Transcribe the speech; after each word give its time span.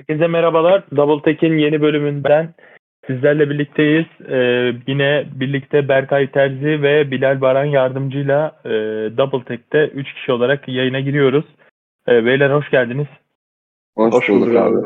Herkese 0.00 0.26
merhabalar. 0.26 0.84
Double 0.96 1.22
Tech'in 1.22 1.58
yeni 1.58 1.82
bölümünden 1.82 2.54
sizlerle 3.06 3.50
birlikteyiz. 3.50 4.06
Ee, 4.28 4.72
yine 4.86 5.26
birlikte 5.34 5.88
Berkay 5.88 6.30
Terzi 6.30 6.82
ve 6.82 7.10
Bilal 7.10 7.40
Baran 7.40 7.64
yardımcıyla 7.64 8.60
e, 8.64 8.70
Double 9.16 9.44
Tech'te 9.44 9.88
3 9.88 10.14
kişi 10.14 10.32
olarak 10.32 10.68
yayına 10.68 11.00
giriyoruz. 11.00 11.44
Ee, 12.08 12.24
beyler 12.24 12.50
hoş 12.50 12.70
geldiniz. 12.70 13.06
Hoş, 13.96 14.14
Hoş 14.14 14.28
bulduk 14.28 14.46
bulduk 14.46 14.56
abi. 14.56 14.76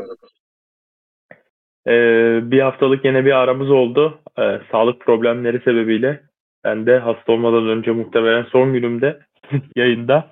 Ee, 1.89 2.41
bir 2.51 2.61
haftalık 2.61 3.05
yine 3.05 3.25
bir 3.25 3.33
aramız 3.33 3.71
oldu. 3.71 4.19
Ee, 4.39 4.61
sağlık 4.73 5.01
problemleri 5.01 5.61
sebebiyle. 5.61 6.21
Ben 6.65 6.87
de 6.87 6.99
hasta 6.99 7.33
olmadan 7.33 7.69
önce 7.69 7.91
muhtemelen 7.91 8.43
son 8.43 8.73
günümde 8.73 9.19
yayında 9.77 10.31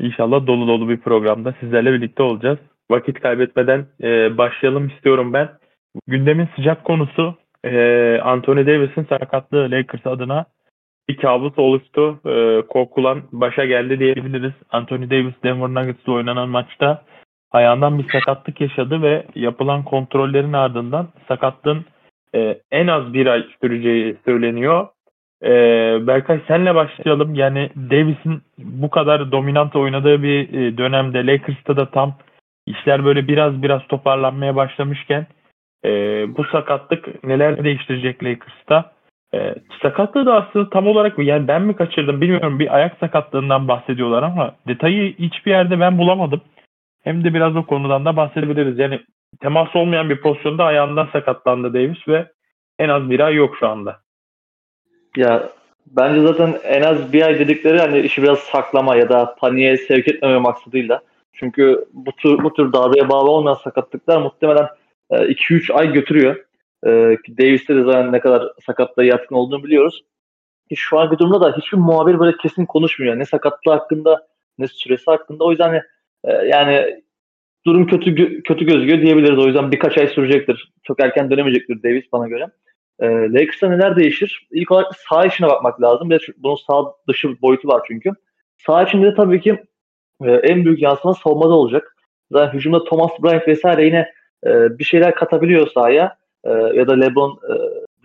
inşallah 0.00 0.46
dolu 0.46 0.68
dolu 0.68 0.88
bir 0.88 1.00
programda 1.00 1.54
sizlerle 1.60 1.92
birlikte 1.92 2.22
olacağız. 2.22 2.58
Vakit 2.90 3.20
kaybetmeden 3.20 3.86
e, 4.02 4.38
başlayalım 4.38 4.88
istiyorum 4.88 5.32
ben. 5.32 5.48
Gündemin 6.06 6.48
sıcak 6.56 6.84
konusu 6.84 7.34
e, 7.64 8.18
Anthony 8.22 8.66
Davis'in 8.66 9.04
sakatlığı 9.04 9.70
Lakers 9.70 10.06
adına 10.06 10.46
bir 11.08 11.16
kabus 11.16 11.58
oluştu. 11.58 12.20
E, 12.26 12.62
korkulan 12.68 13.22
başa 13.32 13.64
geldi 13.64 13.98
diyebiliriz. 13.98 14.52
Anthony 14.70 15.10
Davis 15.10 15.34
Denver 15.44 15.68
Nuggets'la 15.68 16.12
oynanan 16.12 16.48
maçta 16.48 17.02
ayağından 17.50 17.98
bir 17.98 18.08
sakatlık 18.12 18.60
yaşadı 18.60 19.02
ve 19.02 19.26
yapılan 19.34 19.84
kontrollerin 19.84 20.52
ardından 20.52 21.08
sakatlığın 21.28 21.84
e, 22.34 22.58
en 22.70 22.86
az 22.86 23.12
bir 23.12 23.26
ay 23.26 23.44
süreceği 23.60 24.16
söyleniyor. 24.24 24.86
E, 25.42 25.50
Berkay 26.06 26.40
senle 26.48 26.74
başlayalım. 26.74 27.34
Yani 27.34 27.70
Davis'in 27.76 28.42
bu 28.58 28.90
kadar 28.90 29.32
dominant 29.32 29.76
oynadığı 29.76 30.22
bir 30.22 30.52
e, 30.52 30.78
dönemde 30.78 31.26
Lakers'ta 31.26 31.76
da 31.76 31.90
tam 31.90 32.14
işler 32.66 33.04
böyle 33.04 33.28
biraz 33.28 33.62
biraz 33.62 33.86
toparlanmaya 33.88 34.56
başlamışken 34.56 35.26
e, 35.84 35.90
bu 36.36 36.44
sakatlık 36.44 37.24
neler 37.24 37.64
değiştirecek 37.64 38.24
Lakers'ta? 38.24 38.92
E, 39.34 39.54
sakatlığı 39.82 40.26
da 40.26 40.34
aslında 40.34 40.70
tam 40.70 40.86
olarak 40.86 41.18
yani 41.18 41.48
ben 41.48 41.62
mi 41.62 41.76
kaçırdım 41.76 42.20
bilmiyorum 42.20 42.58
bir 42.58 42.74
ayak 42.74 42.98
sakatlığından 43.00 43.68
bahsediyorlar 43.68 44.22
ama 44.22 44.54
detayı 44.68 45.16
hiçbir 45.18 45.50
yerde 45.50 45.80
ben 45.80 45.98
bulamadım. 45.98 46.40
Hem 47.04 47.24
de 47.24 47.34
biraz 47.34 47.56
o 47.56 47.66
konudan 47.66 48.04
da 48.04 48.16
bahsedebiliriz. 48.16 48.78
Yani 48.78 49.00
temas 49.40 49.76
olmayan 49.76 50.10
bir 50.10 50.20
pozisyonda 50.20 50.64
ayağından 50.64 51.08
sakatlandı 51.12 51.74
Davis 51.74 52.08
ve 52.08 52.26
en 52.78 52.88
az 52.88 53.10
bir 53.10 53.20
ay 53.20 53.34
yok 53.34 53.56
şu 53.60 53.68
anda. 53.68 54.00
Ya 55.16 55.48
bence 55.86 56.20
zaten 56.20 56.54
en 56.64 56.82
az 56.82 57.12
bir 57.12 57.22
ay 57.22 57.38
dedikleri 57.38 57.78
hani 57.78 58.00
işi 58.00 58.22
biraz 58.22 58.38
saklama 58.38 58.96
ya 58.96 59.08
da 59.08 59.34
paniğe 59.38 59.76
sevk 59.76 60.08
etmeme 60.08 60.38
maksadıyla. 60.38 61.00
Çünkü 61.36 61.84
bu 61.92 62.12
tür 62.12 62.44
bu 62.44 62.52
tür 62.52 62.72
darbeye 62.72 63.08
bağlı 63.08 63.30
olmayan 63.30 63.54
sakatlıklar 63.54 64.22
muhtemelen 64.22 64.68
2-3 65.10 65.72
ay 65.72 65.92
götürüyor. 65.92 66.36
E, 66.86 66.90
Davis'te 67.38 67.76
de 67.76 67.82
zaten 67.82 68.12
ne 68.12 68.20
kadar 68.20 68.52
sakatlığa 68.66 69.04
yatkın 69.04 69.36
olduğunu 69.36 69.64
biliyoruz. 69.64 70.04
Şu 70.74 70.98
anki 70.98 71.18
durumda 71.18 71.40
da 71.40 71.56
hiçbir 71.56 71.78
muhabir 71.78 72.18
böyle 72.18 72.36
kesin 72.36 72.66
konuşmuyor. 72.66 73.18
Ne 73.18 73.24
sakatlığı 73.24 73.72
hakkında 73.72 74.26
ne 74.58 74.68
süresi 74.68 75.04
hakkında. 75.06 75.44
O 75.44 75.50
yüzden 75.50 75.82
e, 76.24 76.32
yani 76.32 77.02
durum 77.66 77.86
kötü 77.86 78.42
kötü 78.42 78.64
gözüküyor 78.64 79.00
diyebiliriz. 79.00 79.38
O 79.38 79.46
yüzden 79.46 79.72
birkaç 79.72 79.98
ay 79.98 80.08
sürecektir. 80.08 80.72
Çok 80.82 81.00
erken 81.00 81.30
dönemeyecektir 81.30 81.82
Davis 81.82 82.12
bana 82.12 82.28
göre. 82.28 82.46
E, 83.00 83.06
Lakers'ta 83.06 83.68
neler 83.68 83.96
değişir? 83.96 84.46
İlk 84.50 84.70
olarak 84.70 84.92
sağ 85.08 85.26
içine 85.26 85.48
bakmak 85.48 85.82
lazım. 85.82 86.10
Bir 86.10 86.28
bunun 86.36 86.56
sağ 86.56 86.84
dışı 87.08 87.42
boyutu 87.42 87.68
var 87.68 87.82
çünkü. 87.88 88.10
Sağ 88.66 88.82
içinde 88.82 89.06
de 89.06 89.14
tabii 89.14 89.40
ki 89.40 89.64
e, 90.24 90.30
en 90.30 90.64
büyük 90.64 90.82
yansıma 90.82 91.14
savunmada 91.14 91.54
olacak. 91.54 91.96
Zaten 92.32 92.58
hücumda 92.58 92.84
Thomas 92.84 93.10
Bryant 93.22 93.48
vesaire 93.48 93.84
yine 93.84 94.12
e, 94.46 94.78
bir 94.78 94.84
şeyler 94.84 95.14
katabiliyor 95.14 95.66
sahaya. 95.66 96.16
E, 96.44 96.50
ya 96.50 96.88
da 96.88 96.92
LeBron 96.92 97.38
e, 97.50 97.52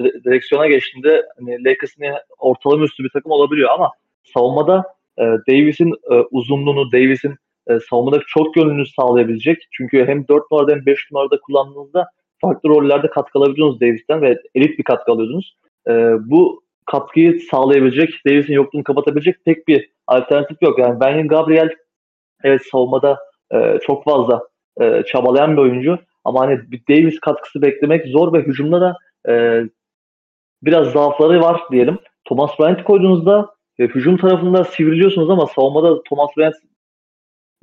dire- 0.03 0.23
direksiyona 0.23 0.67
geçtiğinde 0.67 1.25
hani 1.39 1.65
Lakers'ın 1.65 2.05
ortalama 2.39 2.83
üstü 2.83 3.03
bir 3.03 3.09
takım 3.09 3.31
olabiliyor 3.31 3.69
ama 3.69 3.91
savunmada 4.33 4.83
e, 5.17 5.23
Davis'in 5.23 5.93
e, 6.11 6.15
uzunluğunu, 6.31 6.91
Davis'in 6.91 7.35
e, 7.67 7.79
savunmadaki 7.89 8.25
çok 8.27 8.57
yönlülüğünü 8.57 8.85
sağlayabilecek. 8.85 9.67
Çünkü 9.71 10.05
hem 10.07 10.27
4 10.27 10.51
numarada 10.51 10.71
hem 10.71 10.85
5 10.85 11.11
numarada 11.11 11.39
kullandığınızda 11.39 12.07
farklı 12.41 12.69
rollerde 12.69 13.09
katkı 13.09 13.39
alabiliyorsunuz 13.39 13.81
Davis'ten 13.81 14.21
ve 14.21 14.41
elit 14.55 14.79
bir 14.79 14.83
katkı 14.83 15.11
alıyordunuz. 15.11 15.57
E, 15.87 15.93
bu 16.19 16.63
katkıyı 16.85 17.39
sağlayabilecek, 17.51 18.09
Davis'in 18.25 18.53
yokluğunu 18.53 18.83
kapatabilecek 18.83 19.45
tek 19.45 19.67
bir 19.67 19.89
alternatif 20.07 20.61
yok. 20.61 20.79
Yani 20.79 20.99
Benjamin 20.99 21.27
Gabriel 21.27 21.69
evet 22.43 22.61
savunmada 22.71 23.19
e, 23.53 23.79
çok 23.87 24.03
fazla 24.03 24.41
e, 24.81 25.03
çabalayan 25.03 25.57
bir 25.57 25.61
oyuncu 25.61 25.99
ama 26.23 26.39
hani 26.39 26.71
bir 26.71 26.81
Davis 26.89 27.19
katkısı 27.19 27.61
beklemek 27.61 28.07
zor 28.07 28.33
ve 28.33 28.39
hücumda 28.39 28.81
da 28.81 28.97
e, 29.29 29.63
biraz 30.63 30.91
zaafları 30.91 31.41
var 31.41 31.61
diyelim. 31.71 31.99
Thomas 32.25 32.59
Bryant 32.59 32.83
koyduğunuzda 32.83 33.49
e, 33.79 33.83
hücum 33.83 34.17
tarafında 34.17 34.63
sivriliyorsunuz 34.63 35.29
ama 35.29 35.47
savunmada 35.47 36.03
Thomas 36.03 36.29
Bryant 36.37 36.55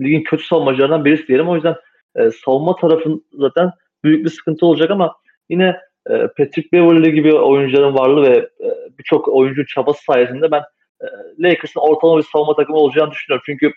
ligin 0.01 0.23
kötü 0.23 0.45
savunmacılarından 0.45 1.05
birisi 1.05 1.29
diyelim. 1.29 1.49
O 1.49 1.55
yüzden 1.55 1.77
e, 2.17 2.31
savunma 2.31 2.77
tarafın 2.77 3.25
zaten 3.33 3.71
büyük 4.05 4.25
bir 4.25 4.31
sıkıntı 4.31 4.67
olacak 4.67 4.91
ama 4.91 5.15
yine 5.49 5.77
e, 6.11 6.13
Patrick 6.13 6.69
Beverley 6.73 7.13
gibi 7.13 7.35
oyuncuların 7.35 7.95
varlığı 7.95 8.23
ve 8.23 8.37
e, 8.37 8.69
birçok 8.99 9.29
oyuncu 9.29 9.67
çabası 9.67 10.05
sayesinde 10.05 10.51
ben 10.51 10.63
e, 11.01 11.07
Lakers'ın 11.39 11.81
ortalama 11.81 12.19
bir 12.19 12.27
savunma 12.33 12.57
takımı 12.57 12.79
olacağını 12.79 13.11
düşünüyorum. 13.11 13.43
Çünkü 13.47 13.73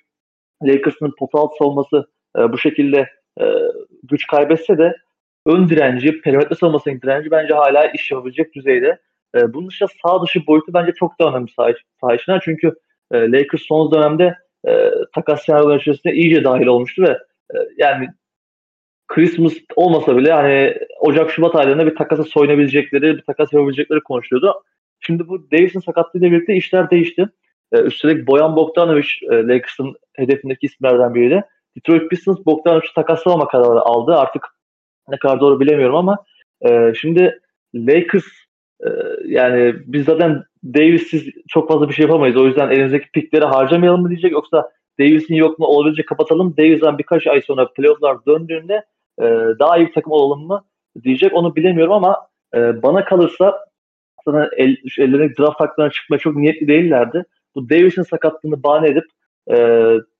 Lakers'ın 0.64 1.14
pot 1.20 1.30
altı 1.34 1.56
savunması 1.58 2.08
e, 2.38 2.52
bu 2.52 2.58
şekilde 2.58 3.10
e, 3.42 3.46
güç 4.04 4.28
kaybetse 4.28 4.78
de 4.78 4.96
ön 5.46 5.70
direnci, 5.70 6.22
perimetre 6.22 6.56
savunmasının 6.56 7.02
direnci 7.02 7.32
bence 7.32 7.54
hala 7.54 7.86
iş 7.86 8.12
yapabilecek 8.12 8.56
düzeyde. 8.56 9.00
E, 9.36 9.54
bunun 9.54 9.70
dışında 9.70 9.90
sağ 10.06 10.24
dışı 10.24 10.48
boyutu 10.48 10.74
bence 10.74 10.92
çok 10.92 11.20
daha 11.20 11.30
önemli 11.30 11.52
sağ, 11.52 11.74
sağ 12.02 12.16
içine. 12.16 12.40
Çünkü 12.44 12.74
e, 13.12 13.32
Lakers 13.32 13.62
son 13.62 13.92
dönemde 13.92 14.36
e, 14.68 14.92
takas 15.16 15.46
senaryoları 15.46 15.80
içerisinde 15.80 16.14
iyice 16.14 16.44
dahil 16.44 16.66
olmuştu 16.66 17.02
ve 17.02 17.12
e, 17.54 17.58
yani 17.78 18.08
Christmas 19.08 19.54
olmasa 19.76 20.18
bile 20.18 20.32
hani 20.32 20.78
Ocak 21.00 21.32
Şubat 21.32 21.56
aylarında 21.56 21.86
bir 21.86 21.96
takasa 21.96 22.24
soyunabilecekleri, 22.24 23.18
bir 23.18 23.22
takas 23.22 23.54
yapabilecekleri 23.54 24.00
konuşuluyordu. 24.00 24.64
Şimdi 25.00 25.28
bu 25.28 25.52
Davis'in 25.52 25.80
sakatlığıyla 25.80 26.32
birlikte 26.32 26.56
işler 26.56 26.90
değişti. 26.90 27.30
Ee, 27.74 27.82
üstelik 27.82 28.28
Boyan 28.28 28.56
Bogdanovic 28.56 29.08
e, 29.32 29.36
Lakers'ın 29.36 29.96
hedefindeki 30.16 30.66
isimlerden 30.66 31.16
biriydi. 31.16 31.44
Detroit 31.78 32.09
Pistons 32.09 32.46
Bogdanovic'i 32.46 32.94
takaslamama 32.96 33.48
kararı 33.48 33.80
aldı. 33.80 34.16
Artık 34.16 34.46
ne 35.09 35.18
kadar 35.18 35.40
doğru 35.40 35.59
bilemiyorum 35.59 35.96
ama 35.96 36.18
e, 36.62 36.94
şimdi 37.02 37.40
Lakers 37.76 38.26
e, 38.86 38.90
yani 39.26 39.76
biz 39.86 40.06
zaten 40.06 40.44
Davis'siz 40.64 41.24
çok 41.48 41.68
fazla 41.68 41.90
bir 41.90 41.94
şey 41.94 42.04
yapamayız. 42.04 42.38
O 42.38 42.48
yüzden 42.48 42.70
elimizdeki 42.70 43.12
pikleri 43.12 43.46
harcamayalım 43.46 44.02
mı 44.02 44.10
diyecek 44.10 44.31
yoksa 44.31 44.72
Davis'in 45.00 45.36
yokluğunu 45.36 45.68
olabildiğince 45.68 46.06
kapatalım. 46.06 46.58
Davis'den 46.58 46.98
birkaç 46.98 47.28
ay 47.28 47.42
sonra 47.42 47.74
playoff'lar 47.74 48.18
döndüğünde 48.28 48.86
e, 49.20 49.24
daha 49.60 49.78
iyi 49.78 49.88
bir 49.88 49.94
takım 49.94 50.12
olalım 50.12 50.48
mı 50.48 50.64
diyecek. 51.04 51.34
Onu 51.34 51.56
bilemiyorum 51.56 51.94
ama 51.94 52.28
e, 52.56 52.84
bana 52.84 53.06
kalırsa 53.06 53.66
sana 54.26 54.50
el, 54.58 54.78
ellerine 54.98 55.36
draft 55.40 55.60
haklarına 55.60 55.92
çıkmaya 55.92 56.20
çok 56.20 56.36
niyetli 56.36 56.68
değillerdi. 56.68 57.26
Bu 57.56 57.69
Davis'in 57.69 58.03
sakatlığını 58.03 58.63
bahane 58.63 58.88
edip 58.88 59.06
e, 59.51 59.56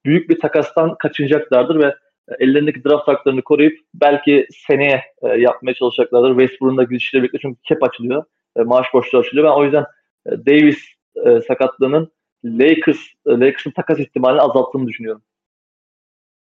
büyük 0.06 0.30
bir 0.30 0.40
takastan 0.40 0.96
kaçınacaklardır 0.98 1.80
ve 1.80 1.96
ellerindeki 2.40 2.84
draft 2.84 3.08
haklarını 3.08 3.42
koruyup 3.42 3.80
belki 3.94 4.48
seneye 4.68 5.04
e, 5.22 5.28
yapmaya 5.28 5.74
çalışacaklardır. 5.74 6.40
Westbrook'un 6.40 6.78
da 6.78 6.84
gidişiyle 6.84 7.24
birlikte 7.24 7.40
çünkü 7.42 7.60
cap 7.70 7.84
açılıyor. 7.84 8.24
E, 8.58 8.62
maaş 8.62 8.94
borçları 8.94 9.22
açılıyor. 9.22 9.48
Ben 9.48 9.60
o 9.60 9.64
yüzden 9.64 9.86
e, 10.26 10.32
Davis 10.32 10.88
e, 11.26 11.42
sakatlığının 11.42 12.12
Lakers 12.46 13.00
e, 13.26 13.32
Lakers'ın 13.32 13.72
takas 13.72 14.00
ihtimalini 14.00 14.42
azalttığını 14.42 14.88
düşünüyorum. 14.88 15.22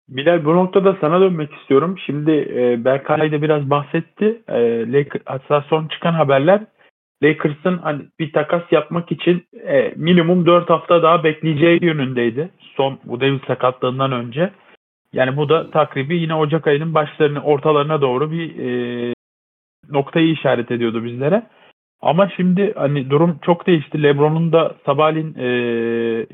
Bilal 0.09 0.45
bu 0.45 0.55
noktada 0.55 0.97
sana 1.01 1.21
dönmek 1.21 1.55
istiyorum. 1.55 1.99
Şimdi 2.07 2.31
e, 2.31 2.85
Berkay 2.85 3.33
da 3.33 3.43
biraz 3.43 3.71
bahsetti. 3.71 4.43
E, 4.49 4.93
Lakers, 4.93 5.67
son 5.69 5.89
çıkan 5.89 6.13
haberler 6.13 6.67
Lakers'ın 7.23 7.79
hani 7.79 8.03
bir 8.19 8.33
takas 8.33 8.63
yapmak 8.71 9.13
için 9.13 9.47
e, 9.67 9.93
minimum 9.97 10.47
4 10.47 10.71
hafta 10.71 11.03
daha 11.03 11.25
bekleyeceği 11.25 11.85
yönündeydi. 11.85 12.51
Son 12.77 12.99
bu 13.05 13.21
Davis 13.21 13.45
sakatlığından 13.47 14.13
önce. 14.13 14.51
Yani 15.13 15.37
bu 15.37 15.49
da 15.49 15.71
takribi 15.71 16.17
yine 16.17 16.35
Ocak 16.35 16.67
ayının 16.67 16.95
başlarına 16.95 17.43
ortalarına 17.43 18.01
doğru 18.01 18.33
bir 18.33 18.59
e, 18.59 19.15
noktayı 19.91 20.33
işaret 20.33 20.71
ediyordu 20.71 21.05
bizlere. 21.05 21.43
Ama 22.03 22.29
şimdi 22.37 22.73
hani 22.77 23.11
durum 23.11 23.39
çok 23.43 23.67
değişti. 23.67 24.03
LeBron'un 24.03 24.53
da 24.53 24.75
sabahleyin 24.87 25.35
e, 25.39 25.47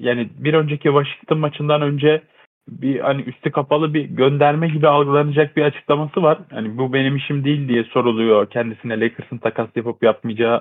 yani 0.00 0.28
bir 0.38 0.54
önceki 0.54 0.82
Washington 0.82 1.38
maçından 1.38 1.82
önce 1.82 2.22
bir 2.68 3.00
hani 3.00 3.22
üstü 3.22 3.50
kapalı 3.50 3.94
bir 3.94 4.04
gönderme 4.04 4.68
gibi 4.68 4.88
algılanacak 4.88 5.56
bir 5.56 5.62
açıklaması 5.62 6.22
var. 6.22 6.38
Hani 6.50 6.78
bu 6.78 6.92
benim 6.92 7.16
işim 7.16 7.44
değil 7.44 7.68
diye 7.68 7.84
soruluyor 7.84 8.50
kendisine 8.50 9.00
Lakers'ın 9.00 9.38
takas 9.38 9.68
yapıp 9.76 10.02
yapmayacağı 10.02 10.60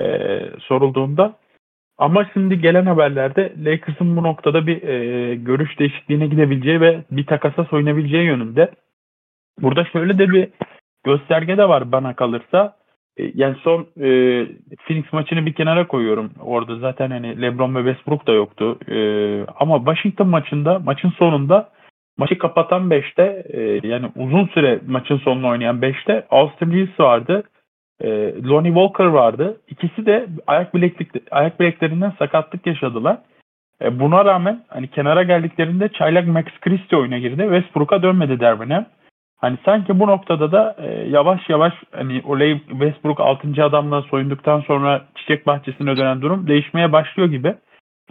e, 0.00 0.40
sorulduğunda. 0.60 1.36
Ama 1.98 2.30
şimdi 2.32 2.60
gelen 2.60 2.86
haberlerde 2.86 3.52
Lakers'ın 3.64 4.16
bu 4.16 4.22
noktada 4.22 4.66
bir 4.66 4.82
e, 4.82 5.34
görüş 5.34 5.78
değişikliğine 5.78 6.26
gidebileceği 6.26 6.80
ve 6.80 7.04
bir 7.10 7.26
takasa 7.26 7.64
soyunabileceği 7.64 8.24
yönünde. 8.24 8.70
burada 9.60 9.84
şöyle 9.84 10.18
de 10.18 10.30
bir 10.30 10.48
gösterge 11.04 11.58
de 11.58 11.68
var 11.68 11.92
bana 11.92 12.16
kalırsa. 12.16 12.76
E, 13.16 13.32
yani 13.34 13.56
son 13.62 13.80
e, 14.00 14.08
Phoenix 14.86 15.12
maçını 15.12 15.46
bir 15.46 15.52
kenara 15.54 15.86
koyuyorum. 15.86 16.30
Orada 16.40 16.76
zaten 16.76 17.10
hani 17.10 17.42
LeBron 17.42 17.74
ve 17.74 17.78
Westbrook 17.78 18.26
da 18.26 18.32
yoktu. 18.32 18.78
E, 18.88 18.96
ama 19.56 19.76
Washington 19.78 20.28
maçında 20.28 20.78
maçın 20.78 21.10
sonunda 21.10 21.70
maçı 22.18 22.38
kapatan 22.38 22.90
5'te 22.90 23.44
e, 23.48 23.88
yani 23.88 24.06
uzun 24.16 24.46
süre 24.46 24.80
maçın 24.86 25.18
sonunu 25.18 25.48
oynayan 25.48 25.80
5'te 25.80 26.26
Austin 26.30 26.72
Reeves 26.72 27.00
vardı. 27.00 27.42
E, 28.02 28.08
Lonnie 28.44 28.72
Walker 28.72 29.04
vardı. 29.04 29.60
İkisi 29.68 30.06
de 30.06 30.26
ayak 30.46 30.74
bileklik 30.74 31.08
ayak 31.30 31.60
bileklerinden 31.60 32.12
sakatlık 32.18 32.66
yaşadılar. 32.66 33.18
E, 33.82 34.00
buna 34.00 34.24
rağmen 34.24 34.64
hani 34.68 34.88
kenara 34.88 35.22
geldiklerinde 35.22 35.88
çaylak 35.88 36.26
Max 36.26 36.44
Christie 36.60 36.98
oyuna 36.98 37.18
girdi. 37.18 37.42
Westbrook'a 37.42 38.02
dönmedi 38.02 38.40
Dervin 38.40 38.70
Ham. 38.70 38.86
Hani 39.36 39.58
sanki 39.64 40.00
bu 40.00 40.06
noktada 40.06 40.52
da 40.52 40.76
e, 40.78 41.08
yavaş 41.08 41.48
yavaş 41.48 41.72
hani 41.92 42.22
Olay 42.24 42.58
Westbrook 42.68 43.20
6. 43.20 43.64
adamla 43.64 44.02
soyunduktan 44.02 44.60
sonra 44.60 45.02
çiçek 45.16 45.46
bahçesine 45.46 45.96
dönen 45.96 46.22
durum 46.22 46.46
değişmeye 46.46 46.92
başlıyor 46.92 47.28
gibi. 47.28 47.54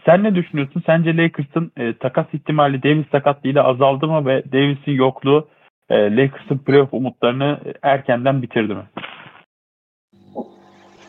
Sen 0.06 0.24
ne 0.24 0.36
düşünüyorsun? 0.36 0.84
Sence 0.86 1.18
Lakers'ın 1.18 1.72
e, 1.78 1.94
takas 1.94 2.26
ihtimali 2.34 2.84
Davis 2.84 3.10
sakatlığıyla 3.12 3.64
azaldı 3.64 4.08
mı 4.08 4.26
ve 4.26 4.44
Davis'in 4.52 4.92
yokluğu 4.92 5.48
e, 5.90 6.16
Lakers'ın 6.16 6.58
playoff 6.58 6.94
umutlarını 6.94 7.60
erkenden 7.82 8.42
bitirdi 8.42 8.74
mi? 8.74 8.84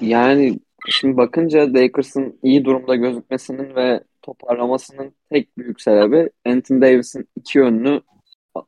Yani 0.03 0.59
şimdi 0.89 1.17
bakınca 1.17 1.75
Lakers'ın 1.75 2.39
iyi 2.43 2.65
durumda 2.65 2.97
gözükmesinin 2.97 3.75
ve 3.77 4.05
toparlamasının 4.23 5.15
tek 5.31 5.59
büyük 5.59 5.81
sebebi 5.81 6.31
Anthony 6.47 6.81
Davis'in 6.83 7.29
iki 7.37 7.59
yönlü 7.59 8.03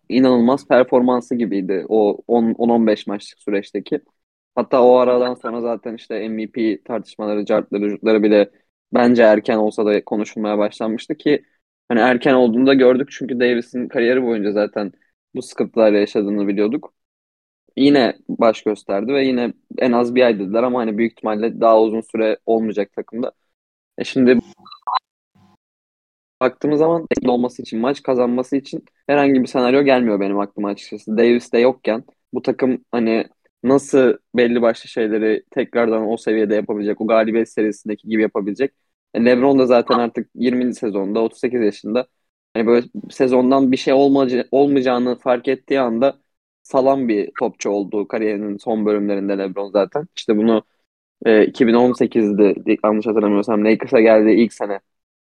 inanılmaz 0.09 0.69
performansı 0.69 1.35
gibiydi 1.35 1.87
o 1.89 2.19
10-15 2.29 3.11
maçlık 3.11 3.39
süreçteki. 3.41 4.01
Hatta 4.55 4.83
o 4.83 4.97
aradan 4.97 5.35
sonra 5.35 5.61
zaten 5.61 5.95
işte 5.95 6.29
MVP 6.29 6.85
tartışmaları, 6.85 7.45
cartları, 7.45 7.91
cutları 7.91 8.23
bile 8.23 8.51
bence 8.95 9.23
erken 9.23 9.57
olsa 9.57 9.87
da 9.87 10.05
konuşulmaya 10.05 10.59
başlanmıştı 10.59 11.17
ki 11.17 11.45
hani 11.89 12.01
erken 12.01 12.35
olduğunu 12.35 12.67
da 12.67 12.75
gördük 12.75 13.09
çünkü 13.13 13.41
Davis'in 13.41 13.89
kariyeri 13.89 14.23
boyunca 14.23 14.53
zaten 14.53 14.93
bu 15.35 15.43
sıkıntılarla 15.43 15.99
yaşadığını 15.99 16.49
biliyorduk. 16.49 16.95
Yine 17.77 18.17
baş 18.29 18.63
gösterdi 18.63 19.13
ve 19.15 19.25
yine 19.25 19.53
en 19.79 19.93
az 19.93 20.15
bir 20.15 20.23
ay 20.23 20.39
dediler 20.39 20.63
ama 20.63 20.81
hani 20.81 20.99
büyük 20.99 21.13
ihtimalle 21.13 21.61
daha 21.61 21.81
uzun 21.83 22.01
süre 22.01 22.39
olmayacak 22.47 22.93
takımda. 22.93 23.33
E 23.99 24.05
şimdi 24.05 24.41
baktığımız 26.41 26.79
zaman 26.79 27.07
olması 27.27 27.63
için, 27.63 27.81
maç 27.81 28.03
kazanması 28.03 28.57
için 28.57 28.85
herhangi 29.07 29.43
bir 29.43 29.47
senaryo 29.47 29.83
gelmiyor 29.85 30.21
benim 30.21 30.39
aklıma 30.41 30.69
açıkçası. 30.69 31.19
Davis 31.19 31.53
de 31.53 31.59
yokken 31.59 32.05
bu 32.35 32.43
takım 32.43 32.85
hani 32.93 33.27
nasıl 33.63 34.17
belli 34.35 34.63
başlı 34.63 34.89
şeyleri 34.89 35.43
tekrardan 35.51 36.09
o 36.11 36.17
seviyede 36.17 36.55
yapabilecek, 36.55 37.01
o 37.01 37.07
galibiyet 37.07 37.49
serisindeki 37.53 38.09
gibi 38.09 38.23
yapabilecek. 38.23 38.73
E 39.15 39.25
LeBron 39.25 39.59
da 39.59 39.67
zaten 39.67 39.99
artık 39.99 40.31
20. 40.35 40.75
sezonda, 40.75 41.21
38 41.21 41.61
yaşında. 41.61 42.07
Hani 42.55 42.67
böyle 42.67 42.87
sezondan 43.11 43.73
bir 43.73 43.77
şey 43.77 43.95
olmayacağını 44.53 45.17
fark 45.19 45.49
ettiği 45.49 45.81
anda 45.81 46.19
salan 46.65 47.09
bir 47.09 47.31
topçu 47.41 47.71
olduğu 47.71 48.09
kariyerinin 48.09 48.59
son 48.59 48.87
bölümlerinde 48.87 49.39
LeBron 49.39 49.73
zaten. 49.73 50.09
İşte 50.19 50.39
bunu 50.39 50.65
e, 51.27 51.45
2018'de 51.47 52.55
yanlış 52.85 53.07
hatırlamıyorsam 53.07 53.65
Lakers'a 53.65 54.01
geldiği 54.01 54.37
ilk 54.45 54.53
sene 54.53 54.81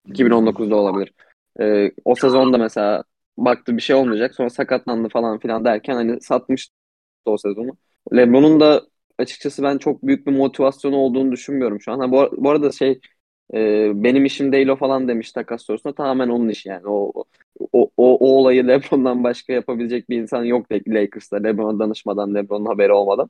2019'da 0.07 0.75
olabilir. 0.75 1.13
E, 1.61 1.91
o 2.05 2.15
sezonda 2.15 2.57
mesela 2.57 3.03
baktı 3.37 3.77
bir 3.77 3.81
şey 3.81 3.95
olmayacak 3.95 4.35
sonra 4.35 4.49
sakatlandı 4.49 5.09
falan 5.09 5.39
filan 5.39 5.65
derken 5.65 5.95
hani 5.95 6.21
satmıştı 6.21 6.73
o 7.25 7.37
sezonu. 7.37 7.77
LeBron'un 8.15 8.59
da 8.59 8.83
açıkçası 9.19 9.63
ben 9.63 9.77
çok 9.77 10.03
büyük 10.03 10.27
bir 10.27 10.31
motivasyonu 10.31 10.95
olduğunu 10.97 11.31
düşünmüyorum 11.31 11.81
şu 11.81 11.91
an. 11.91 11.99
Ha, 11.99 12.11
bu, 12.11 12.31
bu 12.37 12.49
arada 12.49 12.71
şey 12.71 12.99
e, 13.53 14.03
benim 14.03 14.25
işim 14.25 14.51
değil 14.51 14.67
o 14.67 14.75
falan 14.75 15.07
demiş 15.07 15.31
takas 15.31 15.61
sorusunda 15.65 15.95
tamamen 15.95 16.29
onun 16.29 16.49
işi 16.49 16.69
yani. 16.69 16.87
O, 16.87 17.11
o, 17.73 17.91
o, 17.97 17.97
o 17.97 18.27
olayı 18.39 18.63
LeBron'dan 18.67 19.23
başka 19.23 19.53
yapabilecek 19.53 20.09
bir 20.09 20.17
insan 20.21 20.43
yok 20.43 20.71
Lakers'ta. 20.87 21.37
LeBron'a 21.37 21.79
danışmadan, 21.79 22.35
LeBron'un 22.35 22.65
haberi 22.65 22.91
olmadan. 22.93 23.29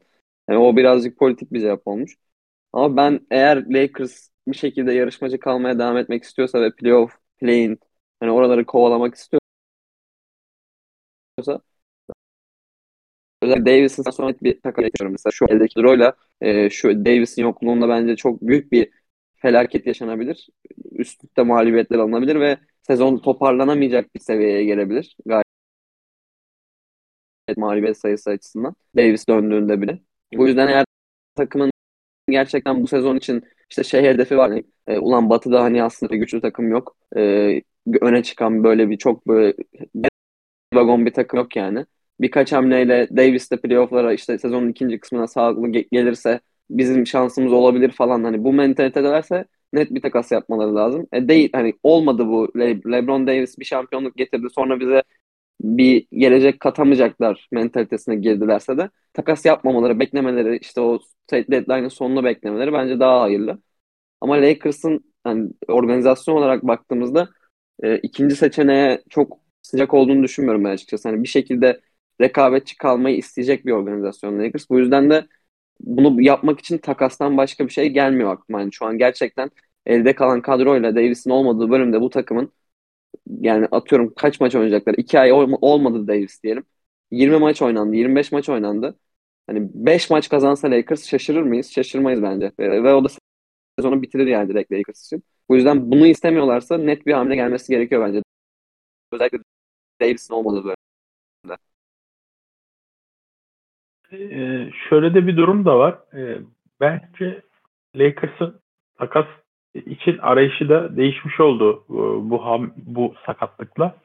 Yani 0.49 0.59
o 0.59 0.75
birazcık 0.77 1.17
politik 1.17 1.53
bir 1.53 1.59
cevap 1.61 1.87
olmuş. 1.87 2.15
Ama 2.73 2.97
ben 2.97 3.19
eğer 3.31 3.65
Lakers 3.71 4.29
bir 4.47 4.55
şekilde 4.57 4.93
yarışmacı 4.93 5.39
kalmaya 5.39 5.79
devam 5.79 5.97
etmek 5.97 6.23
istiyorsa 6.23 6.61
ve 6.61 6.71
playoff, 6.75 7.11
play'in 7.39 7.79
hani 8.19 8.31
oraları 8.31 8.65
kovalamak 8.65 9.15
istiyorsa 9.15 9.39
özellikle 13.41 13.65
Davis'in 13.65 14.03
sonra 14.11 14.33
bir 14.43 14.61
takas 14.61 14.83
yaşıyorum. 14.83 15.11
Mesela 15.11 15.31
şu 15.31 15.45
eldeki 15.49 15.75
droyla 15.79 16.13
e, 16.41 16.69
şu 16.69 17.05
Davis'in 17.05 17.41
yokluğunda 17.41 17.89
bence 17.89 18.15
çok 18.15 18.41
büyük 18.41 18.71
bir 18.71 18.89
felaket 19.45 19.87
yaşanabilir. 19.87 20.49
Üst 20.91 21.23
üste 21.23 21.43
mağlubiyetler 21.43 21.99
alınabilir 21.99 22.39
ve 22.39 22.57
sezon 22.81 23.17
toparlanamayacak 23.17 24.15
bir 24.15 24.19
seviyeye 24.19 24.63
gelebilir. 24.65 25.17
Gayet 25.25 25.45
mağlubiyet 27.57 27.97
sayısı 27.97 28.29
açısından. 28.29 28.75
Davis 28.97 29.27
döndüğünde 29.27 29.81
bile. 29.81 29.99
Bu 30.33 30.47
yüzden 30.47 30.67
eğer 30.67 30.85
takımın 31.35 31.71
gerçekten 32.29 32.83
bu 32.83 32.87
sezon 32.87 33.15
için 33.17 33.43
işte 33.69 33.83
şey 33.83 34.03
hedefi 34.03 34.37
var. 34.37 34.61
E, 34.87 34.97
ulan 34.99 35.29
Batı'da 35.29 35.63
hani 35.63 35.83
aslında 35.83 36.15
güçlü 36.15 36.41
takım 36.41 36.71
yok. 36.71 36.97
E, 37.17 37.21
öne 38.01 38.23
çıkan 38.23 38.63
böyle 38.63 38.89
bir 38.89 38.97
çok 38.97 39.27
böyle 39.27 39.53
vagon 40.73 41.05
bir 41.05 41.13
takım 41.13 41.39
yok 41.39 41.55
yani. 41.55 41.85
Birkaç 42.19 42.51
hamleyle 42.51 43.07
Davis 43.17 43.51
de 43.51 43.57
playoff'lara 43.61 44.13
işte 44.13 44.37
sezonun 44.37 44.69
ikinci 44.69 44.99
kısmına 44.99 45.27
sağlıklı 45.27 45.71
gelirse 45.71 46.39
bizim 46.69 47.07
şansımız 47.07 47.53
olabilir 47.53 47.91
falan 47.91 48.23
hani 48.23 48.43
bu 48.43 48.53
mentalitedelerse 48.53 49.45
net 49.73 49.91
bir 49.91 50.01
takas 50.01 50.31
yapmaları 50.31 50.75
lazım. 50.75 51.07
E 51.13 51.27
değil 51.27 51.49
hani 51.53 51.73
olmadı 51.83 52.27
bu 52.27 52.51
Le- 52.59 52.81
LeBron 52.91 53.27
Davis 53.27 53.59
bir 53.59 53.65
şampiyonluk 53.65 54.15
getirdi 54.17 54.47
sonra 54.55 54.79
bize 54.79 55.03
bir 55.61 56.07
gelecek 56.11 56.59
katamayacaklar 56.59 57.47
mentalitesine 57.51 58.15
girdilerse 58.15 58.77
de 58.77 58.89
takas 59.13 59.45
yapmamaları, 59.45 59.99
beklemeleri, 59.99 60.57
işte 60.61 60.81
o 60.81 60.99
deadline'ın 61.31 61.87
sonunu 61.89 62.23
beklemeleri 62.23 62.73
bence 62.73 62.99
daha 62.99 63.21
hayırlı. 63.21 63.59
Ama 64.21 64.35
Lakers'ın 64.41 65.13
yani 65.27 65.49
organizasyon 65.67 66.35
olarak 66.35 66.63
baktığımızda 66.67 67.29
e, 67.83 67.97
ikinci 67.97 68.35
seçeneğe 68.35 69.03
çok 69.09 69.39
sıcak 69.61 69.93
olduğunu 69.93 70.23
düşünmüyorum 70.23 70.63
ben 70.63 70.69
açıkçası. 70.69 71.09
Hani 71.09 71.23
bir 71.23 71.27
şekilde 71.27 71.81
rekabetçi 72.21 72.77
kalmayı 72.77 73.17
isteyecek 73.17 73.65
bir 73.65 73.71
organizasyon 73.71 74.39
Lakers. 74.39 74.69
Bu 74.69 74.79
yüzden 74.79 75.09
de 75.09 75.27
bunu 75.79 76.21
yapmak 76.21 76.59
için 76.59 76.77
takastan 76.77 77.37
başka 77.37 77.65
bir 77.67 77.71
şey 77.73 77.89
gelmiyor 77.89 78.33
aklıma. 78.33 78.59
Yani 78.61 78.73
şu 78.73 78.85
an 78.85 78.97
gerçekten 78.97 79.51
elde 79.85 80.15
kalan 80.15 80.41
kadroyla 80.41 80.95
Davis'in 80.95 81.29
olmadığı 81.29 81.69
bölümde 81.69 82.01
bu 82.01 82.09
takımın 82.09 82.51
yani 83.41 83.67
atıyorum 83.71 84.13
kaç 84.15 84.39
maç 84.39 84.55
oynayacaklar? 84.55 84.93
2 84.97 85.19
ay 85.19 85.31
olmadı 85.61 86.07
Davis 86.07 86.43
diyelim. 86.43 86.63
20 87.11 87.37
maç 87.39 87.61
oynandı, 87.61 87.95
25 87.95 88.31
maç 88.31 88.49
oynandı. 88.49 88.99
Hani 89.47 89.69
5 89.73 90.09
maç 90.09 90.29
kazansa 90.29 90.71
Lakers 90.71 91.07
şaşırır 91.07 91.41
mıyız? 91.41 91.71
Şaşırmayız 91.71 92.21
bence. 92.23 92.51
Ve, 92.59 92.83
ve 92.83 92.93
o 92.93 93.03
da 93.03 93.07
sezonu 93.79 94.01
bitirir 94.01 94.27
yani 94.27 94.49
direkt 94.49 94.71
Lakers 94.71 95.05
için. 95.05 95.23
Bu 95.49 95.55
yüzden 95.55 95.91
bunu 95.91 96.07
istemiyorlarsa 96.07 96.77
net 96.77 97.05
bir 97.05 97.13
hamle 97.13 97.35
gelmesi 97.35 97.73
gerekiyor 97.73 98.07
bence. 98.07 98.23
Özellikle 99.13 99.39
Davis'in 100.01 100.35
olmadığı 100.35 100.63
bölümde. 100.65 100.74
Ee, 104.15 104.71
şöyle 104.89 105.13
de 105.13 105.27
bir 105.27 105.37
durum 105.37 105.65
da 105.65 105.79
var. 105.79 105.95
Ee, 106.13 106.37
bence 106.81 107.41
Lakers'ın 107.95 108.59
takas 108.97 109.25
için 109.75 110.17
arayışı 110.17 110.69
da 110.69 110.97
değişmiş 110.97 111.39
oldu 111.39 111.83
e, 111.89 112.29
bu 112.29 112.45
ham, 112.45 112.71
bu 112.77 113.13
sakatlıkla. 113.25 113.95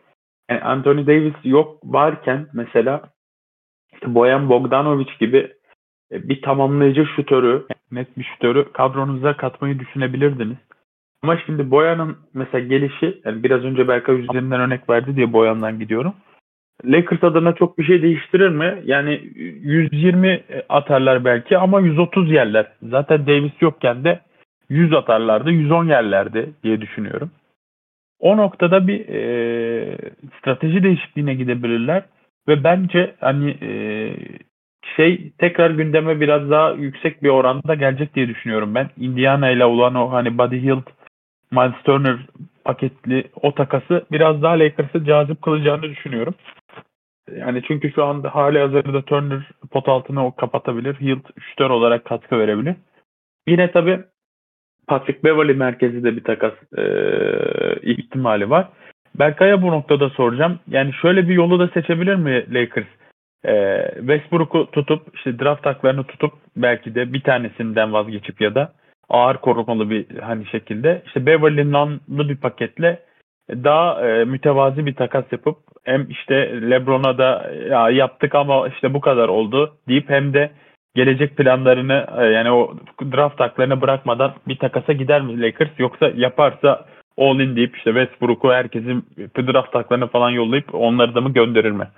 Yani 0.50 0.60
Anthony 0.60 1.06
Davis 1.06 1.34
yok 1.44 1.78
varken 1.84 2.46
mesela 2.52 3.02
Boyan 4.06 4.48
Bogdanovic 4.48 5.10
gibi 5.20 5.52
e, 6.12 6.28
bir 6.28 6.42
tamamlayıcı 6.42 7.06
şutörü, 7.16 7.66
net 7.92 8.18
bir 8.18 8.24
şutörü 8.24 8.72
kadronuza 8.72 9.36
katmayı 9.36 9.78
düşünebilirdiniz. 9.78 10.56
Ama 11.22 11.36
şimdi 11.46 11.70
Boyan'ın 11.70 12.16
mesela 12.34 12.66
gelişi, 12.66 13.20
yani 13.24 13.42
biraz 13.42 13.64
önce 13.64 13.88
Berkay 13.88 14.20
üzerinden 14.20 14.60
örnek 14.60 14.90
verdi 14.90 15.16
diye 15.16 15.32
Boyan'dan 15.32 15.78
gidiyorum. 15.78 16.14
Lakers 16.84 17.24
adına 17.24 17.54
çok 17.54 17.78
bir 17.78 17.84
şey 17.84 18.02
değiştirir 18.02 18.48
mi? 18.48 18.82
Yani 18.84 19.20
120 19.34 20.40
atarlar 20.68 21.24
belki 21.24 21.58
ama 21.58 21.80
130 21.80 22.30
yerler. 22.30 22.66
Zaten 22.82 23.26
Davis 23.26 23.52
yokken 23.60 24.04
de 24.04 24.20
100 24.68 24.92
atarlardı, 24.92 25.50
110 25.50 25.84
yerlerdi 25.84 26.50
diye 26.62 26.80
düşünüyorum. 26.80 27.30
O 28.20 28.36
noktada 28.36 28.86
bir 28.86 29.08
e, 29.08 29.98
strateji 30.38 30.82
değişikliğine 30.82 31.34
gidebilirler 31.34 32.02
ve 32.48 32.64
bence 32.64 33.14
hani 33.20 33.50
e, 33.62 33.70
şey 34.96 35.32
tekrar 35.38 35.70
gündeme 35.70 36.20
biraz 36.20 36.50
daha 36.50 36.70
yüksek 36.70 37.22
bir 37.22 37.28
oranda 37.28 37.74
gelecek 37.74 38.14
diye 38.14 38.28
düşünüyorum 38.28 38.74
ben. 38.74 38.90
Indiana 38.96 39.50
ile 39.50 39.64
olan 39.64 39.94
o 39.94 40.12
hani 40.12 40.38
Buddy 40.38 40.62
Hield, 40.62 40.86
Miles 41.50 41.82
Turner 41.84 42.16
paketli 42.64 43.24
o 43.42 43.54
takası 43.54 44.04
biraz 44.12 44.42
daha 44.42 44.58
Lakers'ı 44.58 45.04
cazip 45.04 45.42
kılacağını 45.42 45.82
düşünüyorum. 45.82 46.34
Yani 47.36 47.62
çünkü 47.68 47.92
şu 47.92 48.04
anda 48.04 48.34
hali 48.34 48.58
hazırda 48.58 49.02
Turner 49.02 49.50
pot 49.70 49.88
altını 49.88 50.26
o 50.26 50.34
kapatabilir. 50.36 50.94
Hilt 50.94 51.26
şütör 51.40 51.70
olarak 51.70 52.04
katkı 52.04 52.38
verebilir. 52.38 52.74
Yine 53.48 53.72
tabii 53.72 54.00
Patrick 54.86 55.24
Beverly 55.24 55.54
merkezi 55.54 56.04
de 56.04 56.16
bir 56.16 56.24
takas 56.24 56.52
e, 56.78 56.84
ihtimali 57.82 58.50
var. 58.50 58.68
Berkay'a 59.14 59.62
bu 59.62 59.66
noktada 59.66 60.10
soracağım. 60.10 60.58
Yani 60.68 60.92
şöyle 60.92 61.28
bir 61.28 61.34
yolu 61.34 61.58
da 61.58 61.68
seçebilir 61.68 62.14
mi 62.14 62.54
Lakers? 62.54 62.86
E, 63.44 63.84
Westbrook'u 63.98 64.70
tutup 64.70 65.14
işte 65.14 65.38
draft 65.38 65.66
haklarını 65.66 66.04
tutup 66.04 66.32
belki 66.56 66.94
de 66.94 67.12
bir 67.12 67.22
tanesinden 67.22 67.92
vazgeçip 67.92 68.40
ya 68.40 68.54
da 68.54 68.72
ağır 69.08 69.36
korumalı 69.36 69.90
bir 69.90 70.18
hani 70.18 70.46
şekilde 70.46 71.02
işte 71.06 71.26
Beverly 71.26 71.72
Nunn'lı 71.72 72.28
bir 72.28 72.36
paketle 72.36 73.02
daha 73.64 74.08
e, 74.08 74.24
mütevazi 74.24 74.86
bir 74.86 74.94
takas 74.94 75.24
yapıp 75.32 75.56
hem 75.84 76.06
işte 76.10 76.34
LeBron'a 76.70 77.18
da 77.18 77.50
ya 77.70 77.90
yaptık 77.90 78.34
ama 78.34 78.68
işte 78.68 78.94
bu 78.94 79.00
kadar 79.00 79.28
oldu 79.28 79.76
deyip 79.88 80.10
hem 80.10 80.34
de 80.34 80.50
gelecek 80.94 81.36
planlarını 81.36 82.06
e, 82.18 82.24
yani 82.24 82.50
o 82.50 82.74
draft 83.12 83.40
haklarını 83.40 83.80
bırakmadan 83.80 84.32
bir 84.48 84.56
takasa 84.56 84.92
gider 84.92 85.20
mi 85.20 85.42
Lakers 85.42 85.78
yoksa 85.78 86.12
yaparsa 86.16 86.84
all 87.18 87.40
in 87.40 87.56
deyip 87.56 87.76
işte 87.76 87.90
Westbrook'u 87.90 88.52
herkesin 88.52 89.04
draft 89.36 89.74
haklarını 89.74 90.06
falan 90.06 90.30
yollayıp 90.30 90.74
onları 90.74 91.14
da 91.14 91.20
mı 91.20 91.32
gönderir 91.32 91.70
mi? 91.70 91.88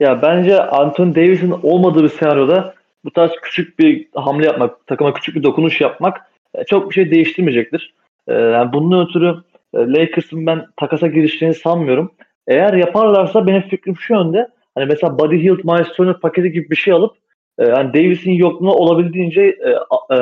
Ya 0.00 0.22
bence 0.22 0.62
Anthony 0.62 1.14
Davis'in 1.14 1.54
olmadığı 1.62 2.02
bir 2.02 2.08
senaryoda 2.08 2.74
bu 3.04 3.10
tarz 3.10 3.32
küçük 3.42 3.78
bir 3.78 4.08
hamle 4.14 4.46
yapmak, 4.46 4.86
takıma 4.86 5.14
küçük 5.14 5.34
bir 5.34 5.42
dokunuş 5.42 5.80
yapmak 5.80 6.30
e, 6.54 6.64
çok 6.64 6.90
bir 6.90 6.94
şey 6.94 7.10
değiştirmeyecektir. 7.10 7.94
E, 8.28 8.34
yani 8.34 8.72
bunun 8.72 9.06
ötürü 9.06 9.36
Lakers'ın 9.74 10.46
ben 10.46 10.66
takasa 10.76 11.06
girişeceğini 11.06 11.54
sanmıyorum. 11.54 12.12
Eğer 12.46 12.72
yaparlarsa 12.72 13.46
benim 13.46 13.62
fikrim 13.62 13.96
şu 13.96 14.14
yönde. 14.14 14.48
Hani 14.74 14.86
mesela 14.86 15.18
Buddy 15.18 15.36
Hield, 15.36 15.64
Miles 15.64 15.92
Turner 15.92 16.20
paketi 16.20 16.52
gibi 16.52 16.70
bir 16.70 16.76
şey 16.76 16.94
alıp 16.94 17.16
yani 17.58 17.94
Davis'in 17.94 18.32
yokluğunu 18.32 18.72
olabildiğince 18.72 19.58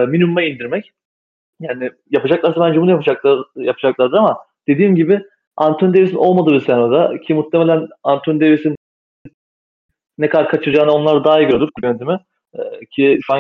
minimuma 0.09 0.43
indirmek. 0.43 0.93
Yani 1.61 1.91
yapacaklarsa 2.11 2.61
bence 2.61 2.81
bunu 2.81 2.91
yapacaklar, 2.91 3.39
yapacaklardır 3.57 4.17
ama 4.17 4.39
dediğim 4.69 4.97
gibi 4.97 5.23
Anthony 5.57 5.95
Davis'in 5.95 6.17
olmadığı 6.17 6.55
bir 6.55 6.61
senaryoda 6.61 7.21
ki 7.21 7.35
muhtemelen 7.35 7.89
Anthony 8.03 8.41
Davis'in 8.41 8.77
ne 10.19 10.29
kadar 10.29 10.49
kaçıracağını 10.49 10.93
onlar 10.93 11.25
daha 11.25 11.41
iyi 11.41 11.45
görüyordur 11.45 11.69
yönetimi. 11.83 12.19
E, 12.55 12.61
ki 12.91 13.19
şu 13.23 13.33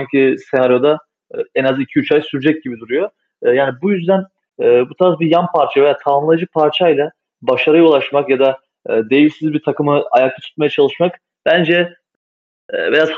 senaryoda 0.50 0.99
e, 1.35 1.38
en 1.54 1.64
az 1.64 1.78
2-3 1.78 2.14
ay 2.14 2.23
sürecek 2.23 2.62
gibi 2.62 2.81
duruyor. 2.81 3.11
E, 3.42 3.50
yani 3.50 3.75
bu 3.83 3.92
yüzden 3.92 4.25
e, 4.61 4.90
bu 4.90 4.94
tarz 4.94 5.21
bir 5.21 5.26
yan 5.26 5.47
parça 5.52 5.82
veya 5.82 5.99
tamamlayıcı 5.99 6.47
parçayla 6.47 7.11
başarıya 7.42 7.85
ulaşmak 7.85 8.30
ya 8.30 8.38
da 8.38 8.59
e, 8.88 8.92
Davis'siz 8.92 9.52
bir 9.52 9.62
takımı 9.62 10.04
ayakta 10.11 10.40
tutmaya 10.42 10.71
çalışmak 10.71 11.21
bence 11.47 11.94
e, 12.73 12.92
biraz 12.92 13.11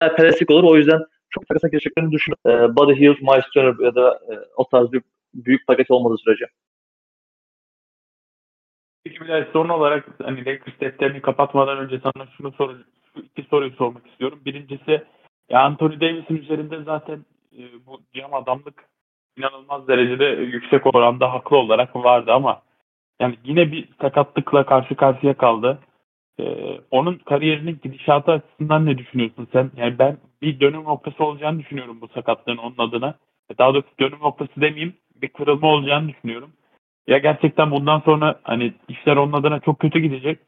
hayalperestlik 0.00 0.50
olur. 0.50 0.64
O 0.64 0.76
yüzden 0.76 1.02
çok 1.30 1.48
takasa 1.48 1.68
geçeceklerini 1.68 2.12
düşünüyorum. 2.12 2.72
E, 2.72 2.76
Buddy 2.76 3.00
Hield, 3.00 3.20
Miles 3.20 3.50
Turner 3.54 3.84
ya 3.84 3.94
da 3.94 4.20
e, 4.30 4.32
o 4.56 4.68
tarz 4.68 4.92
bir 4.92 5.02
büyük 5.34 5.66
paket 5.66 5.90
olmadığı 5.90 6.18
sürece. 6.18 6.46
Peki 9.04 9.20
Bilal 9.20 9.46
son 9.52 9.68
olarak 9.68 10.08
hani 10.22 10.38
Lakers 10.38 10.80
defterini 10.80 11.22
kapatmadan 11.22 11.78
önce 11.78 12.00
sana 12.02 12.26
şunu 12.36 12.52
sor, 12.52 12.76
şu 13.14 13.20
iki 13.20 13.48
soruyu 13.48 13.72
sormak 13.72 14.06
istiyorum. 14.06 14.40
Birincisi 14.44 15.04
ya 15.48 15.60
Anthony 15.60 16.00
Davis'in 16.00 16.36
üzerinde 16.36 16.82
zaten 16.82 17.24
e, 17.58 17.86
bu 17.86 18.00
cam 18.14 18.34
adamlık 18.34 18.84
inanılmaz 19.36 19.88
derecede 19.88 20.24
yüksek 20.24 20.94
oranda 20.94 21.32
haklı 21.32 21.56
olarak 21.56 21.96
vardı 21.96 22.32
ama 22.32 22.62
yani 23.20 23.36
yine 23.44 23.72
bir 23.72 23.88
sakatlıkla 24.00 24.66
karşı 24.66 24.94
karşıya 24.94 25.34
kaldı. 25.34 25.78
Ee, 26.40 26.80
onun 26.90 27.18
kariyerinin 27.18 27.80
gidişatı 27.82 28.32
açısından 28.32 28.86
ne 28.86 28.98
düşünüyorsun 28.98 29.48
sen? 29.52 29.70
Yani 29.76 29.98
ben 29.98 30.18
bir 30.42 30.60
dönüm 30.60 30.84
noktası 30.84 31.24
olacağını 31.24 31.58
düşünüyorum 31.58 32.00
bu 32.00 32.08
sakatlığın 32.08 32.56
onun 32.56 32.78
adına. 32.78 33.14
Daha 33.58 33.74
doğrusu 33.74 33.88
dönüm 34.00 34.18
noktası 34.18 34.60
demeyeyim 34.60 34.94
bir 35.22 35.28
kırılma 35.28 35.68
olacağını 35.68 36.08
düşünüyorum 36.08 36.52
ya 37.06 37.18
gerçekten 37.18 37.70
bundan 37.70 38.00
sonra 38.00 38.40
hani 38.42 38.72
işler 38.88 39.16
onun 39.16 39.32
adına 39.32 39.60
çok 39.60 39.78
kötü 39.78 39.98
gidecek 39.98 40.38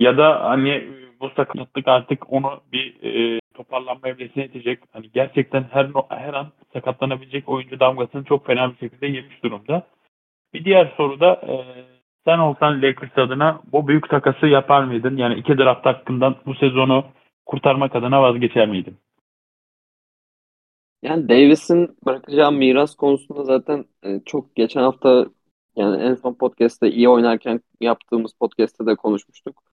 ya 0.00 0.18
da 0.18 0.44
hani 0.44 0.88
bu 1.20 1.30
sakatlık 1.36 1.88
artık 1.88 2.32
onu 2.32 2.60
bir 2.72 3.02
e, 3.02 3.39
toparlanma 3.60 4.08
evresine 4.08 4.44
itecek. 4.44 4.78
Hani 4.92 5.10
gerçekten 5.14 5.62
her 5.62 5.90
her 6.08 6.34
an 6.34 6.46
sakatlanabilecek 6.72 7.48
oyuncu 7.48 7.80
damgasını 7.80 8.24
çok 8.24 8.46
fena 8.46 8.72
bir 8.72 8.76
şekilde 8.76 9.06
yemiş 9.06 9.42
durumda. 9.42 9.86
Bir 10.54 10.64
diğer 10.64 10.92
soru 10.96 11.20
da 11.20 11.32
e, 11.32 11.54
sen 12.24 12.38
olsan 12.38 12.82
Lakers 12.82 13.18
adına 13.18 13.60
bu 13.72 13.88
büyük 13.88 14.10
takası 14.10 14.46
yapar 14.46 14.84
mıydın? 14.84 15.16
Yani 15.16 15.34
iki 15.34 15.58
draft 15.58 15.86
hakkından 15.86 16.36
bu 16.46 16.54
sezonu 16.54 17.04
kurtarmak 17.46 17.96
adına 17.96 18.22
vazgeçer 18.22 18.68
miydin? 18.68 18.96
Yani 21.02 21.28
Davis'in 21.28 21.96
bırakacağı 22.06 22.52
miras 22.52 22.94
konusunda 22.94 23.44
zaten 23.44 23.84
e, 24.02 24.20
çok 24.26 24.56
geçen 24.56 24.82
hafta 24.82 25.26
yani 25.76 26.02
en 26.02 26.14
son 26.14 26.34
podcast'te 26.34 26.90
iyi 26.90 27.08
oynarken 27.08 27.60
yaptığımız 27.80 28.32
podcast'te 28.40 28.86
de 28.86 28.94
konuşmuştuk. 28.94 29.69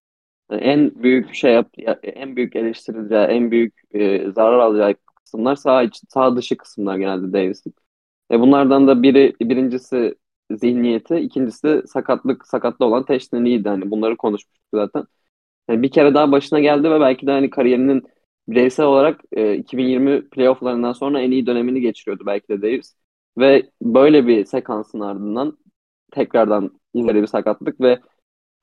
En 0.50 1.04
büyük 1.04 1.34
şey 1.34 1.54
yap, 1.54 1.70
en 2.04 2.36
büyük 2.36 2.56
eleştirileceği, 2.56 3.22
en 3.22 3.52
büyük 3.52 3.74
e, 3.94 4.32
zarar 4.32 4.60
alacağı 4.60 4.96
kısımlar 5.16 5.56
sağ, 5.56 5.84
iç, 5.84 6.02
sağ 6.10 6.36
dışı 6.38 6.58
kısımlar 6.58 6.98
genelde 6.98 7.34
Davis'in. 7.34 7.74
E 8.32 8.40
bunlardan 8.40 8.88
da 8.88 9.04
biri 9.04 9.36
birincisi 9.42 10.16
zihniyeti, 10.52 11.16
ikincisi 11.16 11.84
sakatlık 11.88 12.48
sakatlı 12.48 12.86
olan 12.86 13.06
teşneliğiydi. 13.06 13.70
Hani 13.70 13.92
bunları 13.92 14.18
konuşmuştuk 14.18 14.64
zaten. 14.74 15.06
Yani 15.70 15.84
bir 15.84 15.92
kere 15.92 16.14
daha 16.14 16.32
başına 16.32 16.60
geldi 16.60 16.92
ve 16.92 17.00
belki 17.02 17.28
de 17.28 17.32
hani 17.32 17.50
kariyerinin 17.50 18.04
bireysel 18.48 18.86
olarak 18.86 19.22
e, 19.32 19.56
2020 19.56 20.30
playofflarından 20.30 20.94
sonra 20.94 21.22
en 21.22 21.32
iyi 21.32 21.46
dönemini 21.48 21.82
geçiriyordu 21.82 22.24
belki 22.26 22.48
de 22.50 22.62
Davis. 22.62 22.96
Ve 23.38 23.70
böyle 23.82 24.28
bir 24.28 24.46
sekansın 24.46 25.00
ardından 25.00 25.58
tekrardan 26.12 26.80
ileri 26.94 27.22
bir 27.22 27.28
sakatlık 27.28 27.82
ve 27.82 28.00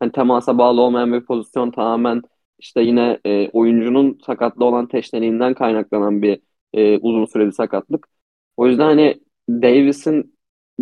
hani 0.01 0.13
temasa 0.13 0.59
bağlı 0.59 0.81
olmayan 0.81 1.13
bir 1.13 1.25
pozisyon 1.25 1.71
tamamen 1.71 2.23
işte 2.59 2.83
yine 2.83 3.21
e, 3.27 3.49
oyuncunun 3.51 4.19
sakatlı 4.27 4.65
olan 4.65 4.89
teşneliğinden 4.89 5.55
kaynaklanan 5.55 6.23
bir 6.23 6.41
e, 6.73 6.99
uzun 6.99 7.25
süreli 7.25 7.53
sakatlık. 7.53 8.09
O 8.57 8.67
yüzden 8.67 8.85
hani 8.85 9.21
Davis'in 9.51 10.37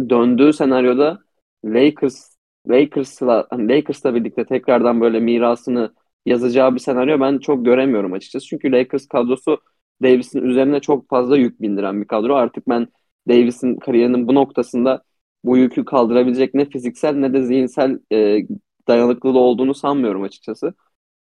döndüğü 0.09 0.52
senaryoda 0.52 1.19
Lakers 1.64 2.33
Lakers'la 2.69 3.47
hani 3.50 3.69
Lakers'la 3.69 4.14
birlikte 4.14 4.45
tekrardan 4.45 5.00
böyle 5.00 5.21
mirasını 5.21 5.95
yazacağı 6.26 6.75
bir 6.75 6.81
senaryo 6.81 7.21
ben 7.21 7.38
çok 7.38 7.64
göremiyorum 7.64 8.12
açıkçası. 8.12 8.47
Çünkü 8.47 8.73
Lakers 8.73 9.07
kadrosu 9.09 9.61
Davis'in 10.02 10.42
üzerine 10.42 10.81
çok 10.81 11.09
fazla 11.09 11.37
yük 11.37 11.61
bindiren 11.61 12.00
bir 12.02 12.07
kadro. 12.07 12.35
Artık 12.35 12.69
ben 12.69 12.88
Davis'in 13.28 13.76
kariyerinin 13.76 14.28
bu 14.28 14.35
noktasında 14.35 15.02
bu 15.45 15.57
yükü 15.57 15.85
kaldırabilecek 15.85 16.54
ne 16.54 16.69
fiziksel 16.69 17.14
ne 17.14 17.33
de 17.33 17.42
zihinsel 17.42 17.99
e, 18.12 18.38
dayanıklılığı 18.89 19.39
olduğunu 19.39 19.75
sanmıyorum 19.75 20.23
açıkçası. 20.23 20.75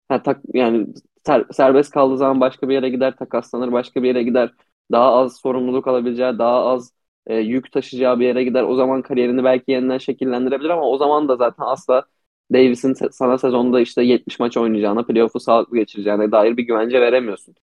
Ha, 0.10 0.24
tak, 0.24 0.42
yani 0.54 0.88
ser, 1.26 1.46
serbest 1.52 1.92
kaldığı 1.94 2.18
zaman 2.18 2.42
başka 2.42 2.70
bir 2.70 2.74
yere 2.74 2.90
gider, 2.90 3.16
takaslanır, 3.18 3.72
başka 3.72 4.04
bir 4.04 4.08
yere 4.08 4.24
gider. 4.24 4.54
Daha 4.92 5.14
az 5.14 5.38
sorumluluk 5.38 5.88
alabileceği, 5.88 6.40
daha 6.40 6.66
az 6.66 6.94
e, 7.28 7.38
yük 7.38 7.72
taşıyacağı 7.72 8.20
bir 8.20 8.26
yere 8.26 8.44
gider. 8.44 8.64
O 8.64 8.76
zaman 8.76 9.02
kariyerini 9.02 9.44
belki 9.44 9.72
yeniden 9.72 9.98
şekillendirebilir 9.98 10.70
ama 10.70 10.84
o 10.90 10.98
zaman 10.98 11.28
da 11.28 11.36
zaten 11.36 11.64
asla 11.66 12.06
Davis'in 12.54 12.94
sana 13.12 13.38
sezonda 13.38 13.80
işte 13.82 14.04
70 14.04 14.40
maç 14.40 14.58
oynayacağına, 14.58 15.06
playoff'u 15.06 15.40
sağlıklı 15.40 15.78
geçireceğine 15.78 16.32
dair 16.32 16.58
bir 16.58 16.64
güvence 16.64 17.02
veremiyorsun. 17.02 17.56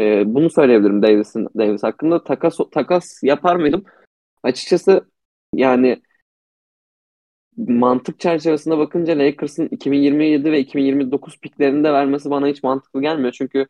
E, 0.00 0.34
bunu 0.34 0.50
söyleyebilirim 0.50 1.02
Davis'in 1.02 1.48
Davis 1.58 1.82
hakkında. 1.82 2.24
Takas 2.24 2.58
takas 2.72 3.22
yapar 3.22 3.56
mıydım? 3.56 3.84
Açıkçası 4.42 5.10
yani 5.54 6.02
mantık 7.56 8.20
çerçevesinde 8.20 8.78
bakınca 8.78 9.18
Lakers'ın 9.18 9.68
2027 9.68 10.52
ve 10.52 10.60
2029 10.60 11.40
piklerini 11.40 11.84
de 11.84 11.92
vermesi 11.92 12.30
bana 12.30 12.46
hiç 12.46 12.62
mantıklı 12.62 13.00
gelmiyor. 13.02 13.32
Çünkü 13.32 13.66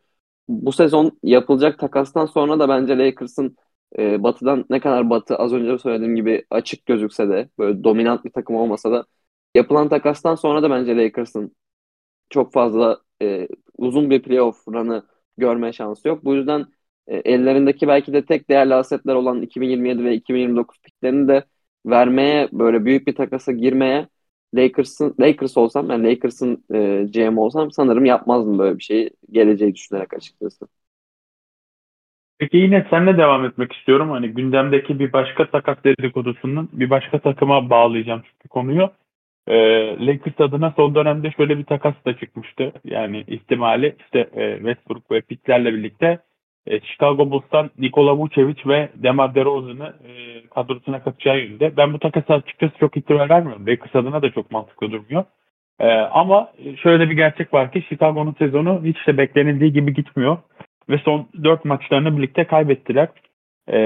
bu 0.48 0.72
sezon 0.72 1.18
yapılacak 1.22 1.78
takastan 1.78 2.26
sonra 2.26 2.58
da 2.58 2.68
bence 2.68 2.98
Lakers'ın 2.98 3.56
e, 3.98 4.22
batıdan 4.22 4.64
ne 4.70 4.80
kadar 4.80 5.10
batı 5.10 5.36
az 5.36 5.52
önce 5.52 5.78
söylediğim 5.78 6.16
gibi 6.16 6.46
açık 6.50 6.86
gözükse 6.86 7.28
de 7.28 7.48
böyle 7.58 7.84
dominant 7.84 8.24
bir 8.24 8.30
takım 8.32 8.56
olmasa 8.56 8.92
da 8.92 9.06
yapılan 9.54 9.88
takastan 9.88 10.34
sonra 10.34 10.62
da 10.62 10.70
bence 10.70 10.96
Lakers'ın 10.96 11.56
çok 12.30 12.52
fazla 12.52 13.00
e, 13.22 13.48
uzun 13.78 14.10
bir 14.10 14.22
playoff 14.22 14.68
run'ı 14.68 15.06
görme 15.38 15.72
şansı 15.72 16.08
yok. 16.08 16.24
Bu 16.24 16.34
yüzden 16.34 16.66
e, 17.06 17.16
ellerindeki 17.16 17.88
belki 17.88 18.12
de 18.12 18.24
tek 18.24 18.50
değerli 18.50 18.74
asetler 18.74 19.14
olan 19.14 19.42
2027 19.42 20.04
ve 20.04 20.14
2029 20.14 20.78
piklerini 20.82 21.28
de 21.28 21.44
vermeye 21.86 22.48
böyle 22.52 22.84
büyük 22.84 23.06
bir 23.06 23.14
takasa 23.14 23.52
girmeye 23.52 24.08
Lakers'ın 24.54 25.14
Lakers 25.20 25.56
olsam 25.56 25.90
yani 25.90 26.08
Lakers'ın 26.10 26.64
e, 26.74 27.04
GM 27.12 27.38
olsam 27.38 27.70
sanırım 27.70 28.04
yapmazdım 28.04 28.58
böyle 28.58 28.78
bir 28.78 28.82
şeyi 28.82 29.10
geleceği 29.32 29.74
düşünerek 29.74 30.14
açıkçası. 30.14 30.68
Peki 32.38 32.56
yine 32.56 32.86
senle 32.90 33.18
devam 33.18 33.44
etmek 33.44 33.72
istiyorum. 33.72 34.10
Hani 34.10 34.28
gündemdeki 34.28 34.98
bir 34.98 35.12
başka 35.12 35.50
takas 35.50 35.78
dedikodusunun 35.84 36.68
bir 36.72 36.90
başka 36.90 37.18
takıma 37.18 37.70
bağlayacağım 37.70 38.22
çünkü 38.24 38.48
konuyu. 38.48 38.90
e, 39.48 39.56
Lakers 40.06 40.40
adına 40.40 40.72
son 40.76 40.94
dönemde 40.94 41.30
şöyle 41.32 41.58
bir 41.58 41.64
takas 41.64 41.94
da 42.06 42.18
çıkmıştı. 42.18 42.72
Yani 42.84 43.24
ihtimali 43.28 43.96
işte 44.00 44.20
e, 44.34 44.56
Westbrook 44.56 45.10
ve 45.10 45.20
picklerle 45.20 45.74
birlikte 45.74 46.20
e, 46.66 46.80
Chicago 46.80 47.30
Bulls'tan 47.30 47.70
Nikola 47.78 48.16
Vucevic 48.16 48.62
ve 48.66 48.88
DeMar 48.94 49.34
DeRozan'ı 49.34 49.94
e, 50.08 50.46
kadrosuna 50.46 51.02
katacağı 51.02 51.38
yönünde. 51.38 51.76
Ben 51.76 51.92
bu 51.92 51.98
takasa 51.98 52.34
açıkçası 52.34 52.72
çok 52.80 52.96
ihtimal 52.96 53.28
vermiyorum. 53.28 53.66
Lakers 53.66 53.96
adına 53.96 54.22
da 54.22 54.30
çok 54.30 54.50
mantıklı 54.50 54.92
durmuyor. 54.92 55.24
E, 55.80 55.88
ama 55.92 56.52
şöyle 56.82 57.10
bir 57.10 57.16
gerçek 57.16 57.54
var 57.54 57.72
ki 57.72 57.82
Chicago'nun 57.88 58.36
sezonu 58.38 58.80
hiç 58.84 59.06
de 59.06 59.18
beklenildiği 59.18 59.72
gibi 59.72 59.94
gitmiyor. 59.94 60.36
Ve 60.88 60.98
son 60.98 61.28
4 61.44 61.64
maçlarını 61.64 62.16
birlikte 62.16 62.44
kaybettiler. 62.44 63.08
E, 63.72 63.76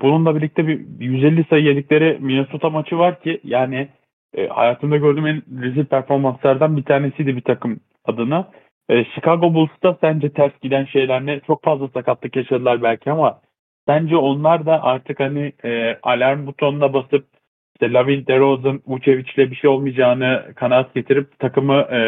bununla 0.00 0.36
birlikte 0.36 0.66
bir 0.66 0.80
150 1.00 1.44
sayı 1.44 1.64
yedikleri 1.64 2.18
Minnesota 2.20 2.70
maçı 2.70 2.98
var 2.98 3.20
ki 3.20 3.40
yani 3.44 3.88
e, 4.36 4.48
hayatımda 4.48 4.96
gördüğüm 4.96 5.26
en 5.26 5.42
rezil 5.62 5.84
performanslardan 5.84 6.76
bir 6.76 6.84
tanesiydi 6.84 7.36
bir 7.36 7.42
takım 7.42 7.80
adına. 8.04 8.48
E, 8.88 9.04
Chicago 9.04 9.54
Bulls'ta 9.54 9.98
sence 10.00 10.32
ters 10.32 10.52
giden 10.62 10.84
şeyler 10.84 11.26
ne? 11.26 11.40
Çok 11.40 11.64
fazla 11.64 11.88
sakatlık 11.88 12.36
yaşadılar 12.36 12.82
belki 12.82 13.10
ama 13.10 13.40
sence 13.88 14.16
onlar 14.16 14.66
da 14.66 14.82
artık 14.82 15.20
hani 15.20 15.52
e, 15.64 15.98
alarm 16.02 16.46
butonuna 16.46 16.94
basıp 16.94 17.26
işte 17.74 17.92
Lavin, 17.92 18.26
DeRozan, 18.26 18.82
Vucevic'le 18.86 19.50
bir 19.50 19.56
şey 19.56 19.70
olmayacağını 19.70 20.52
kanaat 20.56 20.94
getirip 20.94 21.38
takımı 21.38 21.74
e, 21.74 21.98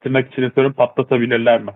tırnak 0.00 0.32
içine 0.32 0.50
sorup 0.54 0.76
patlatabilirler 0.76 1.62
mi? 1.62 1.70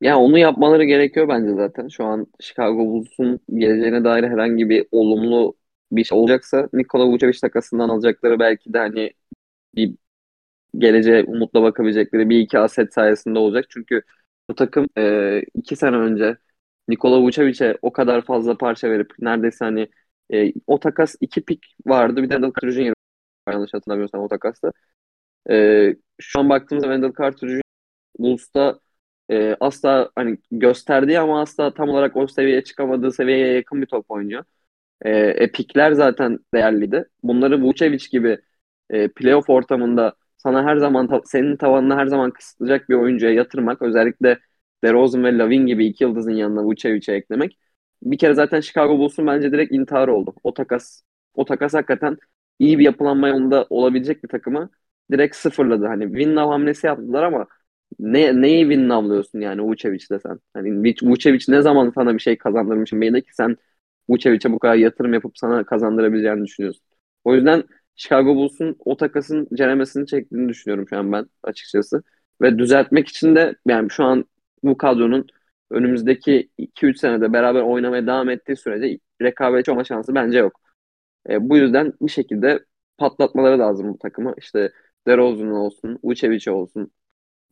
Ya 0.00 0.18
onu 0.18 0.38
yapmaları 0.38 0.84
gerekiyor 0.84 1.28
bence 1.28 1.54
zaten. 1.54 1.88
Şu 1.88 2.04
an 2.04 2.26
Chicago 2.40 2.78
Bulls'un 2.78 3.40
geleceğine 3.54 4.04
dair 4.04 4.24
herhangi 4.24 4.68
bir 4.68 4.86
olumlu 4.92 5.54
bir 5.92 6.04
şey 6.04 6.18
olacaksa 6.18 6.68
Nikola 6.72 7.06
Vucevic 7.06 7.38
takasından 7.40 7.88
alacakları 7.88 8.38
belki 8.38 8.72
de 8.72 8.78
hani 8.78 9.12
bir 9.76 9.94
geleceğe 10.78 11.24
umutla 11.24 11.62
bakabilecekleri 11.62 12.30
bir 12.30 12.38
iki 12.40 12.58
aset 12.58 12.94
sayesinde 12.94 13.38
olacak. 13.38 13.66
Çünkü 13.68 14.02
bu 14.50 14.54
takım 14.54 14.88
e, 14.98 15.42
iki 15.54 15.76
sene 15.76 15.96
önce 15.96 16.36
Nikola 16.88 17.20
Vucevic'e 17.20 17.78
o 17.82 17.92
kadar 17.92 18.22
fazla 18.22 18.56
parça 18.58 18.90
verip 18.90 19.12
neredeyse 19.18 19.64
hani 19.64 19.88
e, 20.32 20.52
o 20.66 20.80
takas 20.80 21.14
iki 21.20 21.44
pik 21.44 21.76
vardı. 21.86 22.22
Bir 22.22 22.30
de 22.30 22.34
Wendell 22.34 22.52
Carter 22.52 22.70
Jr. 22.70 22.94
yanlış 23.48 23.74
hatırlamıyorsam 23.74 24.20
o 24.20 24.28
takasta. 24.28 24.72
E, 25.50 25.96
şu 26.20 26.40
an 26.40 26.48
baktığımızda 26.48 26.88
Wendell 26.88 27.12
Carter 27.22 27.48
Jr. 27.48 27.62
Bulls'ta 28.18 28.80
e, 29.30 29.56
asla 29.60 30.10
hani 30.16 30.38
gösterdiği 30.50 31.20
ama 31.20 31.40
asla 31.42 31.74
tam 31.74 31.88
olarak 31.88 32.16
o 32.16 32.26
seviyeye 32.28 32.64
çıkamadığı 32.64 33.12
seviyeye 33.12 33.54
yakın 33.54 33.82
bir 33.82 33.86
top 33.86 34.10
oynuyor. 34.10 34.44
E, 35.02 35.10
e, 35.10 35.52
pikler 35.52 35.92
zaten 35.92 36.38
değerliydi. 36.54 37.08
Bunları 37.22 37.62
Vucevic 37.62 38.06
gibi 38.12 38.38
e, 38.90 39.08
playoff 39.08 39.50
ortamında 39.50 40.14
sana 40.44 40.64
her 40.64 40.76
zaman 40.76 41.22
senin 41.24 41.56
tavanını 41.56 41.94
her 41.96 42.06
zaman 42.06 42.30
kısıtlayacak 42.30 42.88
bir 42.88 42.94
oyuncuya 42.94 43.32
yatırmak 43.32 43.82
özellikle 43.82 44.38
DeRozan 44.84 45.24
ve 45.24 45.38
Lavin 45.38 45.66
gibi 45.66 45.86
iki 45.86 46.04
yıldızın 46.04 46.32
yanına 46.32 46.64
Vucevic'e 46.64 47.12
eklemek 47.14 47.58
bir 48.02 48.18
kere 48.18 48.34
zaten 48.34 48.60
Chicago 48.60 48.98
Bulls'un 48.98 49.26
bence 49.26 49.52
direkt 49.52 49.72
intihar 49.72 50.08
oldu. 50.08 50.34
O 50.42 50.54
takas 50.54 51.02
o 51.34 51.44
takas 51.44 51.74
hakikaten 51.74 52.16
iyi 52.58 52.78
bir 52.78 52.84
yapılanma 52.84 53.28
yolunda 53.28 53.66
olabilecek 53.70 54.24
bir 54.24 54.28
takımı 54.28 54.70
direkt 55.12 55.36
sıfırladı. 55.36 55.86
Hani 55.86 56.04
win 56.04 56.34
now 56.36 56.52
hamlesi 56.52 56.86
yaptılar 56.86 57.22
ama 57.22 57.46
ne, 57.98 58.42
neyi 58.42 58.62
win 58.64 58.88
now'lıyorsun 58.88 59.40
yani 59.40 59.62
Vucevic'de 59.62 60.18
sen? 60.20 60.40
Hani 60.54 60.94
Vucevic 61.02 61.44
ne 61.48 61.62
zaman 61.62 61.92
sana 61.94 62.14
bir 62.14 62.18
şey 62.18 62.38
kazandırmış 62.38 62.92
belli 62.92 63.22
ki 63.22 63.34
sen 63.34 63.56
Vucevic'e 64.08 64.52
bu 64.52 64.58
kadar 64.58 64.74
yatırım 64.74 65.14
yapıp 65.14 65.38
sana 65.38 65.64
kazandırabileceğini 65.64 66.44
düşünüyorsun. 66.46 66.82
O 67.24 67.34
yüzden 67.34 67.64
Chicago 67.96 68.34
Bulls'un 68.36 68.76
o 68.78 68.96
takasın 68.96 69.48
ceremesini 69.54 70.06
çektiğini 70.06 70.48
düşünüyorum 70.48 70.88
şu 70.88 70.98
an 70.98 71.12
ben 71.12 71.26
açıkçası. 71.42 72.02
Ve 72.42 72.58
düzeltmek 72.58 73.08
için 73.08 73.34
de 73.36 73.54
yani 73.66 73.90
şu 73.90 74.04
an 74.04 74.24
bu 74.62 74.76
kadronun 74.78 75.26
önümüzdeki 75.70 76.50
2-3 76.58 76.98
senede 77.00 77.32
beraber 77.32 77.60
oynamaya 77.62 78.06
devam 78.06 78.30
ettiği 78.30 78.56
sürece 78.56 78.98
rekabetçi 79.22 79.70
olma 79.70 79.84
şansı 79.84 80.14
bence 80.14 80.38
yok. 80.38 80.60
E, 81.30 81.48
bu 81.50 81.56
yüzden 81.56 81.92
bir 82.00 82.10
şekilde 82.10 82.64
patlatmaları 82.98 83.58
lazım 83.58 83.92
bu 83.94 83.98
takımı. 83.98 84.34
İşte 84.38 84.72
DeRozan 85.06 85.50
olsun, 85.52 85.98
Vucevic 86.04 86.50
olsun. 86.50 86.90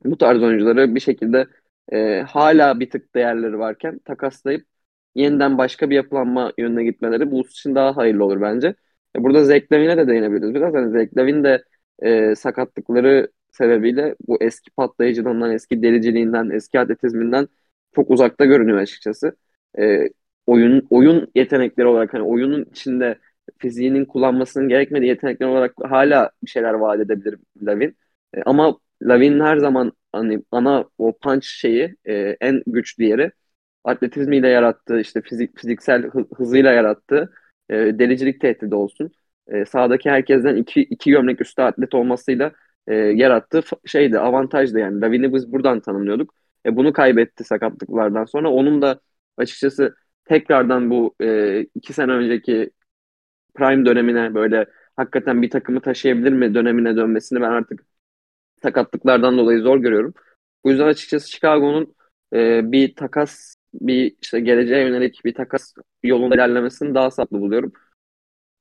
Bu 0.05 0.19
tarz 0.19 0.43
oyuncuları 0.43 0.95
bir 0.95 1.01
şekilde 1.01 1.47
e, 1.93 2.23
hala 2.23 2.81
bir 2.81 2.91
tık 2.91 3.15
değerleri 3.15 3.59
varken 3.59 3.99
takaslayıp 3.99 4.67
yeniden 5.15 5.59
başka 5.59 5.91
bir 5.91 5.97
yapılanma 5.97 6.53
yönüne 6.59 6.85
gitmeleri 6.85 7.31
bu 7.31 7.41
için 7.47 7.75
daha 7.75 7.97
hayırlı 7.97 8.25
olur 8.25 8.41
bence. 8.41 8.75
E, 9.17 9.23
burada 9.23 9.45
Zach 9.45 9.73
Lavin'e 9.73 9.97
de 9.97 10.09
değinebiliriz 10.09 10.55
biraz. 10.55 10.75
Hani 10.75 10.91
Zach 10.91 11.17
de 11.17 11.65
e, 12.03 12.35
sakatlıkları 12.35 13.29
sebebiyle 13.51 14.17
bu 14.29 14.39
eski 14.41 14.71
patlayıcılığından, 14.71 15.53
eski 15.53 15.83
deliciliğinden, 15.83 16.51
eski 16.51 16.81
atletizminden 16.81 17.49
çok 17.95 18.11
uzakta 18.11 18.45
görünüyor 18.45 18.79
açıkçası. 18.79 19.37
E, 19.79 20.09
oyun 20.47 20.87
oyun 20.91 21.31
yetenekleri 21.35 21.87
olarak 21.87 22.15
hani 22.15 22.23
oyunun 22.23 22.65
içinde 22.65 23.19
fiziğinin 23.59 24.05
kullanmasının 24.05 24.69
gerekmediği 24.69 25.09
yetenekler 25.09 25.47
olarak 25.47 25.75
hala 25.85 26.31
bir 26.43 26.51
şeyler 26.51 26.75
vaat 26.75 27.01
edebilir 27.01 27.39
Lavin. 27.63 27.97
E, 28.35 28.43
ama 28.43 28.79
Lavin 29.03 29.41
her 29.41 29.57
zaman 29.59 29.93
hani 30.13 30.43
ana 30.51 30.85
o 30.99 31.19
punch 31.19 31.45
şeyi 31.45 31.97
e, 32.05 32.37
en 32.41 32.63
güçlü 32.67 33.05
yeri 33.05 33.33
atletizmiyle 33.85 34.49
yarattığı 34.49 35.01
işte 35.01 35.23
fizik 35.23 35.59
fiziksel 35.59 36.11
hızıyla 36.37 36.73
yarattığı 36.73 37.33
e, 37.73 37.99
delicilik 37.99 38.41
tehdidi 38.41 38.75
olsun. 38.75 39.11
E, 39.49 39.65
sahadaki 39.65 40.11
herkesten 40.11 40.57
iki, 40.57 40.83
iki 40.83 41.11
gömlek 41.11 41.41
üstü 41.41 41.63
atlet 41.63 41.95
olmasıyla 41.95 42.53
e, 42.87 42.95
yarattığı 42.95 43.63
şeydi 43.87 44.19
avantajdı 44.19 44.79
yani. 44.79 45.01
Lavin'i 45.01 45.35
biz 45.35 45.53
buradan 45.53 45.81
tanımlıyorduk. 45.81 46.35
E, 46.67 46.77
bunu 46.77 46.93
kaybetti 46.93 47.45
sakatlıklardan 47.45 48.25
sonra. 48.25 48.51
Onun 48.51 48.83
da 48.83 49.01
açıkçası 49.37 49.95
tekrardan 50.25 50.91
bu 50.91 51.15
e, 51.23 51.61
iki 51.75 51.93
sene 51.93 52.13
önceki 52.13 52.71
prime 53.55 53.87
dönemine 53.87 54.35
böyle 54.35 54.67
hakikaten 54.97 55.43
bir 55.43 55.51
takımı 55.51 55.81
taşıyabilir 55.81 56.33
mi 56.33 56.55
dönemine 56.55 56.97
dönmesini 56.97 57.41
ben 57.41 57.51
artık 57.51 57.85
sakatlıklardan 58.63 59.39
dolayı 59.39 59.61
zor 59.61 59.79
görüyorum. 59.79 60.15
Bu 60.65 60.71
yüzden 60.71 60.87
açıkçası 60.87 61.31
Chicago'nun 61.31 61.95
e, 62.35 62.73
bir 62.73 62.95
takas 62.97 63.55
bir 63.75 64.17
işte 64.23 64.41
geleceğe 64.41 64.83
yönelik 64.83 65.25
bir 65.25 65.35
takas 65.35 65.75
yolunda 66.03 66.35
ilerlemesini 66.35 66.95
daha 66.95 67.11
sağlıklı 67.11 67.41
buluyorum. 67.41 67.73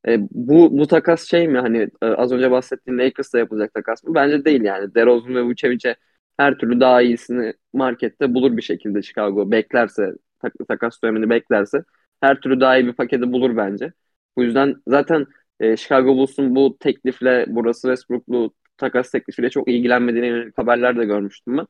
E, 0.08 0.18
bu 0.32 0.78
bu 0.78 0.88
takas 0.88 1.30
şey 1.30 1.48
mi 1.48 1.60
hani 1.60 1.90
e, 2.02 2.06
az 2.06 2.32
önce 2.32 2.52
bahsettiğim 2.52 3.00
Lakers'ta 3.00 3.40
yapılacak 3.40 3.74
takas 3.74 4.04
mı? 4.04 4.16
Bence 4.16 4.46
değil 4.46 4.62
yani. 4.62 4.96
DeRozan 4.96 5.36
ve 5.36 5.42
Vucevic'e 5.44 5.96
her 6.38 6.58
türlü 6.58 6.80
daha 6.80 7.02
iyisini 7.02 7.54
markette 7.74 8.34
bulur 8.34 8.58
bir 8.58 8.62
şekilde 8.62 9.02
Chicago 9.02 9.52
beklerse 9.52 10.14
tak, 10.42 10.54
takas 10.68 11.02
dönemini 11.04 11.30
beklerse 11.30 11.84
her 12.22 12.40
türlü 12.42 12.60
daha 12.60 12.78
iyi 12.78 12.88
bir 12.88 12.94
paketi 12.94 13.32
bulur 13.32 13.58
bence. 13.58 13.94
Bu 14.38 14.44
yüzden 14.44 14.76
zaten 14.88 15.26
e, 15.60 15.78
Chicago 15.78 16.16
Bulls'un 16.18 16.56
bu 16.56 16.78
teklifle 16.80 17.46
burası 17.50 17.82
Westbrook'lu 17.88 18.54
takas 18.78 19.12
teklifiyle 19.12 19.50
çok 19.50 19.68
ilgilenmediğine 19.68 20.28
yönelik 20.28 20.58
haberler 20.58 20.98
de 20.98 21.06
görmüştüm 21.06 21.58
ben. 21.58 21.68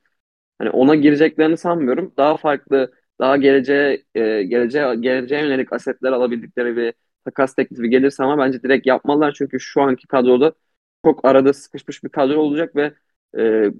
Hani 0.59 0.69
ona 0.69 0.95
gireceklerini 0.95 1.57
sanmıyorum. 1.57 2.13
Daha 2.17 2.37
farklı, 2.37 2.91
daha 3.21 3.37
geleceğe 3.37 4.05
e, 4.15 4.43
geleceğe 4.43 4.95
geleceğe 4.95 5.43
yönelik 5.43 5.73
asetler 5.73 6.11
alabildikleri 6.11 6.77
bir 6.77 6.93
takas 7.25 7.55
teklifi 7.55 7.89
gelirse 7.89 8.23
ama 8.23 8.45
bence 8.45 8.63
direkt 8.63 8.87
yapmalılar 8.87 9.33
çünkü 9.37 9.59
şu 9.59 9.81
anki 9.81 10.07
kadroda 10.07 10.53
çok 11.05 11.25
arada 11.25 11.53
sıkışmış 11.53 12.03
bir 12.03 12.09
kadro 12.09 12.39
olacak 12.41 12.75
ve 12.75 12.93
e, 13.39 13.71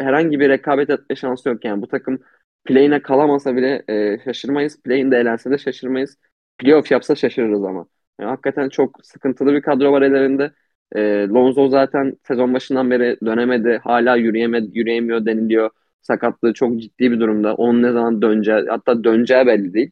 herhangi 0.00 0.40
bir 0.40 0.48
rekabet 0.48 0.90
etme 0.90 1.16
şansı 1.16 1.48
yok 1.48 1.64
yani 1.64 1.82
bu 1.82 1.88
takım 1.88 2.20
play'ine 2.64 3.02
kalamasa 3.02 3.56
bile 3.56 3.84
e, 3.88 4.18
şaşırmayız. 4.24 4.82
Play'inde 4.82 5.16
elense 5.16 5.50
de 5.50 5.58
şaşırmayız. 5.58 6.16
Playoff 6.58 6.90
yapsa 6.90 7.14
şaşırırız 7.14 7.64
ama. 7.64 7.86
Yani 8.20 8.30
hakikaten 8.30 8.68
çok 8.68 9.06
sıkıntılı 9.06 9.52
bir 9.52 9.62
kadro 9.62 9.92
var 9.92 10.02
ellerinde. 10.02 10.52
E, 10.96 11.00
Lonzo 11.28 11.68
zaten 11.68 12.16
sezon 12.28 12.54
başından 12.54 12.90
beri 12.90 13.18
dönemedi. 13.24 13.80
Hala 13.84 14.16
yürüyemedi, 14.16 14.78
yürüyemiyor 14.78 15.26
deniliyor. 15.26 15.70
Sakatlığı 16.02 16.54
çok 16.54 16.80
ciddi 16.80 17.10
bir 17.12 17.20
durumda. 17.20 17.54
Onun 17.54 17.82
ne 17.82 17.92
zaman 17.92 18.22
döneceği, 18.22 18.66
hatta 18.68 19.04
döneceği 19.04 19.46
belli 19.46 19.74
değil. 19.74 19.90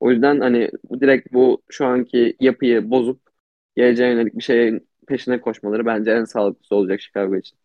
O 0.00 0.10
yüzden 0.10 0.40
hani 0.40 0.70
direkt 1.00 1.32
bu 1.32 1.62
şu 1.70 1.86
anki 1.86 2.36
yapıyı 2.40 2.90
bozup 2.90 3.20
geleceğe 3.76 4.12
yönelik 4.12 4.34
bir 4.36 4.42
şeyin 4.42 4.88
peşine 5.08 5.40
koşmaları 5.40 5.86
bence 5.86 6.10
en 6.10 6.24
sağlıklısı 6.24 6.76
olacak 6.76 7.00
Chicago 7.00 7.36
için. 7.36 7.58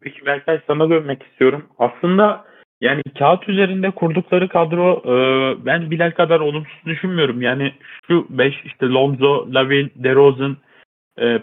Peki 0.00 0.26
Berkay 0.26 0.60
sana 0.66 0.90
dönmek 0.90 1.22
istiyorum. 1.22 1.66
Aslında 1.78 2.44
yani 2.80 3.02
kağıt 3.18 3.48
üzerinde 3.48 3.90
kurdukları 3.90 4.48
kadro 4.48 5.02
e, 5.04 5.14
ben 5.66 5.90
Bilal 5.90 6.10
kadar 6.10 6.40
olumsuz 6.40 6.86
düşünmüyorum. 6.86 7.42
Yani 7.42 7.74
şu 8.06 8.26
5 8.30 8.54
işte 8.64 8.86
Lonzo, 8.86 9.48
Lavin, 9.54 9.92
DeRozan, 9.96 10.56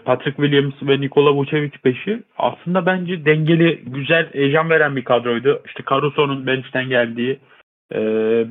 Patrick 0.04 0.42
Williams 0.42 0.74
ve 0.82 1.00
Nikola 1.00 1.34
Vucevic 1.34 1.70
peşi 1.82 2.22
aslında 2.38 2.86
bence 2.86 3.24
dengeli, 3.24 3.82
güzel, 3.86 4.28
heyecan 4.32 4.70
veren 4.70 4.96
bir 4.96 5.04
kadroydu. 5.04 5.62
İşte 5.66 5.82
Caruso'nun 5.90 6.46
bench'ten 6.46 6.88
geldiği 6.88 7.38
e, 7.94 8.00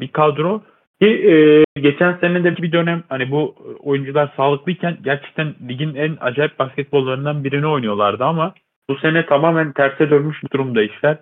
bir 0.01 0.07
kadro. 0.07 0.61
Ki 1.01 1.07
e, 1.07 1.63
geçen 1.81 2.13
sene 2.13 2.43
de 2.43 2.57
bir 2.57 2.71
dönem 2.71 3.03
hani 3.09 3.31
bu 3.31 3.55
oyuncular 3.79 4.33
sağlıklıyken 4.37 4.97
gerçekten 5.03 5.53
ligin 5.69 5.95
en 5.95 6.17
acayip 6.21 6.59
basketbollarından 6.59 7.43
birini 7.43 7.67
oynuyorlardı 7.67 8.23
ama 8.23 8.53
bu 8.89 8.95
sene 8.95 9.25
tamamen 9.25 9.71
terse 9.71 10.09
dönmüş 10.09 10.37
durumda 10.53 10.83
işler. 10.83 11.17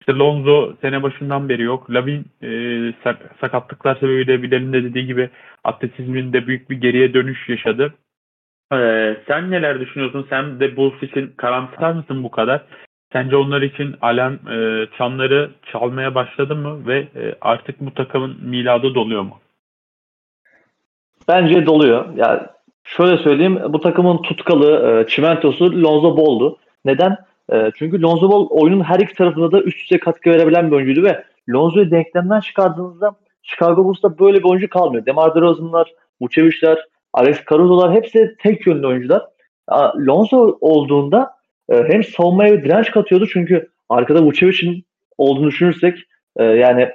İşte 0.00 0.12
Lonzo 0.12 0.74
sene 0.80 1.02
başından 1.02 1.48
beri 1.48 1.62
yok. 1.62 1.90
Lavin 1.90 2.24
e, 2.42 2.48
sak- 3.04 3.34
sakatlıklar 3.40 3.96
sebebiyle 3.96 4.42
Bilal'in 4.42 4.72
de 4.72 4.84
dediği 4.84 5.06
gibi 5.06 5.30
atletizminde 5.64 6.46
büyük 6.46 6.70
bir 6.70 6.76
geriye 6.76 7.14
dönüş 7.14 7.48
yaşadı. 7.48 7.94
E, 8.72 9.16
sen 9.28 9.50
neler 9.50 9.80
düşünüyorsun? 9.80 10.26
Sen 10.30 10.60
de 10.60 10.76
Bulls 10.76 11.02
için 11.02 11.32
karamsar 11.36 11.92
mısın 11.92 12.24
bu 12.24 12.30
kadar? 12.30 12.62
Sence 13.12 13.36
onlar 13.36 13.62
için 13.62 13.94
alarm 14.00 14.34
e, 14.34 14.86
çanları 14.98 15.50
çalmaya 15.72 16.14
başladı 16.14 16.56
mı 16.56 16.86
ve 16.86 16.98
e, 16.98 17.34
artık 17.40 17.80
bu 17.80 17.94
takımın 17.94 18.36
miladı 18.44 18.94
doluyor 18.94 19.22
mu? 19.22 19.38
Bence 21.28 21.66
doluyor. 21.66 22.04
Yani 22.16 22.40
şöyle 22.84 23.16
söyleyeyim 23.16 23.60
bu 23.68 23.80
takımın 23.80 24.22
tutkalı 24.22 25.00
e, 25.00 25.08
çimentosu 25.08 25.82
Lonzo 25.82 26.16
Ball'du. 26.16 26.58
Neden? 26.84 27.16
E, 27.52 27.70
çünkü 27.74 28.02
Lonzo 28.02 28.30
Ball 28.30 28.46
oyunun 28.50 28.84
her 28.84 28.98
iki 28.98 29.14
tarafında 29.14 29.52
da 29.52 29.60
üst 29.60 29.78
üste 29.78 29.98
katkı 29.98 30.30
verebilen 30.30 30.70
bir 30.70 30.76
oyuncuydu 30.76 31.02
ve 31.02 31.24
Lonzo'yu 31.50 31.90
denklemden 31.90 32.40
çıkardığınızda 32.40 33.14
Chicago 33.42 33.84
Bulls'ta 33.84 34.18
böyle 34.18 34.38
bir 34.38 34.44
oyuncu 34.44 34.68
kalmıyor. 34.68 35.06
DeMar 35.06 35.34
DeRozan'lar, 35.34 35.92
Vucevic'ler, 36.20 36.86
Alex 37.12 37.36
Caruso'lar 37.50 37.94
hepsi 37.94 38.36
tek 38.42 38.66
yönlü 38.66 38.86
oyuncular. 38.86 39.22
Lonzo 39.96 40.58
olduğunda 40.60 41.30
e, 41.68 41.84
hem 41.88 42.04
savunmaya 42.04 42.52
bir 42.52 42.64
direnç 42.64 42.90
katıyordu 42.90 43.26
çünkü 43.32 43.68
arkada 43.88 44.22
Vucevic'in 44.22 44.84
olduğunu 45.18 45.46
düşünürsek 45.46 45.98
e, 46.36 46.44
yani 46.44 46.88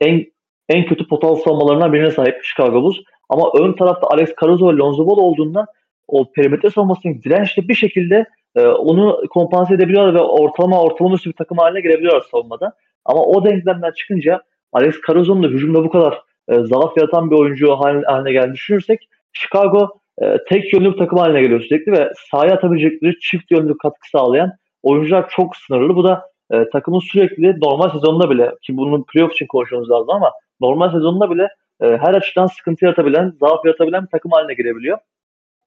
en 0.00 0.26
en 0.68 0.84
kötü 0.84 1.08
potansiyel 1.08 1.44
savunmalarından 1.44 1.92
birine 1.92 2.10
sahip 2.10 2.44
Chicago 2.44 2.82
Bulls. 2.82 2.96
Ama 3.28 3.52
ön 3.60 3.72
tarafta 3.72 4.06
Alex 4.06 4.34
Caruso 4.40 4.72
ve 4.72 4.76
Lonzo 4.76 5.06
Ball 5.06 5.16
olduğunda 5.16 5.66
o 6.08 6.32
perimetre 6.32 6.70
savunmasının 6.70 7.22
dirençli 7.22 7.68
bir 7.68 7.74
şekilde 7.74 8.26
e, 8.56 8.66
onu 8.66 9.22
kompanse 9.30 9.74
edebiliyorlar 9.74 10.14
ve 10.14 10.20
ortalama 10.20 10.82
ortalama 10.82 11.14
üstü 11.14 11.30
bir 11.30 11.36
takım 11.36 11.58
haline 11.58 11.80
gelebiliyorlar 11.80 12.26
savunmada. 12.30 12.72
Ama 13.04 13.22
o 13.24 13.44
denklemden 13.44 13.92
çıkınca 13.92 14.42
Alex 14.72 14.94
Caruso'nun 15.08 15.42
da 15.42 15.48
hücumda 15.48 15.84
bu 15.84 15.90
kadar 15.90 16.22
e, 16.48 16.58
zaaf 16.58 16.96
yaratan 16.96 17.30
bir 17.30 17.36
oyuncu 17.36 17.70
haline, 17.72 18.04
haline 18.04 18.32
geldiğini 18.32 18.54
düşünürsek 18.54 19.08
Chicago 19.32 19.88
e, 20.22 20.38
tek 20.48 20.72
yönlü 20.72 20.92
bir 20.92 20.98
takım 20.98 21.18
haline 21.18 21.42
geliyor 21.42 21.60
sürekli 21.60 21.92
ve 21.92 22.12
sahaya 22.30 22.54
atabilecekleri 22.54 23.20
çift 23.20 23.50
yönlü 23.50 23.78
katkı 23.78 24.10
sağlayan 24.10 24.52
oyuncular 24.82 25.28
çok 25.28 25.56
sınırlı. 25.56 25.96
Bu 25.96 26.04
da 26.04 26.32
e, 26.50 26.68
takımın 26.68 27.00
sürekli 27.00 27.60
normal 27.60 27.90
sezonunda 27.90 28.30
bile 28.30 28.52
ki 28.62 28.76
bunun 28.76 29.04
playoff 29.12 29.32
için 29.32 29.46
konuşmamız 29.46 29.90
lazım 29.90 30.10
ama 30.10 30.32
normal 30.60 30.92
sezonunda 30.92 31.30
bile 31.30 31.48
e, 31.80 31.86
her 31.86 32.14
açıdan 32.14 32.46
sıkıntı 32.46 32.84
yaratabilen, 32.84 33.32
zaaf 33.40 33.64
yaratabilen 33.64 34.02
bir 34.02 34.10
takım 34.10 34.30
haline 34.30 34.54
gelebiliyor. 34.54 34.98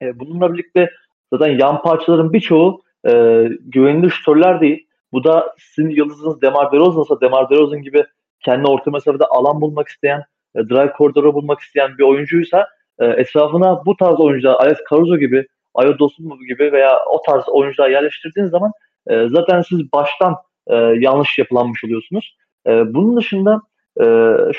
E, 0.02 0.20
bununla 0.20 0.54
birlikte 0.54 0.90
zaten 1.34 1.58
yan 1.60 1.82
parçaların 1.82 2.34
birçoğu 2.34 2.82
e, 3.08 3.12
güvenilir 3.60 4.10
şutörler 4.10 4.62
değil. 4.62 4.88
Bu 5.12 5.24
da 5.24 5.56
sizin 5.60 5.90
yıldızınız 5.90 6.42
Demar 6.42 6.72
DeRozan'sa 6.72 7.22
Demar 7.22 7.50
DeRozan 7.50 7.82
gibi 7.82 8.04
kendi 8.40 8.68
orta 8.68 8.92
mesafede 8.92 9.26
alan 9.26 9.62
bulmak 9.62 9.88
isteyen, 9.88 10.24
e, 10.56 10.60
drive 10.60 10.92
koridoru 10.92 11.34
bulmak 11.34 11.60
isteyen 11.60 11.98
bir 11.98 12.04
oyuncuysa 12.04 12.68
e, 13.00 13.06
etrafına 13.06 13.86
bu 13.86 13.98
tarz 13.98 14.20
oyuncular 14.20 14.56
Alex 14.60 14.78
Caruso 14.90 15.18
gibi, 15.18 15.48
Ayo 15.74 16.00
Dosunmu 16.00 16.38
gibi 16.38 16.72
veya 16.72 17.00
o 17.10 17.22
tarz 17.22 17.50
oyuncular 17.50 17.90
yerleştirdiğiniz 17.90 18.52
zaman 18.52 18.72
e, 19.08 19.28
zaten 19.28 19.62
siz 19.62 19.92
baştan 19.94 20.36
e, 20.68 20.76
yanlış 20.76 21.38
yapılanmış 21.38 21.84
oluyorsunuz. 21.84 22.38
E, 22.68 22.94
bunun 22.94 23.18
dışında 23.18 23.62
e, 24.00 24.04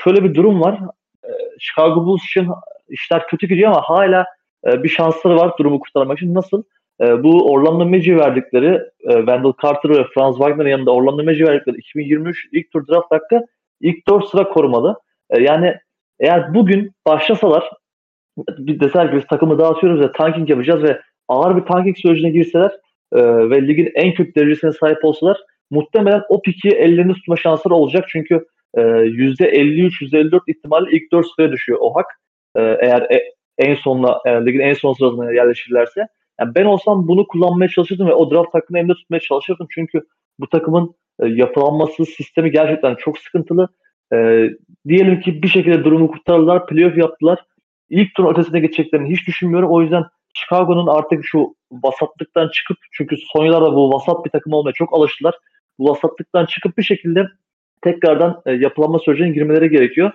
şöyle 0.05 0.25
bir 0.25 0.35
durum 0.35 0.61
var. 0.61 0.81
E, 1.25 1.31
Chicago 1.59 2.07
Bulls 2.07 2.25
için 2.25 2.49
işler 2.89 3.27
kötü 3.27 3.49
gidiyor 3.49 3.71
ama 3.71 3.83
hala 3.83 4.27
e, 4.67 4.83
bir 4.83 4.89
şansları 4.89 5.37
var 5.37 5.53
durumu 5.59 5.81
kurtarmak 5.81 6.19
için. 6.19 6.35
Nasıl? 6.35 6.63
E, 7.01 7.23
bu 7.23 7.53
Orlando 7.53 7.87
Magic'e 7.87 8.17
verdikleri 8.17 8.83
e, 9.01 9.13
Wendell 9.13 9.53
Carter 9.63 9.91
ve 9.91 10.05
Franz 10.15 10.37
Wagner'ın 10.37 10.69
yanında 10.69 10.91
Orlando 10.91 11.25
Magic'e 11.25 11.47
verdikleri 11.47 11.77
2023 11.77 12.49
ilk 12.53 12.73
tur 12.73 12.87
draft 12.89 13.11
hakkı 13.11 13.41
ilk 13.81 14.09
4 14.09 14.29
sıra 14.29 14.49
korumalı. 14.49 15.01
E, 15.31 15.43
yani 15.43 15.75
eğer 16.21 16.55
bugün 16.55 16.93
başlasalar 17.07 17.71
bir 18.59 18.81
deseler 18.81 19.11
ki 19.11 19.17
biz 19.17 19.27
takımı 19.27 19.59
dağıtıyoruz 19.59 20.01
ve 20.01 20.13
tanking 20.13 20.51
yapacağız 20.51 20.83
ve 20.83 21.01
ağır 21.29 21.57
bir 21.57 21.63
tanking 21.63 21.97
sürecine 21.99 22.31
girseler 22.31 22.71
e, 23.13 23.51
ve 23.51 23.69
ligin 23.69 23.91
en 23.95 24.15
kötü 24.15 24.35
derecesine 24.35 24.73
sahip 24.73 25.05
olsalar 25.05 25.39
muhtemelen 25.71 26.23
o 26.29 26.43
piki 26.43 26.69
ellerinde 26.69 27.13
tutma 27.13 27.37
şansları 27.37 27.75
olacak. 27.75 28.05
Çünkü 28.09 28.47
e, 28.75 28.81
%53-%54 28.81 30.41
ihtimalle 30.47 30.91
ilk 30.91 31.13
4 31.13 31.27
sıraya 31.27 31.53
düşüyor 31.53 31.79
o 31.83 31.97
hak. 31.97 32.07
E, 32.57 32.61
eğer 32.61 33.03
e, 33.03 33.23
en 33.59 33.75
sonla 33.75 34.21
e, 34.27 34.31
ligin 34.31 34.61
en 34.61 34.75
son 34.75 34.93
sırasına 34.93 35.33
yerleşirlerse. 35.33 36.07
Yani 36.41 36.55
ben 36.55 36.65
olsam 36.65 37.09
bunu 37.09 37.27
kullanmaya 37.27 37.69
çalışırdım 37.69 38.09
ve 38.09 38.15
o 38.15 38.31
draft 38.31 38.55
hakkını 38.55 38.79
elimde 38.79 38.95
tutmaya 38.95 39.21
çalışırdım. 39.21 39.67
Çünkü 39.71 40.03
bu 40.39 40.49
takımın 40.49 40.95
e, 41.23 41.27
yapılanması 41.27 42.07
sistemi 42.07 42.51
gerçekten 42.51 42.95
çok 42.95 43.19
sıkıntılı. 43.19 43.69
E, 44.15 44.49
diyelim 44.89 45.21
ki 45.21 45.43
bir 45.43 45.49
şekilde 45.49 45.85
durumu 45.85 46.11
kurtardılar, 46.11 46.67
playoff 46.67 46.99
yaptılar. 46.99 47.39
İlk 47.91 48.15
turun 48.15 48.33
ötesine 48.33 48.61
geçeceklerini 48.61 49.11
hiç 49.11 49.27
düşünmüyorum. 49.27 49.71
O 49.71 49.83
yüzden 49.83 50.05
Chicago'nun 50.35 50.87
artık 50.87 51.25
şu 51.25 51.55
vasatlıktan 51.73 52.49
çıkıp 52.49 52.77
çünkü 52.93 53.17
son 53.33 53.45
yıllarda 53.45 53.75
bu 53.75 53.93
vasat 53.93 54.25
bir 54.25 54.31
takım 54.31 54.53
olmaya 54.53 54.73
çok 54.73 54.95
alıştılar. 54.95 55.35
Bu 55.79 55.91
vasatlıktan 55.91 56.47
çıkıp 56.47 56.79
bir 56.79 56.83
şekilde 56.83 57.27
tekrardan 57.83 58.43
e, 58.47 58.53
yapılanma 58.53 58.99
sürecine 58.99 59.31
girmeleri 59.31 59.71
gerekiyor. 59.71 60.11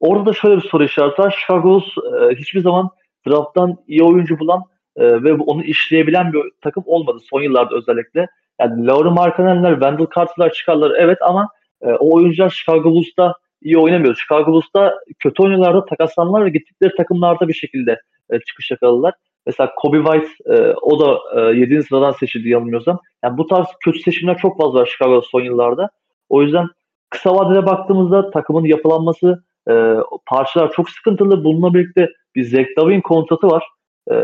Orada 0.00 0.26
da 0.26 0.32
şöyle 0.32 0.56
bir 0.56 0.68
soru 0.68 0.84
işareti 0.84 1.22
var. 1.22 1.36
Chicago 1.40 1.80
e, 1.80 2.34
hiçbir 2.34 2.60
zaman 2.60 2.90
drafttan 3.28 3.76
iyi 3.88 4.02
oyuncu 4.02 4.38
bulan 4.38 4.62
e, 4.96 5.22
ve 5.22 5.32
onu 5.32 5.64
işleyebilen 5.64 6.32
bir 6.32 6.42
takım 6.60 6.84
olmadı 6.86 7.18
son 7.30 7.40
yıllarda 7.42 7.76
özellikle. 7.76 8.26
Yani 8.60 8.86
Lauri 8.86 9.10
Markkanen'ler, 9.10 9.72
Wendell 9.72 10.06
Carter'lar 10.14 10.52
çıkarlar 10.52 10.92
evet 10.98 11.18
ama 11.22 11.48
e, 11.82 11.90
o 11.92 12.14
oyuncular 12.14 12.50
Chicago 12.50 12.90
Bulls'ta 12.90 13.34
iyi 13.62 13.78
oynamıyor. 13.78 14.14
Chicago 14.14 14.52
Bulls'ta 14.52 14.98
kötü 15.18 15.42
oyuncularda 15.42 15.84
takaslanlar 15.84 16.44
ve 16.44 16.50
gittikleri 16.50 16.96
takımlarda 16.96 17.48
bir 17.48 17.54
şekilde 17.54 18.00
e, 18.30 18.40
çıkış 18.40 18.70
yakaladılar. 18.70 19.14
Mesela 19.46 19.72
Kobe 19.76 19.96
White 19.96 20.54
e, 20.54 20.74
o 20.82 21.00
da 21.00 21.18
e, 21.52 21.56
7. 21.56 21.82
sıradan 21.82 22.12
seçildi 22.12 22.48
yanılmıyorsam. 22.48 23.00
Yani 23.24 23.38
bu 23.38 23.46
tarz 23.46 23.66
kötü 23.84 23.98
seçimler 23.98 24.38
çok 24.38 24.60
fazla 24.60 24.80
var 24.80 24.86
Chicago'da 24.86 25.22
son 25.22 25.40
yıllarda. 25.40 25.90
O 26.28 26.42
yüzden 26.42 26.66
kısa 27.10 27.34
vadede 27.34 27.66
baktığımızda 27.66 28.30
takımın 28.30 28.64
yapılanması 28.64 29.42
e, 29.70 29.94
parçalar 30.26 30.72
çok 30.72 30.90
sıkıntılı. 30.90 31.44
Bununla 31.44 31.74
birlikte 31.74 32.08
bir 32.34 32.44
Zach 32.44 32.66
Lavin 32.78 33.00
kontratı 33.00 33.46
var. 33.46 33.64
E, 34.10 34.14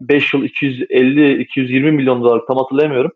5 0.00 0.34
yıl 0.34 0.44
250-220 0.44 1.90
milyon 1.90 2.22
dolar 2.22 2.42
tam 2.48 2.56
hatırlayamıyorum. 2.56 3.12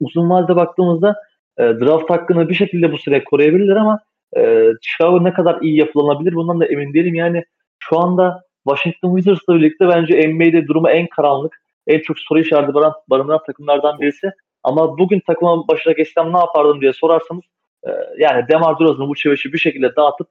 Uzun 0.00 0.30
vadede 0.30 0.56
baktığımızda 0.56 1.14
e, 1.58 1.62
draft 1.62 2.10
hakkını 2.10 2.48
bir 2.48 2.54
şekilde 2.54 2.92
bu 2.92 2.98
süre 2.98 3.24
koruyabilirler 3.24 3.76
ama 3.76 3.98
e, 4.36 4.68
Chicago 4.82 5.24
ne 5.24 5.32
kadar 5.32 5.60
iyi 5.60 5.76
yapılanabilir 5.78 6.34
bundan 6.34 6.60
da 6.60 6.66
emin 6.66 6.94
değilim. 6.94 7.14
Yani 7.14 7.44
şu 7.78 7.98
anda 7.98 8.42
Washington 8.68 9.16
Wizards'la 9.16 9.54
birlikte 9.54 9.88
bence 9.88 10.28
NBA'de 10.28 10.66
durumu 10.66 10.90
en 10.90 11.06
karanlık, 11.06 11.62
en 11.86 12.00
çok 12.00 12.18
soru 12.18 12.40
işareti 12.40 12.74
barındıran 13.08 13.40
takımlardan 13.46 14.00
birisi. 14.00 14.30
Ama 14.62 14.98
bugün 14.98 15.20
takımın 15.26 15.68
başına 15.68 15.92
geçsem 15.92 16.32
ne 16.32 16.38
yapardım 16.38 16.80
diye 16.80 16.92
sorarsanız 16.92 17.42
e, 17.86 17.90
yani 18.18 18.48
Demar 18.48 18.78
DeRozan'ı 18.78 19.08
bu 19.08 19.14
çevresi 19.14 19.52
bir 19.52 19.58
şekilde 19.58 19.96
dağıtıp 19.96 20.28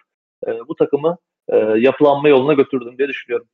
e, 0.48 0.60
bu 0.68 0.76
takımı 0.76 1.18
e, 1.50 1.58
yapılanma 1.58 2.30
yoluna 2.30 2.54
götürdüm 2.54 2.98
diye 2.98 3.08
düşünüyorum. 3.08 3.48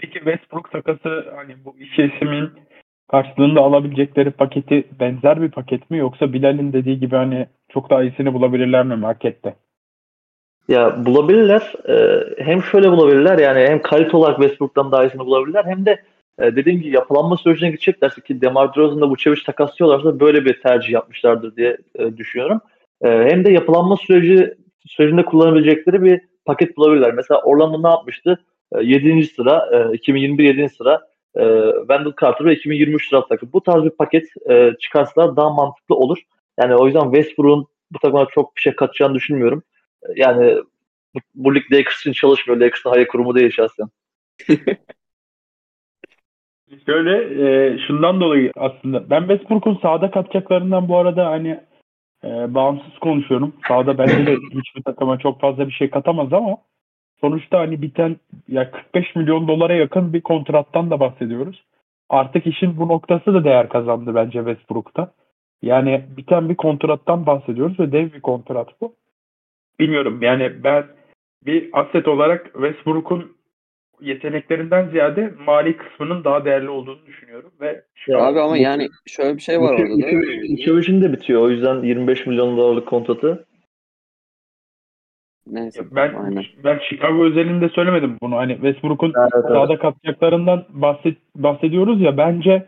Peki 0.00 0.14
Westbrook 0.14 0.70
takası 0.70 1.32
hani 1.36 1.64
bu 1.64 1.76
iki 1.78 2.02
ismin 2.02 2.50
karşılığında 3.08 3.60
alabilecekleri 3.60 4.30
paketi 4.30 4.84
benzer 5.00 5.42
bir 5.42 5.50
paket 5.50 5.90
mi 5.90 5.98
yoksa 5.98 6.32
Bilal'in 6.32 6.72
dediği 6.72 7.00
gibi 7.00 7.16
hani 7.16 7.46
çok 7.68 7.90
daha 7.90 8.02
iyisini 8.02 8.34
bulabilirler 8.34 8.84
mi 8.84 8.96
markette? 8.96 9.54
Ya 10.68 11.06
bulabilirler. 11.06 11.72
Ee, 11.88 12.24
hem 12.44 12.62
şöyle 12.62 12.90
bulabilirler 12.90 13.38
yani 13.38 13.60
hem 13.60 13.82
kalite 13.82 14.16
olarak 14.16 14.36
Westbrook'tan 14.36 14.92
daha 14.92 15.04
iyisini 15.04 15.20
bulabilirler 15.20 15.64
hem 15.64 15.86
de 15.86 16.02
e, 16.38 16.56
dediğim 16.56 16.80
gibi 16.80 16.96
yapılanma 16.96 17.36
sürecine 17.36 17.70
gideceklerse 17.70 18.20
ki 18.20 18.40
Demar 18.40 18.74
DeRozan'la 18.74 19.10
Vucevic 19.10 19.42
takaslıyorlarsa 19.46 20.20
böyle 20.20 20.44
bir 20.44 20.60
tercih 20.60 20.90
yapmışlardır 20.92 21.56
diye 21.56 21.76
e, 21.98 22.16
düşünüyorum. 22.16 22.60
E, 23.02 23.08
hem 23.08 23.44
de 23.44 23.52
yapılanma 23.52 23.96
süreci 23.96 24.54
sürecinde 24.86 25.24
kullanabilecekleri 25.24 26.02
bir 26.02 26.20
paket 26.44 26.76
bulabilirler. 26.76 27.14
Mesela 27.14 27.42
Orlando 27.42 27.82
ne 27.82 27.88
yapmıştı? 27.88 28.44
E, 28.72 28.84
7. 28.84 29.26
sıra, 29.26 29.88
e, 29.92 29.94
2021 29.94 30.44
7. 30.44 30.68
sıra 30.68 31.00
e, 31.36 31.42
Wendell 31.78 32.12
Carter 32.20 32.44
ve 32.44 32.54
2023 32.54 33.12
draft 33.12 33.28
takımı. 33.28 33.52
Bu 33.52 33.62
tarz 33.62 33.84
bir 33.84 33.90
paket 33.90 34.24
e, 34.50 34.72
çıkarsalar 34.80 35.36
daha 35.36 35.50
mantıklı 35.50 35.94
olur. 35.94 36.18
Yani 36.60 36.74
o 36.74 36.86
yüzden 36.86 37.12
Westbrook'un 37.12 37.66
bu 37.90 37.98
takıma 37.98 38.26
çok 38.34 38.56
bir 38.56 38.60
şey 38.60 38.76
katacağını 38.76 39.14
düşünmüyorum. 39.14 39.62
E, 40.02 40.06
yani 40.16 40.56
bu, 41.14 41.18
bu 41.34 41.54
lig 41.54 41.72
Lakers 41.72 42.00
için 42.00 42.12
çalışmıyor. 42.12 42.60
Lakers'ın 42.60 42.90
hayır 42.90 43.06
kurumu 43.06 43.34
değil 43.34 43.50
şahsen. 43.50 43.88
Şöyle 46.86 47.44
e, 47.46 47.78
şundan 47.86 48.20
dolayı 48.20 48.52
aslında 48.56 49.10
ben 49.10 49.20
Westbrook'un 49.20 49.78
sahada 49.82 50.10
katacaklarından 50.10 50.88
bu 50.88 50.96
arada 50.96 51.26
hani 51.26 51.60
e, 52.24 52.54
bağımsız 52.54 52.98
konuşuyorum. 53.00 53.54
Sahada 53.68 53.98
bence 53.98 54.26
de 54.26 54.36
hiçbir 54.36 54.82
takıma 54.82 55.18
çok 55.18 55.40
fazla 55.40 55.68
bir 55.68 55.72
şey 55.72 55.90
katamaz 55.90 56.32
ama 56.32 56.56
sonuçta 57.24 57.58
hani 57.60 57.82
biten 57.82 58.16
ya 58.48 58.70
45 58.70 59.16
milyon 59.16 59.48
dolara 59.48 59.74
yakın 59.74 60.12
bir 60.12 60.20
kontrattan 60.20 60.90
da 60.90 61.00
bahsediyoruz. 61.00 61.64
Artık 62.08 62.46
işin 62.46 62.76
bu 62.76 62.88
noktası 62.88 63.34
da 63.34 63.44
değer 63.44 63.68
kazandı 63.68 64.14
bence 64.14 64.38
Westbrook'ta. 64.38 65.12
Yani 65.62 66.04
biten 66.16 66.48
bir 66.48 66.54
kontrattan 66.54 67.26
bahsediyoruz 67.26 67.80
ve 67.80 67.92
dev 67.92 68.12
bir 68.12 68.20
kontrat 68.20 68.80
bu. 68.80 68.94
Bilmiyorum 69.80 70.18
yani 70.22 70.52
ben 70.64 70.84
bir 71.46 71.70
aset 71.72 72.08
olarak 72.08 72.44
Westbrook'un 72.52 73.36
yeteneklerinden 74.00 74.88
ziyade 74.88 75.34
mali 75.46 75.76
kısmının 75.76 76.24
daha 76.24 76.44
değerli 76.44 76.68
olduğunu 76.68 77.06
düşünüyorum 77.06 77.50
ve 77.60 77.82
Ya, 78.08 78.18
Abi 78.18 78.40
ama 78.40 78.52
bu- 78.52 78.56
yani 78.56 78.88
şöyle 79.06 79.36
bir 79.36 79.42
şey 79.42 79.60
var 79.60 79.72
orada 79.72 80.02
da. 80.02 80.06
Vucevic'in 80.50 81.02
de 81.02 81.12
bitiyor. 81.12 81.42
O 81.42 81.50
yüzden 81.50 81.82
25 81.82 82.26
milyon 82.26 82.56
dolarlık 82.56 82.88
kontratı. 82.88 83.46
Neyse. 85.46 85.84
ben 85.96 86.14
Aynen. 86.14 86.44
ben 86.64 86.78
Chicago 86.78 87.24
özelinde 87.24 87.68
söylemedim 87.68 88.16
bunu. 88.22 88.36
Hani 88.36 88.54
Westbrook'un 88.54 89.12
Evet, 89.16 89.30
evet. 89.34 89.44
sahada 89.48 89.78
katacaklarından 89.78 90.64
bahset, 90.68 91.16
bahsediyoruz 91.36 92.00
ya 92.00 92.16
bence 92.16 92.66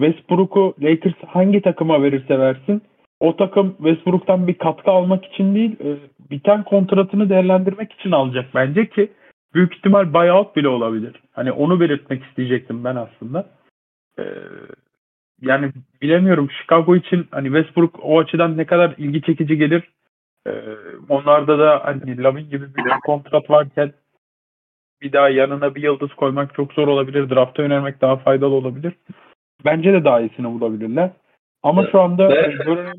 Westbrook'u 0.00 0.74
Lakers 0.82 1.14
hangi 1.26 1.62
takıma 1.62 2.02
verirse 2.02 2.38
versin 2.38 2.82
o 3.20 3.36
takım 3.36 3.76
Westbrook'tan 3.76 4.48
bir 4.48 4.54
katkı 4.54 4.90
almak 4.90 5.24
için 5.24 5.54
değil 5.54 5.76
e, 5.80 5.96
biten 6.30 6.64
kontratını 6.64 7.30
değerlendirmek 7.30 7.92
için 7.92 8.10
alacak 8.10 8.46
bence 8.54 8.88
ki 8.88 9.12
büyük 9.54 9.76
ihtimal 9.76 10.14
buyout 10.14 10.56
bile 10.56 10.68
olabilir. 10.68 11.22
Hani 11.32 11.52
onu 11.52 11.80
belirtmek 11.80 12.24
isteyecektim 12.24 12.84
ben 12.84 12.96
aslında. 12.96 13.46
E, 14.18 14.24
yani 15.40 15.72
bilemiyorum 16.02 16.50
Chicago 16.50 16.96
için 16.96 17.26
hani 17.30 17.46
Westbrook 17.46 17.98
o 18.02 18.18
açıdan 18.18 18.56
ne 18.56 18.64
kadar 18.64 18.94
ilgi 18.98 19.22
çekici 19.22 19.58
gelir. 19.58 19.82
E, 20.46 20.50
onlarda 21.08 21.58
da 21.58 21.80
hani 21.84 22.22
Lavin 22.22 22.50
gibi 22.50 22.74
bir 22.76 22.90
kontrat 23.06 23.50
varken 23.50 23.92
bir 25.02 25.12
daha 25.12 25.28
yanına 25.28 25.74
bir 25.74 25.82
yıldız 25.82 26.14
koymak 26.14 26.54
çok 26.54 26.72
zor 26.72 26.88
olabilir. 26.88 27.30
Drafta 27.30 27.62
yönelmek 27.62 28.00
daha 28.00 28.16
faydalı 28.16 28.54
olabilir. 28.54 28.92
Bence 29.64 29.92
de 29.92 30.04
daha 30.04 30.20
iyisini 30.20 30.60
bulabilirler. 30.60 31.10
Ama 31.62 31.82
Evet. 31.82 31.92
şu 31.92 32.00
anda 32.00 32.28
Ben- 32.30 32.72
e, 32.72 32.92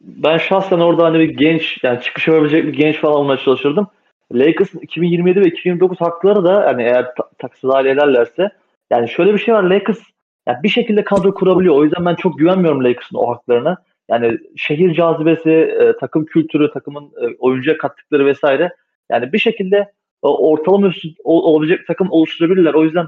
Ben 0.00 0.38
şahsen 0.38 0.78
orada 0.80 1.04
hani 1.04 1.18
bir 1.18 1.28
genç 1.28 1.84
yani 1.84 2.00
çıkış 2.00 2.28
yapabilecek 2.28 2.64
bir 2.66 2.72
genç 2.72 2.96
falan 3.00 3.14
olmaya 3.16 3.36
çalışırdım. 3.36 3.86
Lakers'ın 4.32 4.78
2027 4.78 5.40
ve 5.40 5.44
2029 5.44 6.00
hakları 6.00 6.44
da 6.44 6.66
hani 6.66 6.82
eğer 6.82 7.14
ta- 7.14 7.30
taksız 7.38 7.70
hale 7.70 7.90
ederlerse 7.90 8.50
yani 8.90 9.08
şöyle 9.08 9.34
bir 9.34 9.38
şey 9.38 9.54
var 9.54 9.62
Lakers 9.62 9.98
yani 10.46 10.62
bir 10.62 10.68
şekilde 10.68 11.04
kadro 11.04 11.34
kurabiliyor. 11.34 11.74
O 11.74 11.84
yüzden 11.84 12.06
ben 12.06 12.14
çok 12.14 12.38
güvenmiyorum 12.38 12.84
Lakers'ın 12.84 13.16
o 13.16 13.30
haklarına. 13.30 13.76
Yani 14.10 14.38
şehir 14.56 14.94
cazibesi, 14.94 15.50
e, 15.50 15.96
takım 16.00 16.24
kültürü, 16.24 16.72
takımın 16.72 17.04
e, 17.04 17.36
oyuncuya 17.38 17.78
kattıkları 17.78 18.26
vesaire. 18.26 18.72
Yani 19.10 19.32
bir 19.32 19.38
şekilde 19.38 19.76
e, 20.24 20.26
ortalama 20.26 20.88
üstü 20.88 21.08
ol- 21.24 21.44
olabilecek 21.44 21.86
takım 21.86 22.10
oluşturabilirler. 22.10 22.74
O 22.74 22.84
yüzden 22.84 23.06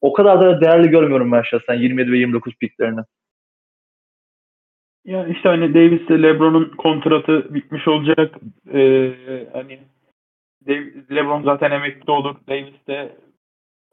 o 0.00 0.12
kadar 0.12 0.40
da 0.40 0.60
değerli 0.60 0.88
görmüyorum 0.88 1.32
ben 1.32 1.42
şahsen 1.42 1.74
27 1.74 2.12
ve 2.12 2.18
29 2.18 2.54
piklerini. 2.54 3.00
ya 5.04 5.26
işte 5.26 5.48
hani 5.48 5.74
Davis 5.74 6.10
ile 6.10 6.22
LeBron'un 6.22 6.76
kontratı 6.78 7.54
bitmiş 7.54 7.88
olacak. 7.88 8.34
Ee, 8.72 9.12
hani 9.52 9.78
LeBron 11.10 11.42
zaten 11.42 11.70
emekli 11.70 12.10
olur. 12.12 12.36
Davis 12.48 12.86
de 12.88 13.16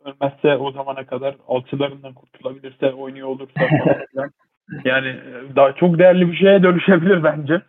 ölmezse 0.06 0.58
o 0.58 0.72
zamana 0.72 1.06
kadar 1.06 1.36
alçılarından 1.48 2.14
kurtulabilirse 2.14 2.94
oynuyor 2.94 3.28
olursa 3.28 3.68
falan. 4.16 4.30
Yani 4.86 5.08
e, 5.08 5.56
daha 5.56 5.74
çok 5.74 6.00
değerli 6.00 6.32
bir 6.32 6.38
şeye 6.38 6.64
dönüşebilir 6.64 7.24
bence. 7.24 7.62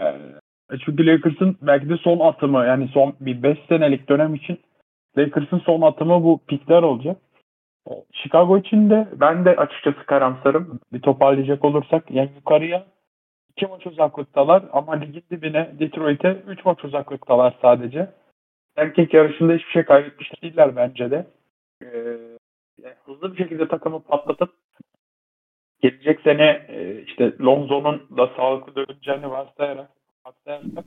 Ee, 0.00 0.78
çünkü 0.84 1.06
Lakers'ın 1.06 1.56
belki 1.62 1.88
de 1.88 1.96
son 1.96 2.18
atımı 2.18 2.66
yani 2.66 2.88
son 2.88 3.14
bir 3.20 3.42
5 3.42 3.58
senelik 3.68 4.08
dönem 4.08 4.34
için 4.34 4.58
Lakers'ın 5.18 5.58
son 5.58 5.80
atımı 5.82 6.24
bu 6.24 6.40
pikler 6.48 6.82
olacak. 6.82 7.16
Chicago 8.12 8.58
için 8.58 8.90
de 8.90 9.08
ben 9.20 9.44
de 9.44 9.56
açıkçası 9.56 10.06
karamsarım. 10.06 10.80
Bir 10.92 11.00
toparlayacak 11.00 11.64
olursak 11.64 12.10
yani 12.10 12.30
yukarıya 12.36 12.86
iki 13.50 13.66
maç 13.66 13.86
uzaklıktalar 13.86 14.64
ama 14.72 14.92
ligin 14.92 15.22
dibine 15.30 15.70
Detroit'e 15.78 16.42
3 16.48 16.64
maç 16.64 16.84
uzaklıktalar 16.84 17.54
sadece. 17.62 18.10
Erkek 18.76 19.14
yarışında 19.14 19.52
hiçbir 19.52 19.70
şey 19.70 19.84
kaybetmiş 19.84 20.42
değiller 20.42 20.76
bence 20.76 21.10
de. 21.10 21.26
Ee, 21.82 21.88
yani 22.82 22.94
hızlı 23.04 23.32
bir 23.32 23.42
şekilde 23.42 23.68
takımı 23.68 24.02
patlatıp 24.02 24.50
gelecek 25.82 26.20
sene 26.20 26.66
e, 26.68 27.02
işte 27.02 27.32
Lonzo'nun 27.40 28.08
da 28.16 28.30
sağlıklı 28.36 28.74
döneceğini 28.74 29.30
varsayarak, 29.30 29.90
varsayarsak 30.26 30.84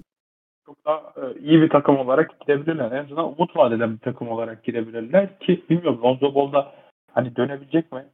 çok 0.66 0.86
daha 0.86 1.14
e, 1.18 1.40
iyi 1.40 1.62
bir 1.62 1.70
takım 1.70 1.98
olarak 1.98 2.40
gidebilirler. 2.40 2.92
En 2.92 3.04
azından 3.04 3.26
umut 3.26 3.58
vaat 3.58 3.74
eden 3.74 3.94
bir 3.94 4.00
takım 4.00 4.30
olarak 4.30 4.64
gidebilirler 4.64 5.40
ki 5.40 5.66
bilmiyorum 5.70 6.04
Lonzo 6.04 6.36
Ball'da 6.36 6.72
hani 7.12 7.36
dönebilecek 7.36 7.92
mi? 7.92 8.06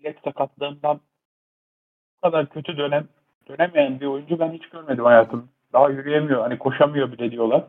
Bilek 0.00 0.18
sakatlığından 0.24 1.00
bu 2.16 2.20
kadar 2.20 2.48
kötü 2.48 2.76
dönem 2.76 3.08
dönemeyen 3.48 4.00
bir 4.00 4.06
oyuncu 4.06 4.38
ben 4.38 4.52
hiç 4.52 4.68
görmedim 4.68 5.04
hayatım. 5.04 5.48
Daha 5.72 5.90
yürüyemiyor. 5.90 6.40
Hani 6.40 6.58
koşamıyor 6.58 7.12
bile 7.12 7.30
diyorlar. 7.30 7.64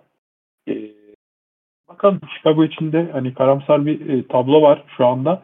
Ee, 0.68 0.92
bakalım 1.88 2.22
Chicago 2.38 2.64
içinde 2.64 3.12
hani 3.12 3.34
karamsar 3.34 3.86
bir 3.86 4.10
e, 4.10 4.28
tablo 4.28 4.62
var 4.62 4.84
şu 4.98 5.06
anda. 5.06 5.44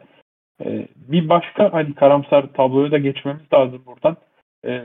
Ee, 0.64 0.88
bir 0.96 1.28
başka 1.28 1.72
hani 1.72 1.94
karamsar 1.94 2.52
tabloyu 2.52 2.90
da 2.90 2.98
geçmemiz 2.98 3.52
lazım 3.54 3.82
buradan. 3.86 4.16
Ee, 4.64 4.82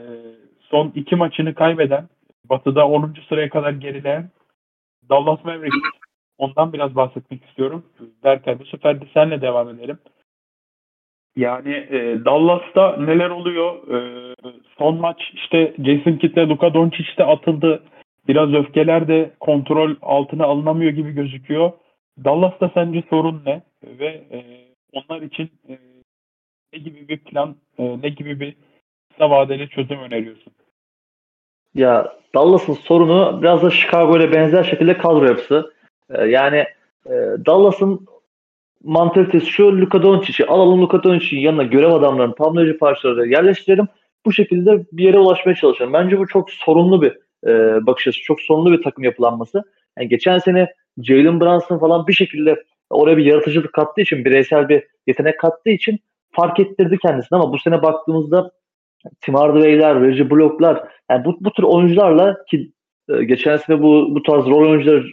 son 0.60 0.92
iki 0.96 1.16
maçını 1.16 1.54
kaybeden, 1.54 2.10
Batı'da 2.46 2.88
10. 2.88 3.14
sıraya 3.30 3.50
kadar 3.50 3.72
gerileyen 3.72 4.30
Dallas 5.10 5.46
Mavericks. 5.46 5.78
Ondan 6.38 6.74
biraz 6.74 6.96
bahsetmek 6.96 7.46
istiyorum. 7.46 7.86
Derken 8.24 8.60
bu 8.60 8.66
sefer 8.66 9.02
de 9.02 9.06
senle 9.14 9.42
devam 9.42 9.70
edelim. 9.70 9.98
Yani 11.36 11.74
e, 11.74 12.26
Dallas'ta 12.26 12.98
neler 12.98 13.30
oluyor? 13.30 13.88
E, 13.94 14.36
son 14.78 14.98
maç 14.98 15.32
işte 15.34 15.74
Jason 15.78 16.18
Kidd'le 16.18 16.50
Luka 16.50 16.74
Doncic 16.74 17.18
de 17.18 17.24
atıldı. 17.24 17.84
Biraz 18.28 18.54
öfkeler 18.54 19.08
de 19.08 19.32
kontrol 19.40 19.96
altına 20.02 20.46
alınamıyor 20.46 20.92
gibi 20.92 21.12
gözüküyor. 21.12 21.72
Dallas'ta 22.24 22.72
sence 22.74 23.04
sorun 23.10 23.42
ne? 23.46 23.62
Ve 23.84 24.08
e, 24.32 24.67
onlar 24.94 25.22
için 25.22 25.52
e, 25.70 25.78
ne 26.74 26.80
gibi 26.80 27.08
bir 27.08 27.18
plan, 27.18 27.56
e, 27.78 28.02
ne 28.02 28.10
gibi 28.10 28.40
bir 28.40 28.56
kısa 29.10 29.30
vadeli 29.30 29.70
çözüm 29.70 30.00
öneriyorsun? 30.00 30.54
Ya 31.76 32.18
Dallas'ın 32.36 32.74
sorunu 32.74 33.42
biraz 33.42 33.64
da 33.64 33.72
Chicago 33.72 34.18
ile 34.18 34.32
benzer 34.32 34.64
şekilde 34.64 34.98
kadro 34.98 35.26
yapısı. 35.26 35.74
Ee, 36.10 36.26
yani 36.26 36.58
e, 37.06 37.14
Dallas'ın 37.46 38.08
mantalitesi 38.84 39.46
şu 39.46 39.82
Luka 39.82 40.04
Doncic'i 40.04 40.46
alalım 40.46 40.82
Luka 40.82 41.04
Doncic'in 41.04 41.42
yanına 41.42 41.64
görev 41.64 41.92
adamlarını 41.92 42.36
tamamlayıcı 42.36 42.78
parçaları 42.78 43.28
yerleştirelim. 43.28 43.88
Bu 44.26 44.34
şekilde 44.34 44.86
bir 44.92 45.04
yere 45.04 45.20
ulaşmaya 45.20 45.56
çalışalım. 45.56 45.94
Bence 45.94 46.20
bu 46.20 46.28
çok 46.28 46.52
sorunlu 46.52 47.02
bir 47.02 47.18
e, 47.48 47.86
bakış 47.86 48.08
açısı. 48.08 48.24
Çok 48.24 48.42
sorunlu 48.42 48.72
bir 48.72 48.84
takım 48.84 49.04
yapılanması. 49.04 49.64
Yani 49.98 50.10
geçen 50.10 50.38
sene 50.38 50.74
Jalen 50.98 51.40
Brunson 51.40 51.80
falan 51.80 52.08
bir 52.08 52.14
şekilde 52.14 52.64
oraya 52.90 53.18
bir 53.18 53.26
yaratıcılık 53.26 53.74
kattığı 53.74 54.02
için, 54.02 54.26
bireysel 54.26 54.70
bir 54.70 54.84
yetenek 55.08 55.40
kattığı 55.40 55.70
için 55.70 56.00
fark 56.32 56.60
ettirdi 56.60 56.98
kendisini 56.98 57.40
ama 57.40 57.54
bu 57.54 57.60
sene 57.60 57.82
baktığımızda 57.82 58.52
Tim 59.22 59.36
Hardaway'ler, 59.36 60.02
Reggie 60.02 60.30
Block'lar 60.30 60.84
yani 61.12 61.26
bu, 61.26 61.38
bu 61.42 61.52
tür 61.52 61.64
oyuncularla 61.64 62.46
ki 62.46 62.72
e, 63.10 63.24
geçen 63.24 63.58
sene 63.58 63.82
bu, 63.82 64.16
bu 64.16 64.24
tarz 64.24 64.46
rol 64.46 64.70
oyuncuları 64.70 65.06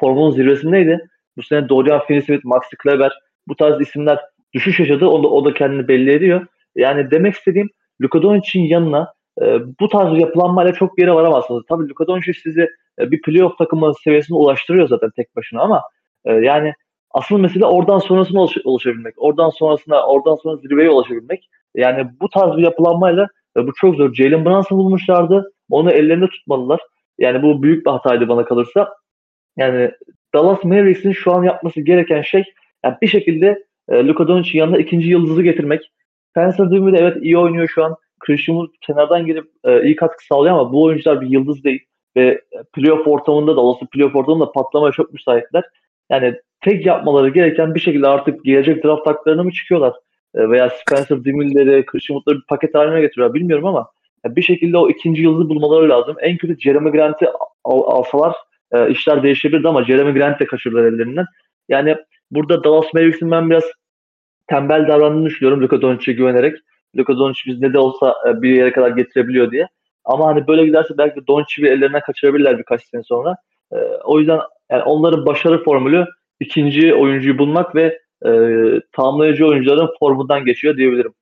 formunun 0.00 0.30
zirvesindeydi. 0.30 1.08
Bu 1.36 1.42
sene 1.42 1.68
Dorian 1.68 2.00
Finney-Smith, 2.00 2.40
Maxi 2.44 2.76
Kleber 2.76 3.12
bu 3.48 3.56
tarz 3.56 3.80
isimler 3.80 4.18
düşüş 4.54 4.80
yaşadı. 4.80 5.06
O 5.06 5.22
da, 5.22 5.28
o 5.28 5.44
da 5.44 5.54
kendini 5.54 5.88
belli 5.88 6.12
ediyor. 6.12 6.46
Yani 6.76 7.10
demek 7.10 7.34
istediğim 7.34 7.70
Luka 8.02 8.22
Doncic'in 8.22 8.64
yanına 8.64 9.12
e, 9.42 9.58
bu 9.80 9.88
tarz 9.88 10.20
yapılanmayla 10.20 10.72
çok 10.72 10.96
bir 10.96 11.02
yere 11.02 11.14
varamazsınız. 11.14 11.62
Tabii 11.68 11.88
Luka 11.88 12.06
Doncic 12.06 12.40
sizi 12.42 12.68
e, 12.98 13.10
bir 13.10 13.22
playoff 13.22 13.58
takımı 13.58 13.92
seviyesine 14.04 14.36
ulaştırıyor 14.36 14.88
zaten 14.88 15.10
tek 15.16 15.36
başına 15.36 15.62
ama 15.62 15.82
e, 16.24 16.32
yani 16.32 16.74
asıl 17.10 17.38
mesele 17.38 17.66
oradan 17.66 17.98
sonrasına 17.98 18.40
ulaş- 18.40 18.62
ulaşabilmek. 18.64 19.14
Oradan 19.16 19.50
sonrasına, 19.50 20.06
oradan 20.06 20.34
sonra 20.34 20.56
zirveye 20.56 20.90
ulaşabilmek. 20.90 21.48
Yani 21.74 22.06
bu 22.20 22.28
tarz 22.28 22.56
bir 22.56 22.62
yapılanmayla 22.62 23.28
e, 23.56 23.66
bu 23.66 23.72
çok 23.74 23.96
zor. 23.96 24.14
Jalen 24.14 24.44
Brunson 24.44 24.78
bulmuşlardı. 24.78 25.52
Onu 25.70 25.90
ellerinde 25.90 26.26
tutmalılar. 26.26 26.80
Yani 27.18 27.42
bu 27.42 27.62
büyük 27.62 27.86
bir 27.86 27.90
hataydı 27.90 28.28
bana 28.28 28.44
kalırsa. 28.44 28.94
Yani 29.56 29.90
Dallas 30.34 30.64
Mavericks'in 30.64 31.12
şu 31.12 31.32
an 31.32 31.42
yapması 31.42 31.80
gereken 31.80 32.22
şey 32.22 32.44
yani 32.84 32.96
bir 33.02 33.06
şekilde 33.08 33.64
e, 33.88 34.06
Luka 34.06 34.28
Doncic'in 34.28 34.58
yanına 34.58 34.78
ikinci 34.78 35.08
yıldızı 35.08 35.42
getirmek. 35.42 35.92
Spencer 36.30 36.70
Dinwiddie 36.70 37.00
evet 37.00 37.16
iyi 37.22 37.38
oynuyor 37.38 37.68
şu 37.68 37.84
an. 37.84 37.96
Christian 38.20 38.56
Wood 38.56 38.74
kenardan 38.80 39.26
gelip 39.26 39.46
e, 39.64 39.82
iyi 39.82 39.96
katkı 39.96 40.26
sağlıyor 40.26 40.54
ama 40.54 40.72
bu 40.72 40.82
oyuncular 40.82 41.20
bir 41.20 41.26
yıldız 41.26 41.64
değil. 41.64 41.80
Ve 42.16 42.40
playoff 42.72 43.08
ortamında 43.08 43.56
da 43.56 43.60
olası 43.60 43.86
playoff 43.86 44.16
ortamında 44.16 44.52
patlamaya 44.52 44.92
çok 44.92 45.12
müsaitler. 45.12 45.64
Yani 46.10 46.34
tek 46.60 46.86
yapmaları 46.86 47.28
gereken 47.28 47.74
bir 47.74 47.80
şekilde 47.80 48.08
artık 48.08 48.44
gelecek 48.44 48.84
draft 48.84 49.06
haklarına 49.06 49.42
mı 49.42 49.52
çıkıyorlar? 49.52 49.94
E, 50.34 50.50
veya 50.50 50.70
Spencer 50.70 51.24
Dinwiddie'leri, 51.24 51.86
Christian 51.86 52.16
Wood'ları 52.16 52.38
bir 52.38 52.46
paket 52.46 52.74
haline 52.74 53.00
getiriyorlar 53.00 53.34
bilmiyorum 53.34 53.66
ama 53.66 53.88
yani 54.24 54.36
bir 54.36 54.42
şekilde 54.42 54.78
o 54.78 54.90
ikinci 54.90 55.22
yıldızı 55.22 55.48
bulmaları 55.48 55.88
lazım. 55.88 56.16
En 56.20 56.36
kötü 56.36 56.60
Jeremy 56.60 56.90
Grant'i 56.90 57.26
al- 57.64 57.98
alsalar 57.98 58.36
e, 58.72 58.90
işler 58.90 59.22
değişebilirdi 59.22 59.68
ama 59.68 59.84
Jeremy 59.84 60.12
Grant 60.12 60.40
de 60.40 60.46
kaçırdılar 60.46 60.84
ellerinden. 60.84 61.26
Yani 61.68 61.96
burada 62.30 62.64
Dallas 62.64 62.94
Mavericks'in 62.94 63.30
ben 63.30 63.50
biraz 63.50 63.64
tembel 64.46 64.88
davrandığını 64.88 65.26
düşünüyorum 65.26 65.62
Luka 65.62 65.82
Doncic'e 65.82 66.16
güvenerek. 66.16 66.56
Luka 66.96 67.18
Doncic 67.18 67.52
biz 67.52 67.60
ne 67.60 67.72
de 67.72 67.78
olsa 67.78 68.14
e, 68.28 68.42
bir 68.42 68.50
yere 68.50 68.72
kadar 68.72 68.90
getirebiliyor 68.90 69.50
diye. 69.50 69.68
Ama 70.04 70.26
hani 70.26 70.46
böyle 70.46 70.66
giderse 70.66 70.98
belki 70.98 71.26
Doncic'i 71.26 71.66
ellerinden 71.66 72.00
kaçırabilirler 72.00 72.58
birkaç 72.58 72.84
sene 72.84 73.02
sonra. 73.02 73.36
E, 73.72 73.76
o 74.04 74.18
yüzden 74.18 74.40
yani 74.70 74.82
onların 74.82 75.26
başarı 75.26 75.64
formülü 75.64 76.06
ikinci 76.40 76.94
oyuncuyu 76.94 77.38
bulmak 77.38 77.74
ve 77.74 77.98
e, 78.26 78.30
tamamlayıcı 78.92 79.46
oyuncuların 79.46 79.90
formundan 79.98 80.44
geçiyor 80.44 80.76
diyebilirim. 80.76 81.12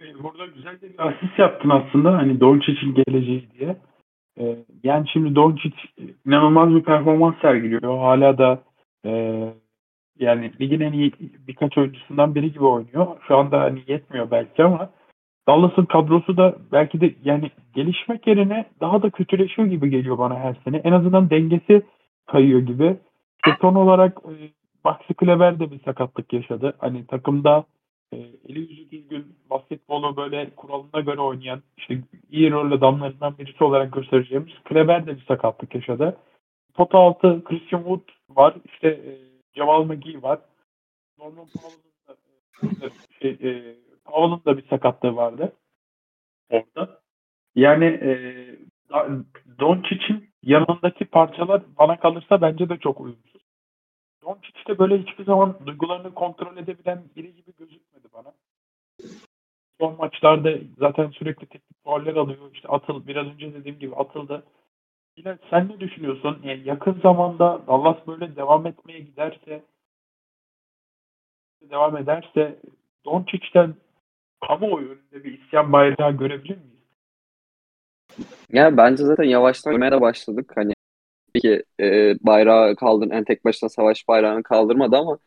E, 0.00 0.22
burada 0.22 0.46
güzel 0.46 0.80
de 0.80 0.92
bir 0.92 1.08
asist 1.08 1.38
yaptın 1.38 1.70
aslında 1.70 2.12
hani 2.12 2.40
Doncic'in 2.40 2.94
geleceği 2.94 3.48
diye. 3.58 3.76
E, 4.40 4.56
yani 4.82 5.08
şimdi 5.12 5.34
Doncic 5.34 5.76
inanılmaz 6.26 6.74
bir 6.74 6.82
performans 6.82 7.34
sergiliyor. 7.42 7.98
Hala 7.98 8.38
da 8.38 8.62
e, 9.06 9.42
yani 10.18 10.52
ligin 10.60 10.80
en 10.80 10.92
iyi 10.92 11.12
birkaç 11.48 11.78
oyuncusundan 11.78 12.34
biri 12.34 12.52
gibi 12.52 12.64
oynuyor. 12.64 13.06
Şu 13.28 13.36
anda 13.36 13.60
hani 13.60 13.82
yetmiyor 13.86 14.30
belki 14.30 14.64
ama 14.64 14.90
Dallas'ın 15.48 15.84
kadrosu 15.84 16.36
da 16.36 16.56
belki 16.72 17.00
de 17.00 17.14
yani 17.24 17.50
gelişmek 17.74 18.26
yerine 18.26 18.64
daha 18.80 19.02
da 19.02 19.10
kötüleşiyor 19.10 19.68
gibi 19.68 19.90
geliyor 19.90 20.18
bana 20.18 20.38
her 20.38 20.56
sene. 20.64 20.76
En 20.76 20.92
azından 20.92 21.30
dengesi 21.30 21.82
kayıyor 22.26 22.60
gibi. 22.60 22.96
İşte 23.36 23.58
son 23.60 23.74
olarak 23.74 24.18
e, 24.24 24.32
Maxi 24.84 25.14
Kleber 25.14 25.60
de 25.60 25.70
bir 25.70 25.80
sakatlık 25.80 26.32
yaşadı. 26.32 26.76
Hani 26.78 27.06
takımda 27.06 27.64
e, 28.12 28.16
eli 28.48 28.60
yüzü 28.60 28.90
düzgün 28.90 29.36
basketbolu 29.50 30.16
böyle 30.16 30.50
kuralına 30.50 31.00
göre 31.00 31.20
oynayan 31.20 31.62
işte 31.76 31.98
iyi 32.30 32.50
rol 32.50 32.72
adamlarından 32.72 33.38
birisi 33.38 33.64
olarak 33.64 33.92
göstereceğimiz 33.92 34.52
Kleber 34.64 35.06
de 35.06 35.16
bir 35.16 35.24
sakatlık 35.24 35.74
yaşadı. 35.74 36.16
Pota 36.74 36.98
altı 36.98 37.44
Christian 37.44 37.80
Wood 37.80 38.08
var. 38.30 38.56
İşte 38.64 38.88
e, 38.88 39.18
Jamal 39.54 39.84
McGee 39.84 40.22
var. 40.22 40.38
Norman 41.18 41.46
Powell'ın 41.46 42.80
da, 42.80 42.86
e, 42.86 42.90
şey, 43.20 43.30
e, 43.30 43.76
Powell'ın 44.04 44.44
da 44.46 44.58
bir 44.58 44.68
sakatlığı 44.68 45.16
vardı 45.16 45.52
orada. 46.50 47.00
Yani 47.54 47.84
e, 47.84 48.10
Doncic'in 49.60 50.30
yanındaki 50.46 51.04
parçalar 51.04 51.62
bana 51.78 52.00
kalırsa 52.00 52.40
bence 52.40 52.68
de 52.68 52.76
çok 52.76 53.00
uyumsuz. 53.00 53.42
Doncic 54.22 54.66
de 54.68 54.78
böyle 54.78 54.98
hiçbir 54.98 55.24
zaman 55.24 55.56
duygularını 55.66 56.14
kontrol 56.14 56.56
edebilen 56.56 57.02
biri 57.16 57.34
gibi 57.34 57.52
gözükmedi 57.58 58.08
bana. 58.12 58.32
Son 59.80 59.96
maçlarda 59.96 60.50
zaten 60.78 61.10
sürekli 61.10 61.46
teknik 61.46 61.84
fauller 61.84 62.16
alıyor. 62.16 62.50
İşte 62.54 62.68
atıl, 62.68 63.06
biraz 63.06 63.26
önce 63.26 63.54
dediğim 63.54 63.78
gibi 63.78 63.94
atıldı. 63.94 64.44
Yine 65.16 65.38
sen 65.50 65.68
ne 65.68 65.80
düşünüyorsun? 65.80 66.40
Yani 66.44 66.62
yakın 66.64 67.00
zamanda 67.02 67.66
Dallas 67.66 68.06
böyle 68.06 68.36
devam 68.36 68.66
etmeye 68.66 69.00
giderse 69.00 69.62
devam 71.70 71.96
ederse 71.96 72.60
Doncic'ten 73.04 73.74
kamuoyu 74.48 74.88
önünde 74.88 75.24
bir 75.24 75.42
isyan 75.42 75.72
bayrağı 75.72 76.12
görebilir 76.16 76.56
miyiz? 76.56 76.75
Ya 78.52 78.76
bence 78.76 79.04
zaten 79.04 79.24
yavaştan 79.24 79.72
görmeye 79.72 79.92
de 79.92 80.00
başladık. 80.00 80.52
Hani 80.56 80.72
ki 81.42 81.64
e, 81.80 82.14
bayrağı 82.20 82.76
kaldır, 82.76 83.10
en 83.10 83.24
tek 83.24 83.44
başına 83.46 83.70
savaş 83.70 84.08
bayrağını 84.08 84.42
kaldırmadı 84.42 84.96
ama 84.96 85.18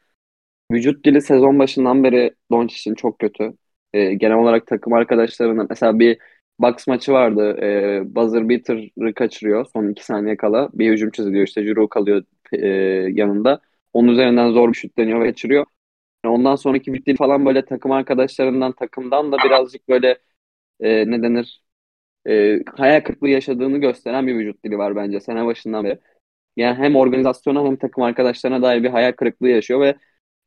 vücut 0.72 1.06
dili 1.06 1.22
sezon 1.22 1.60
başından 1.60 2.06
beri 2.06 2.36
Doncic'in 2.52 2.96
çok 2.96 3.20
kötü. 3.20 3.54
E, 3.94 4.14
genel 4.16 4.38
olarak 4.38 4.68
takım 4.68 4.94
arkadaşlarının 4.94 5.68
mesela 5.70 6.00
bir 6.00 6.20
Bucks 6.60 6.88
maçı 6.88 7.14
vardı. 7.14 7.58
E, 7.62 8.16
buzzer 8.16 8.50
beater'ı 8.50 9.14
kaçırıyor 9.14 9.66
son 9.74 9.90
iki 9.90 10.06
saniye 10.06 10.38
kala. 10.38 10.70
Bir 10.74 10.92
hücum 10.94 11.12
çiziliyor 11.12 11.48
işte 11.48 11.64
Juru 11.66 11.90
kalıyor 11.90 12.24
e, 12.54 12.68
yanında. 13.14 13.62
Onun 13.94 14.08
üzerinden 14.08 14.52
zor 14.52 14.70
bir 14.70 14.76
şut 14.78 14.98
deniyor 14.98 15.22
ve 15.22 15.26
kaçırıyor. 15.28 15.66
Ondan 16.26 16.56
sonraki 16.56 16.94
bitti 16.94 17.16
falan 17.16 17.46
böyle 17.46 17.66
takım 17.66 17.92
arkadaşlarından, 17.92 18.72
takımdan 18.74 19.32
da 19.32 19.38
birazcık 19.46 19.90
böyle 19.90 20.20
e, 20.80 21.12
ne 21.12 21.24
denir 21.24 21.64
e, 22.28 22.60
hayal 22.78 23.02
kırıklığı 23.02 23.30
yaşadığını 23.30 23.78
gösteren 23.78 24.28
bir 24.28 24.36
vücut 24.36 24.66
dili 24.66 24.78
var 24.78 24.96
bence 24.96 25.20
sene 25.20 25.46
başından 25.46 25.86
beri. 25.86 26.00
Yani 26.58 26.78
hem 26.78 26.96
organizasyona 26.96 27.66
hem 27.66 27.78
takım 27.78 28.04
arkadaşlarına 28.04 28.62
dair 28.62 28.84
bir 28.84 28.90
hayal 28.90 29.12
kırıklığı 29.12 29.50
yaşıyor 29.50 29.82
ve 29.82 29.96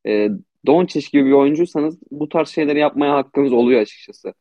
e, 0.06 0.28
Doncic 0.66 1.08
gibi 1.12 1.26
bir 1.26 1.32
oyuncuysanız 1.32 1.98
bu 2.10 2.28
tarz 2.28 2.48
şeyleri 2.48 2.78
yapmaya 2.78 3.14
hakkınız 3.14 3.52
oluyor 3.52 3.80
açıkçası. 3.80 4.34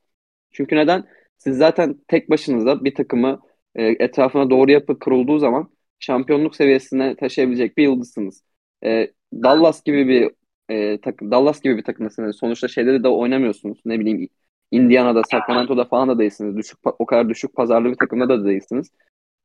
Çünkü 0.51 0.75
neden? 0.75 1.05
Siz 1.37 1.57
zaten 1.57 1.97
tek 2.07 2.29
başınıza 2.29 2.83
bir 2.83 2.95
takımı 2.95 3.41
e, 3.75 3.83
etrafına 3.85 4.49
doğru 4.49 4.71
yapı 4.71 4.99
kurulduğu 4.99 5.39
zaman 5.39 5.69
şampiyonluk 5.99 6.55
seviyesine 6.55 7.15
taşıyabilecek 7.15 7.77
bir 7.77 7.83
yıldızsınız. 7.83 8.43
E, 8.85 9.11
Dallas 9.33 9.83
gibi 9.83 10.07
bir 10.07 10.31
e, 10.69 11.01
takım 11.01 11.31
Dallas 11.31 11.61
gibi 11.61 11.77
bir 11.77 11.83
takımdasınız. 11.83 12.35
Sonuçta 12.35 12.67
şeyleri 12.67 13.03
de 13.03 13.07
oynamıyorsunuz. 13.07 13.81
Ne 13.85 13.99
bileyim 13.99 14.29
Indiana'da, 14.71 15.21
Sacramento'da 15.31 15.85
falan 15.85 16.09
da 16.09 16.19
değilsiniz. 16.19 16.57
Düşük 16.57 16.79
o 16.99 17.05
kadar 17.05 17.29
düşük 17.29 17.55
pazarlı 17.55 17.89
bir 17.89 17.95
takımda 17.95 18.29
da 18.29 18.45
değilsiniz. 18.45 18.91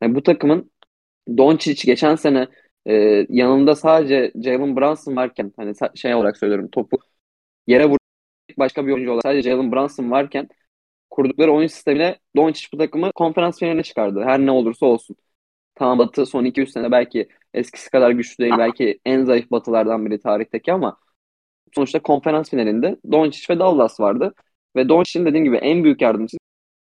Yani 0.03 0.15
bu 0.15 0.23
takımın 0.23 0.71
Doncic 1.39 1.87
geçen 1.87 2.17
sene 2.17 2.49
e, 2.87 2.95
yanında 3.29 3.75
sadece 3.75 4.33
Jalen 4.45 4.77
Brunson 4.77 5.17
varken 5.17 5.53
hani 5.57 5.75
şey 5.95 6.15
olarak 6.15 6.37
söylüyorum 6.37 6.69
topu 6.73 6.99
yere 7.67 7.85
vuracak 7.85 8.59
başka 8.59 8.87
bir 8.87 8.93
oyuncu 8.93 9.11
olarak 9.11 9.23
sadece 9.23 9.51
Jalen 9.51 9.73
Brunson 9.73 10.11
varken 10.11 10.49
kurdukları 11.11 11.53
oyun 11.53 11.67
sistemiyle 11.67 12.19
Doncic 12.37 12.69
bu 12.73 12.79
takımı 12.79 13.12
konferans 13.15 13.59
finaline 13.59 13.83
çıkardı. 13.83 14.25
Her 14.25 14.41
ne 14.41 14.51
olursa 14.51 14.87
olsun. 14.87 15.17
Tamam 15.75 15.99
Batı 15.99 16.27
son 16.27 16.45
2-3 16.45 16.71
sene 16.71 16.91
belki 16.91 17.29
eskisi 17.55 17.91
kadar 17.91 18.11
güçlü 18.11 18.45
değil. 18.45 18.55
Belki 18.59 19.01
en 19.05 19.25
zayıf 19.25 19.51
batılardan 19.51 20.07
biri 20.07 20.21
tarihteki 20.21 20.73
ama 20.73 20.99
sonuçta 21.75 22.03
konferans 22.03 22.51
finalinde 22.51 22.97
Doncic 23.12 23.55
ve 23.55 23.59
Dallas 23.59 24.01
vardı. 24.01 24.35
Ve 24.77 24.89
Doncic'in 24.89 25.27
dediğim 25.27 25.45
gibi 25.45 25.57
en 25.57 25.85
büyük 25.85 26.03
yardımcısı 26.03 26.39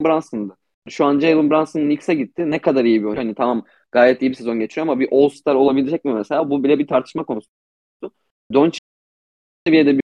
Brunson'dı. 0.04 0.58
Şu 0.90 1.06
an 1.06 1.20
Jalen 1.20 1.50
Brunson 1.50 1.82
Knicks'e 1.82 2.14
gitti. 2.14 2.52
Ne 2.52 2.60
kadar 2.60 2.86
iyi 2.86 3.00
bir 3.02 3.06
oyuncu. 3.06 3.22
Hani 3.22 3.36
tamam 3.36 3.66
gayet 3.92 4.22
iyi 4.22 4.32
bir 4.32 4.36
sezon 4.36 4.60
geçiyor 4.60 4.88
ama 4.88 5.00
bir 5.00 5.10
All-Star 5.12 5.56
olabilecek 5.56 6.06
mi 6.06 6.14
mesela? 6.14 6.50
Bu 6.50 6.64
bile 6.64 6.80
bir 6.80 6.88
tartışma 6.88 7.24
konusu. 7.24 7.50
Doncic 8.54 8.80
seviyede 9.68 9.94
bir 9.96 10.02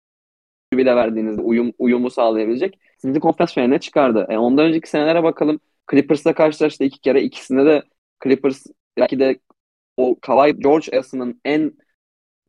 bile 0.78 0.96
verdiğinizde 0.96 1.42
uyum, 1.42 1.74
uyumu 1.80 2.10
sağlayabilecek 2.10 2.80
sizi 2.98 3.20
konferans 3.20 3.54
finaline 3.54 3.80
çıkardı. 3.80 4.28
E, 4.30 4.38
ondan 4.38 4.66
önceki 4.66 4.90
senelere 4.90 5.24
bakalım. 5.24 5.60
Clippers'la 5.92 6.34
karşılaştı 6.34 6.84
iki 6.84 7.00
kere. 7.02 7.22
İkisinde 7.24 7.66
de 7.66 7.84
Clippers 8.24 8.66
belki 8.98 9.20
de 9.20 9.40
o 9.98 10.16
Kawhi 10.22 10.60
George 10.60 10.98
arasının 10.98 11.42
en 11.46 11.74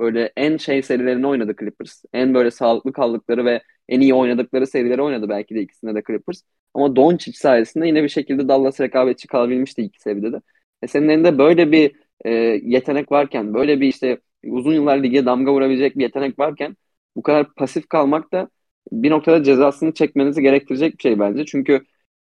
böyle 0.00 0.32
en 0.36 0.56
şey 0.56 0.82
serilerini 0.82 1.26
oynadı 1.26 1.56
Clippers. 1.60 2.04
En 2.12 2.34
böyle 2.34 2.50
sağlıklı 2.50 2.92
kaldıkları 2.92 3.44
ve 3.44 3.62
en 3.88 4.00
iyi 4.00 4.14
oynadıkları 4.14 4.66
serileri 4.66 5.02
oynadı 5.02 5.28
belki 5.28 5.54
de 5.54 5.60
ikisinde 5.60 5.94
de 5.94 6.02
Clippers. 6.06 6.42
Ama 6.74 6.96
Doncic 6.96 7.38
sayesinde 7.38 7.86
yine 7.86 8.02
bir 8.02 8.08
şekilde 8.08 8.48
Dallas 8.48 8.80
rekabetçi 8.80 9.28
kalabilmişti 9.28 9.82
iki 9.82 10.00
seviyede 10.02 10.32
de. 10.32 10.40
E 10.82 10.86
senin 10.88 11.08
elinde 11.08 11.38
böyle 11.38 11.72
bir 11.72 11.92
e, 12.24 12.30
yetenek 12.64 13.12
varken, 13.12 13.54
böyle 13.54 13.80
bir 13.80 13.88
işte 13.88 14.18
uzun 14.46 14.72
yıllar 14.72 15.02
lige 15.02 15.26
damga 15.26 15.52
vurabilecek 15.52 15.98
bir 15.98 16.02
yetenek 16.02 16.38
varken 16.38 16.76
bu 17.16 17.22
kadar 17.22 17.54
pasif 17.54 17.88
kalmak 17.88 18.32
da 18.32 18.48
bir 18.92 19.10
noktada 19.10 19.42
cezasını 19.42 19.94
çekmenizi 19.94 20.42
gerektirecek 20.42 20.98
bir 20.98 21.02
şey 21.02 21.18
bence. 21.18 21.44
Çünkü 21.44 21.80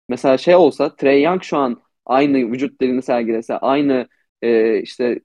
mesela 0.08 0.38
şey 0.38 0.54
olsa 0.54 0.96
Trey 0.96 1.22
Young 1.22 1.42
şu 1.42 1.56
an 1.56 1.82
aynı 2.06 2.52
vücut 2.52 2.80
dilini 2.80 3.02
sergilese, 3.02 3.58
aynı 3.58 4.08
e, 4.42 4.80
işte 4.82 5.20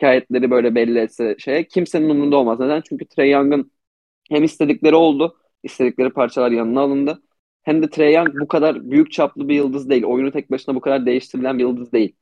şikayetleri 0.00 0.50
böyle 0.50 0.74
belli 0.74 0.98
etse 0.98 1.36
şeye 1.38 1.64
kimsenin 1.68 2.10
umurunda 2.10 2.36
olmaz. 2.36 2.60
Neden? 2.60 2.82
Çünkü 2.88 3.06
Trey 3.08 3.30
Young'ın 3.30 3.72
hem 4.30 4.44
istedikleri 4.44 4.94
oldu, 4.94 5.39
istedikleri 5.62 6.10
parçalar 6.10 6.50
yanına 6.50 6.80
alındı. 6.80 7.22
Hem 7.62 7.82
de 7.82 7.90
Trey 7.90 8.14
Young 8.14 8.28
bu 8.40 8.48
kadar 8.48 8.90
büyük 8.90 9.12
çaplı 9.12 9.48
bir 9.48 9.54
yıldız 9.54 9.90
değil. 9.90 10.04
Oyunu 10.04 10.32
tek 10.32 10.50
başına 10.50 10.74
bu 10.74 10.80
kadar 10.80 11.06
değiştirilen 11.06 11.58
bir 11.58 11.64
yıldız 11.64 11.92
değil. 11.92 12.16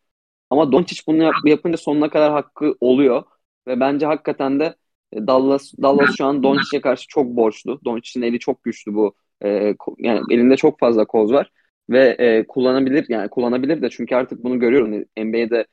Ama 0.50 0.72
Doncic 0.72 1.02
bunu 1.06 1.22
yap 1.22 1.34
yapınca 1.44 1.76
sonuna 1.76 2.10
kadar 2.10 2.32
hakkı 2.32 2.74
oluyor. 2.80 3.22
Ve 3.66 3.80
bence 3.80 4.06
hakikaten 4.06 4.60
de 4.60 4.76
e, 5.12 5.26
Dallas 5.26 5.72
Dallas 5.82 6.16
şu 6.16 6.26
an 6.26 6.42
Doncic'e 6.42 6.80
karşı 6.80 7.08
çok 7.08 7.26
borçlu. 7.26 7.80
Doncic'in 7.84 8.22
eli 8.22 8.38
çok 8.38 8.64
güçlü 8.64 8.94
bu. 8.94 9.14
E, 9.44 9.74
yani 9.98 10.20
elinde 10.30 10.56
çok 10.56 10.80
fazla 10.80 11.04
koz 11.04 11.32
var 11.32 11.50
ve 11.90 12.16
e, 12.18 12.46
kullanabilir 12.46 13.06
yani 13.08 13.28
kullanabilir 13.28 13.82
de 13.82 13.90
çünkü 13.90 14.14
artık 14.14 14.44
bunu 14.44 14.60
görüyorum 14.60 14.90
NBA'de 15.16 15.66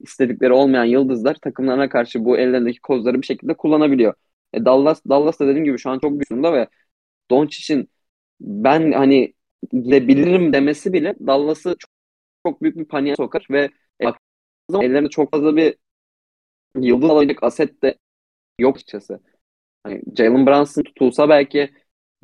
istedikleri 0.00 0.52
olmayan 0.52 0.84
yıldızlar 0.84 1.34
takımlarına 1.34 1.88
karşı 1.88 2.24
bu 2.24 2.38
ellerindeki 2.38 2.80
kozları 2.80 3.22
bir 3.22 3.26
şekilde 3.26 3.54
kullanabiliyor. 3.54 4.14
E, 4.52 4.64
Dallas 4.64 5.02
Dallas 5.08 5.40
da 5.40 5.46
dediğim 5.46 5.64
gibi 5.64 5.78
şu 5.78 5.90
an 5.90 5.98
çok 5.98 6.20
güçlü 6.20 6.42
ve 6.42 6.68
Doncic'in 7.30 7.88
ben 8.40 8.92
hani 8.92 9.34
gidebilirim 9.72 10.52
demesi 10.52 10.92
bile 10.92 11.14
Dallas'ı 11.26 11.76
çok, 11.78 11.90
çok 12.46 12.62
büyük 12.62 12.76
bir 12.78 12.84
paniğe 12.84 13.16
sokar 13.16 13.46
ve 13.50 13.70
e, 14.02 14.06
ellerinde 14.82 15.10
çok 15.10 15.32
fazla 15.32 15.56
bir 15.56 15.76
yıldız 16.80 17.10
alacak 17.10 17.42
aset 17.42 17.82
de 17.82 17.98
yok 18.60 18.76
açıkçası. 18.76 19.20
Hani 19.84 20.02
Jalen 20.18 20.46
Brunson 20.46 20.82
tutulsa 20.82 21.28
belki 21.28 21.70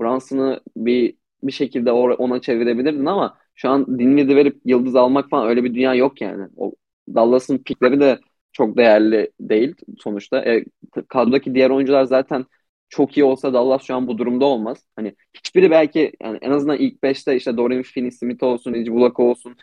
Brunson'ı 0.00 0.60
bir 0.76 1.16
bir 1.42 1.52
şekilde 1.52 1.92
ona 1.92 2.40
çevirebilirdin 2.42 3.06
ama 3.06 3.38
şu 3.54 3.70
an 3.70 4.00
Dinwiddie 4.00 4.36
verip 4.36 4.60
yıldız 4.64 4.96
almak 4.96 5.30
falan 5.30 5.48
öyle 5.48 5.64
bir 5.64 5.74
dünya 5.74 5.94
yok 5.94 6.20
yani. 6.20 6.48
O 6.56 6.72
Dallas'ın 7.16 7.58
pikleri 7.58 8.00
de 8.00 8.20
çok 8.52 8.76
değerli 8.78 9.32
değil 9.40 9.76
sonuçta. 10.00 10.44
E, 10.44 10.64
kadrodaki 11.08 11.54
diğer 11.54 11.70
oyuncular 11.70 12.04
zaten 12.04 12.46
çok 12.88 13.16
iyi 13.16 13.24
olsa 13.24 13.52
Dallas 13.52 13.82
şu 13.82 13.94
an 13.94 14.06
bu 14.06 14.18
durumda 14.18 14.44
olmaz. 14.44 14.86
Hani 14.96 15.14
hiçbiri 15.34 15.70
belki 15.70 16.12
yani 16.22 16.38
en 16.42 16.50
azından 16.50 16.78
ilk 16.78 17.02
5'te 17.02 17.36
işte 17.36 17.56
Dorian 17.56 17.82
Finney-Smith 17.82 18.44
olsun, 18.44 18.74
Reggie 18.74 18.92
Bullock 18.92 19.20
olsun, 19.20 19.56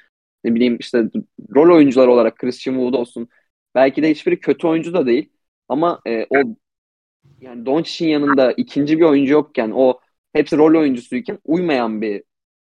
ne 0.43 0.55
bileyim 0.55 0.77
işte 0.79 1.03
rol 1.55 1.75
oyuncular 1.75 2.07
olarak 2.07 2.37
Christian 2.37 2.73
Wood 2.73 2.93
olsun. 2.93 3.27
Belki 3.75 4.03
de 4.03 4.11
hiçbiri 4.11 4.39
kötü 4.39 4.67
oyuncu 4.67 4.93
da 4.93 5.05
değil. 5.05 5.29
Ama 5.69 6.01
e, 6.07 6.25
o 6.29 6.35
yani 7.41 7.65
Doncic'in 7.65 8.09
yanında 8.09 8.51
ikinci 8.51 8.99
bir 8.99 9.03
oyuncu 9.03 9.33
yokken 9.33 9.71
o 9.75 9.99
hepsi 10.33 10.57
rol 10.57 10.79
oyuncusuyken 10.79 11.39
uymayan 11.45 12.01
bir 12.01 12.23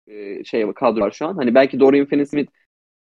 e, 0.07 0.45
şey 0.45 0.73
kadro 0.73 1.01
var 1.01 1.11
şu 1.11 1.27
an. 1.27 1.37
Hani 1.37 1.55
belki 1.55 1.81
Dorian 1.81 2.07
Finney-Smith 2.07 2.49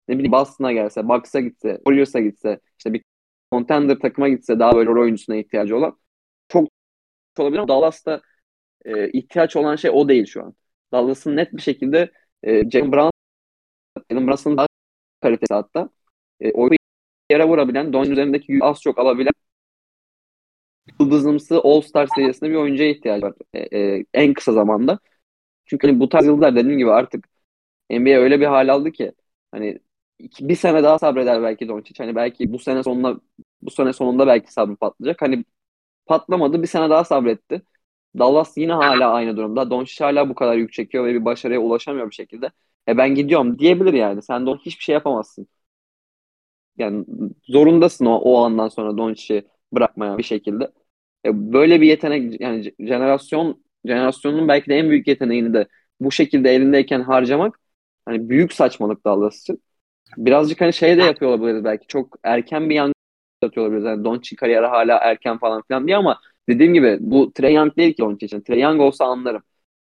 ne 0.07 0.15
bileyim 0.15 0.31
Boston'a 0.31 0.71
gelse, 0.73 1.07
Bucks'a 1.07 1.39
gitse, 1.39 1.77
Warriors'a 1.77 2.19
gitse, 2.19 2.59
işte 2.77 2.93
bir 2.93 3.03
contender 3.51 3.99
takıma 3.99 4.29
gitse 4.29 4.59
daha 4.59 4.75
böyle 4.75 4.89
rol 4.89 5.01
oyuncusuna 5.01 5.35
ihtiyacı 5.35 5.77
olan 5.77 5.97
olabilir 7.39 7.59
ama 7.59 7.67
Dallas'ta 7.67 8.21
e, 8.85 9.11
ihtiyaç 9.11 9.55
olan 9.55 9.75
şey 9.75 9.91
o 9.91 10.09
değil 10.09 10.25
şu 10.25 10.43
an. 10.43 10.55
Dallas'ın 10.93 11.35
net 11.37 11.53
bir 11.53 11.61
şekilde 11.61 12.11
e, 12.43 12.71
Jalen 12.71 12.91
Brown 12.91 13.11
Jalen 14.11 14.27
Brunson'ın 14.27 14.57
daha 14.57 14.67
kalitesi 15.21 15.53
hatta 15.53 15.89
e, 16.41 16.51
o 16.53 16.69
yere 17.31 17.45
vurabilen, 17.45 17.93
Don 17.93 18.05
üzerindeki 18.11 18.51
yükü 18.51 18.65
az 18.65 18.81
çok 18.81 18.99
alabilen 18.99 19.33
yıldızımsı 20.99 21.61
All-Star 21.63 22.07
seviyesinde 22.15 22.49
bir 22.49 22.55
oyuncuya 22.55 22.89
ihtiyacı 22.89 23.25
var 23.25 23.33
e, 23.53 23.79
e, 23.79 24.05
en 24.13 24.33
kısa 24.33 24.53
zamanda. 24.53 24.99
Çünkü 25.65 25.87
hani 25.87 25.99
bu 25.99 26.09
tarz 26.09 26.25
yıldızlar 26.25 26.55
dediğim 26.55 26.77
gibi 26.77 26.91
artık 26.91 27.29
NBA 27.91 28.19
öyle 28.19 28.39
bir 28.41 28.45
hal 28.45 28.69
aldı 28.69 28.91
ki 28.91 29.13
hani 29.51 29.79
iki, 30.19 30.49
bir 30.49 30.55
sene 30.55 30.83
daha 30.83 30.99
sabreder 30.99 31.43
belki 31.43 31.67
Doncic. 31.69 32.03
Hani 32.03 32.15
belki 32.15 32.53
bu 32.53 32.59
sene 32.59 32.83
sonunda 32.83 33.21
bu 33.61 33.71
sene 33.71 33.93
sonunda 33.93 34.27
belki 34.27 34.53
sabrı 34.53 34.75
patlayacak. 34.75 35.21
Hani 35.21 35.45
patlamadı. 36.07 36.61
Bir 36.61 36.67
sene 36.67 36.89
daha 36.89 37.03
sabretti. 37.03 37.61
Dallas 38.19 38.57
yine 38.57 38.73
hala 38.73 39.11
aynı 39.13 39.37
durumda. 39.37 39.69
Doncic 39.69 40.05
hala 40.05 40.29
bu 40.29 40.35
kadar 40.35 40.55
yük 40.57 40.73
çekiyor 40.73 41.05
ve 41.05 41.13
bir 41.13 41.25
başarıya 41.25 41.59
ulaşamıyor 41.59 42.09
bir 42.09 42.15
şekilde. 42.15 42.51
E 42.87 42.97
ben 42.97 43.15
gidiyorum 43.15 43.59
diyebilir 43.59 43.93
yani. 43.93 44.21
Sen 44.23 44.47
de 44.47 44.51
hiçbir 44.51 44.83
şey 44.83 44.93
yapamazsın. 44.93 45.47
Yani 46.77 47.05
zorundasın 47.43 48.05
o, 48.05 48.15
o 48.15 48.43
andan 48.43 48.67
sonra 48.69 48.97
Doncic'i 48.97 49.47
bırakmaya 49.73 50.17
bir 50.17 50.23
şekilde. 50.23 50.71
E 51.25 51.53
böyle 51.53 51.81
bir 51.81 51.87
yetenek 51.87 52.41
yani 52.41 52.73
jenerasyon 52.79 53.63
jenerasyonun 53.85 54.47
belki 54.47 54.69
de 54.69 54.75
en 54.75 54.89
büyük 54.89 55.07
yeteneğini 55.07 55.53
de 55.53 55.67
bu 56.01 56.11
şekilde 56.11 56.51
elindeyken 56.55 57.01
harcamak 57.01 57.59
hani 58.05 58.29
büyük 58.29 58.53
saçmalık 58.53 59.05
Dallas 59.05 59.41
için. 59.41 59.63
Birazcık 60.17 60.61
hani 60.61 60.73
şey 60.73 60.97
de 60.97 61.03
yapıyor 61.03 61.31
olabiliriz 61.31 61.63
belki. 61.63 61.87
Çok 61.87 62.19
erken 62.23 62.69
bir 62.69 62.75
yan 62.75 62.93
atıyor 63.43 63.65
olabiliriz. 63.65 63.85
Yani 63.85 64.03
Doncic 64.03 64.35
kariyeri 64.35 64.65
hala 64.65 64.97
erken 64.97 65.37
falan 65.37 65.63
filan 65.67 65.87
diye 65.87 65.97
ama 65.97 66.19
dediğim 66.49 66.73
gibi 66.73 66.97
bu 66.99 67.33
Trey 67.33 67.53
Young 67.53 67.77
değil 67.77 67.93
ki 67.93 67.97
Doncic 68.01 68.25
için. 68.25 68.41
Trey 68.41 68.59
Young 68.59 68.81
olsa 68.81 69.05
anlarım. 69.05 69.43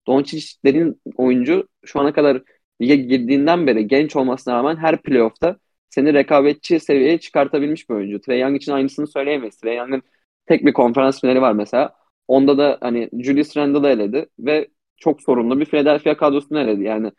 Doncic 0.08 0.48
dediğin 0.66 1.02
oyuncu 1.18 1.68
şu 1.86 2.00
ana 2.00 2.14
kadar 2.14 2.42
lige 2.82 2.96
girdiğinden 2.96 3.68
beri 3.68 3.88
genç 3.88 4.16
olmasına 4.16 4.54
rağmen 4.56 4.76
her 4.76 5.02
playoff'ta 5.02 5.58
seni 5.90 6.14
rekabetçi 6.14 6.80
seviyeye 6.80 7.20
çıkartabilmiş 7.20 7.90
bir 7.90 7.96
oyuncu. 7.96 8.22
Trey 8.22 8.40
Young 8.40 8.58
için 8.58 8.72
aynısını 8.72 9.08
söyleyemeyiz. 9.08 9.58
Trey 9.58 9.78
Young'ın 9.78 10.04
tek 10.46 10.66
bir 10.66 10.74
konferans 10.74 11.22
finali 11.22 11.42
var 11.42 11.54
mesela. 11.54 11.96
Onda 12.28 12.58
da 12.58 12.78
hani 12.82 13.10
Julius 13.20 13.58
Randle'ı 13.58 13.90
eledi 13.90 14.26
ve 14.40 14.68
çok 14.98 15.22
sorunlu 15.22 15.60
bir 15.60 15.66
Philadelphia 15.66 16.18
kadrosunu 16.18 16.60
eledi. 16.60 16.84
Yani 16.84 17.12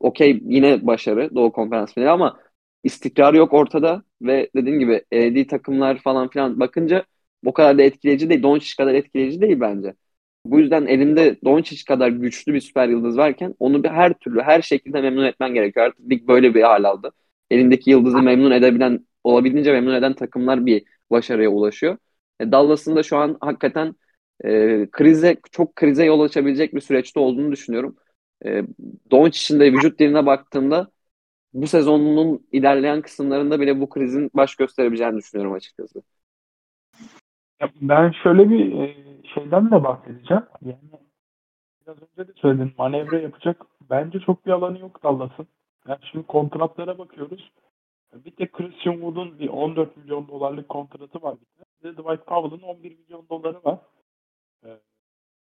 okey 0.00 0.40
yine 0.44 0.86
başarı 0.86 1.34
Doğu 1.34 1.52
Konferans 1.52 1.94
finali 1.94 2.10
ama 2.10 2.40
istikrar 2.84 3.34
yok 3.34 3.52
ortada 3.52 4.02
ve 4.22 4.50
dediğim 4.56 4.78
gibi 4.78 5.04
elediği 5.12 5.46
takımlar 5.46 5.98
falan 5.98 6.28
filan 6.28 6.60
bakınca 6.60 7.04
o 7.46 7.52
kadar 7.52 7.78
da 7.78 7.82
etkileyici 7.82 8.30
değil. 8.30 8.42
Doncic 8.42 8.76
kadar 8.76 8.94
etkileyici 8.94 9.40
değil 9.40 9.60
bence. 9.60 9.94
Bu 10.46 10.60
yüzden 10.60 10.86
elinde 10.86 11.36
Doncic 11.44 11.84
kadar 11.84 12.08
güçlü 12.08 12.54
bir 12.54 12.60
süper 12.60 12.88
yıldız 12.88 13.16
varken 13.16 13.54
onu 13.58 13.84
bir 13.84 13.88
her 13.88 14.14
türlü 14.14 14.42
her 14.42 14.62
şekilde 14.62 15.00
memnun 15.00 15.24
etmen 15.24 15.54
gerekiyor. 15.54 15.86
Artık 15.86 16.10
lig 16.10 16.28
böyle 16.28 16.54
bir 16.54 16.62
hal 16.62 16.84
aldı. 16.84 17.12
Elindeki 17.50 17.90
yıldızı 17.90 18.18
memnun 18.22 18.50
edebilen 18.50 19.06
olabildiğince 19.24 19.72
memnun 19.72 19.94
eden 19.94 20.12
takımlar 20.14 20.66
bir 20.66 20.84
başarıya 21.10 21.48
ulaşıyor. 21.50 21.98
E, 22.40 22.52
Dallas'ın 22.52 22.96
da 22.96 23.02
şu 23.02 23.16
an 23.16 23.36
hakikaten 23.40 23.94
e, 24.44 24.86
krize 24.92 25.36
çok 25.52 25.76
krize 25.76 26.04
yol 26.04 26.20
açabilecek 26.20 26.74
bir 26.74 26.80
süreçte 26.80 27.20
olduğunu 27.20 27.52
düşünüyorum. 27.52 27.96
E, 28.46 28.62
Doncic'in 29.10 29.60
de 29.60 29.72
vücut 29.72 29.98
diline 29.98 30.26
baktığımda 30.26 30.90
bu 31.54 31.66
sezonunun 31.66 32.46
ilerleyen 32.52 33.02
kısımlarında 33.02 33.60
bile 33.60 33.80
bu 33.80 33.88
krizin 33.88 34.30
baş 34.34 34.56
gösterebileceğini 34.56 35.16
düşünüyorum 35.16 35.52
açıkçası. 35.52 36.02
Ben 37.80 38.12
şöyle 38.22 38.50
bir 38.50 38.78
e, 38.78 38.96
şeyden 39.34 39.70
de 39.70 39.84
bahsedeceğim. 39.84 40.42
Yani 40.62 40.78
biraz 41.86 41.96
önce 41.96 42.28
de 42.28 42.32
söyledim. 42.36 42.72
Manevra 42.78 43.18
yapacak 43.18 43.66
bence 43.90 44.20
çok 44.20 44.46
bir 44.46 44.50
alanı 44.50 44.78
yok 44.78 45.02
Dallas'ın. 45.02 45.46
Yani 45.88 45.98
şimdi 46.12 46.26
kontratlara 46.26 46.98
bakıyoruz. 46.98 47.52
Bir 48.14 48.30
tek 48.30 48.52
Christian 48.52 48.92
Wood'un 48.92 49.38
bir 49.38 49.48
14 49.48 49.96
milyon 49.96 50.28
dolarlık 50.28 50.68
kontratı 50.68 51.22
var. 51.22 51.34
Bir 51.82 51.88
de 51.88 51.92
Dwight 51.92 52.26
Powell'ın 52.26 52.62
11 52.62 52.98
milyon 52.98 53.26
doları 53.30 53.60
var. 53.64 53.78
E, 54.64 54.68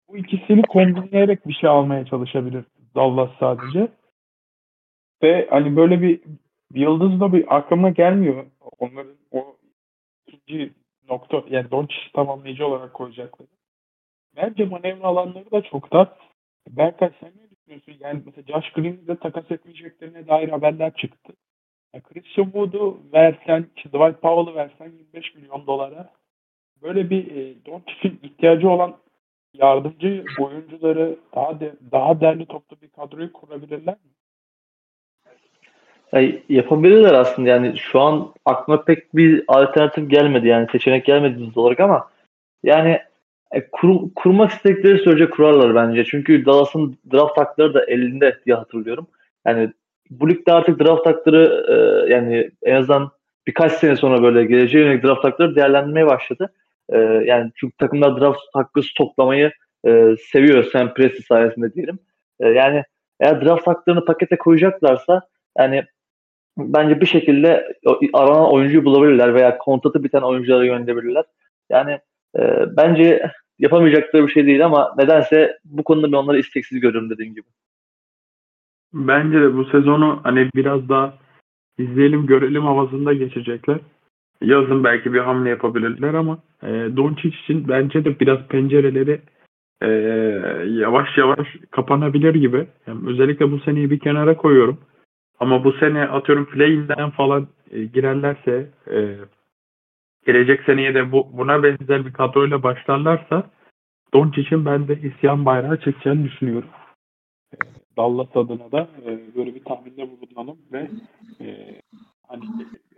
bu 0.08 0.18
ikisini 0.18 0.62
kombinleyerek 0.62 1.48
bir 1.48 1.54
şey 1.54 1.70
almaya 1.70 2.06
çalışabilir 2.06 2.66
Dallas 2.96 3.30
sadece. 3.40 3.92
Ve 5.24 5.48
hani 5.50 5.76
böyle 5.76 6.02
bir, 6.02 6.22
yıldız 6.74 7.20
da 7.20 7.34
bir 7.34 7.58
aklıma 7.58 7.90
gelmiyor. 7.90 8.46
Onların 8.80 9.16
o 9.32 9.56
ikinci 10.28 10.74
nokta 11.10 11.44
yani 11.50 11.72
Doncic 11.72 12.12
tamamlayıcı 12.14 12.68
olarak 12.68 12.94
koyacakları. 12.94 13.48
Bence 14.36 14.66
manevra 14.66 15.08
alanları 15.08 15.52
da 15.52 15.62
çok 15.62 15.94
da. 15.94 16.18
Berkay 16.70 17.12
sen 17.20 17.30
ne 17.30 17.50
düşünüyorsun? 17.50 17.96
Yani 18.00 18.22
mesela 18.26 18.44
Josh 18.48 18.74
Green'i 18.74 19.08
de 19.08 19.16
takas 19.16 19.52
etmeyeceklerine 19.52 20.28
dair 20.28 20.50
haberler 20.50 20.94
çıktı. 20.94 21.34
Yani 21.94 22.04
Christian 22.04 22.46
Wood'u 22.46 23.00
versen, 23.14 23.66
Dwight 23.78 24.22
Powell'ı 24.22 24.56
versen 24.56 24.92
25 24.92 25.36
milyon 25.36 25.68
dolara 25.68 26.14
böyle 26.82 27.10
bir 27.10 27.36
e, 27.36 27.66
Doncic'in 27.66 28.20
ihtiyacı 28.24 28.70
olan 28.70 28.98
yardımcı 29.54 30.26
oyuncuları 30.40 31.20
daha 31.36 31.60
de, 31.60 31.76
daha 31.92 32.22
değerli 32.22 32.46
toplu 32.46 32.82
bir 32.82 32.90
kadroyu 32.90 33.34
kurabilirler 33.34 33.96
mi? 33.96 34.12
Yani 36.14 36.42
yapabilirler 36.50 37.14
aslında 37.14 37.50
yani 37.50 37.78
şu 37.78 38.00
an 38.00 38.34
aklıma 38.46 38.84
pek 38.84 39.16
bir 39.16 39.44
alternatif 39.48 40.10
gelmedi 40.10 40.48
yani 40.48 40.68
seçenek 40.72 41.06
gelmedi 41.06 41.40
düz 41.40 41.58
olarak 41.58 41.80
ama 41.80 42.10
yani 42.64 43.00
e, 43.52 43.68
kur, 43.72 44.14
kurmak 44.16 44.52
istedikleri 44.52 45.00
sürece 45.00 45.30
kurarlar 45.30 45.76
bence. 45.76 46.06
Çünkü 46.06 46.46
Dallas'ın 46.46 46.98
draft 47.14 47.38
hakları 47.38 47.74
da 47.74 47.86
elinde 47.86 48.38
diye 48.46 48.56
hatırlıyorum. 48.56 49.08
Yani 49.48 49.74
bu 50.10 50.30
ligde 50.30 50.54
artık 50.54 50.80
draft 50.80 51.06
hakları 51.06 51.66
e, 51.70 52.10
yani 52.14 52.52
en 52.64 52.76
azından 52.76 53.12
birkaç 53.48 53.72
sene 53.72 53.96
sonra 53.96 54.24
böyle 54.24 54.46
geleceğe 54.46 54.80
yönelik 54.80 55.04
draft 55.04 55.24
hakları 55.24 55.56
değerlendirmeye 55.56 56.08
başladı. 56.08 56.54
E, 56.90 56.98
yani 57.00 57.52
çünkü 57.56 57.78
takımlar 57.78 58.22
draft 58.22 58.40
hakkı 58.54 58.82
toplamayı 58.98 59.52
e, 59.88 60.16
seviyor 60.32 60.64
Sam 60.64 60.94
Presti 60.94 61.24
sayesinde 61.24 61.74
diyelim. 61.74 62.00
E, 62.40 62.48
yani 62.48 62.84
eğer 63.20 63.46
draft 63.46 63.68
haklarını 63.68 64.06
pakete 64.06 64.38
koyacaklarsa 64.38 65.22
yani 65.58 65.84
bence 66.58 67.02
bir 67.02 67.06
şekilde 67.06 67.74
aranan 68.14 68.52
oyuncuyu 68.52 68.86
bulabilirler 68.86 69.34
veya 69.34 69.58
kontratı 69.58 70.04
biten 70.04 70.22
oyunculara 70.22 70.66
yönelebilirler. 70.66 71.26
Yani 71.70 72.00
e, 72.40 72.66
bence 72.78 73.32
yapamayacakları 73.60 74.28
bir 74.28 74.32
şey 74.32 74.46
değil 74.46 74.66
ama 74.66 74.96
nedense 74.98 75.58
bu 75.66 75.84
konuda 75.84 76.12
ben 76.12 76.18
onları 76.18 76.40
isteksiz 76.40 76.80
görüyorum 76.80 77.10
dediğim 77.10 77.34
gibi. 77.34 77.46
Bence 78.94 79.42
de 79.42 79.54
bu 79.54 79.66
sezonu 79.66 80.20
hani 80.24 80.50
biraz 80.56 80.90
daha 80.90 81.14
izleyelim 81.78 82.26
görelim 82.26 82.64
havasında 82.64 83.14
geçecekler. 83.14 83.78
Yazın 84.42 84.84
belki 84.84 85.14
bir 85.14 85.20
hamle 85.20 85.50
yapabilirler 85.50 86.14
ama 86.14 86.38
e, 86.64 86.68
Doncic 86.68 87.30
için 87.30 87.68
bence 87.68 88.06
de 88.06 88.20
biraz 88.20 88.40
pencereleri 88.48 89.22
e, 89.82 89.88
yavaş 90.68 91.18
yavaş 91.18 91.48
kapanabilir 91.72 92.36
gibi. 92.36 92.68
Yani 92.88 93.10
özellikle 93.10 93.52
bu 93.52 93.60
seneyi 93.60 93.90
bir 93.90 94.00
kenara 94.00 94.38
koyuyorum. 94.38 94.78
Ama 95.40 95.64
bu 95.64 95.74
sene 95.74 96.02
atıyorum 96.04 96.46
play-in'den 96.46 97.10
falan 97.10 97.48
e, 97.72 97.84
girerlerse 97.84 98.70
e, 98.92 99.16
gelecek 100.26 100.64
seneye 100.66 100.94
de 100.94 101.12
bu, 101.12 101.38
buna 101.38 101.64
benzer 101.64 102.06
bir 102.06 102.14
kadroyla 102.14 102.64
başlarlarsa 102.64 103.50
Doncic'in 104.14 104.66
ben 104.66 104.88
de 104.88 105.02
isyan 105.02 105.46
bayrağı 105.46 105.80
çekeceğini 105.80 106.24
düşünüyorum. 106.24 106.70
E, 107.54 107.58
Dallas 107.98 108.36
adına 108.36 108.72
da 108.72 108.88
e, 109.06 109.36
böyle 109.36 109.56
bir 109.56 109.64
tahminde 109.64 110.08
bulunalım 110.22 110.58
ve 110.72 110.88
e, 111.42 111.82
hani 112.28 112.46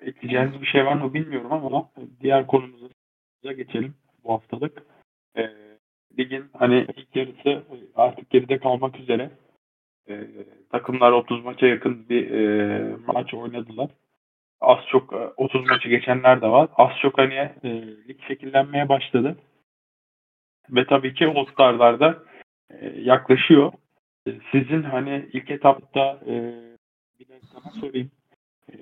ekleyeceğiniz 0.02 0.62
bir 0.62 0.68
şey 0.68 0.86
var 0.86 0.94
mı 0.94 1.14
bilmiyorum 1.14 1.52
ama 1.52 1.90
diğer 2.22 2.48
konumuza 2.48 2.88
geçelim 3.44 3.94
bu 4.24 4.34
haftalık. 4.34 4.84
E, 5.38 5.50
ligin 6.20 6.46
hani 6.54 6.88
ilk 6.98 7.16
yarısı 7.16 7.64
artık 7.96 8.30
geride 8.30 8.58
kalmak 8.58 9.00
üzere. 9.00 9.32
E, 10.10 10.28
takımlar 10.72 11.12
30 11.12 11.44
maça 11.44 11.68
yakın 11.68 12.10
bir 12.10 12.32
e, 12.32 12.96
maç 13.08 13.34
oynadılar. 13.34 13.90
az 14.62 14.80
çok 14.88 15.14
e, 15.14 15.16
30 15.38 15.68
maçı 15.70 15.90
geçenler 15.90 16.42
de 16.42 16.48
var. 16.48 16.70
Az 16.78 16.92
çok 17.02 17.18
hani 17.18 17.34
e, 17.64 17.70
lig 18.08 18.20
şekillenmeye 18.28 18.90
başladı. 18.90 19.38
Ve 20.70 20.86
tabii 20.86 21.14
ki 21.14 21.28
All-Star'larda 21.28 22.24
e, 22.70 22.88
yaklaşıyor. 23.00 23.72
E, 24.28 24.32
Sizin 24.52 24.84
hani 24.84 25.30
ilk 25.34 25.52
etapta 25.52 26.20
e, 26.28 26.34
bir 27.20 27.28
de 27.28 27.40
sana 27.54 27.72
sorayım. 27.82 28.12
E, 28.72 28.74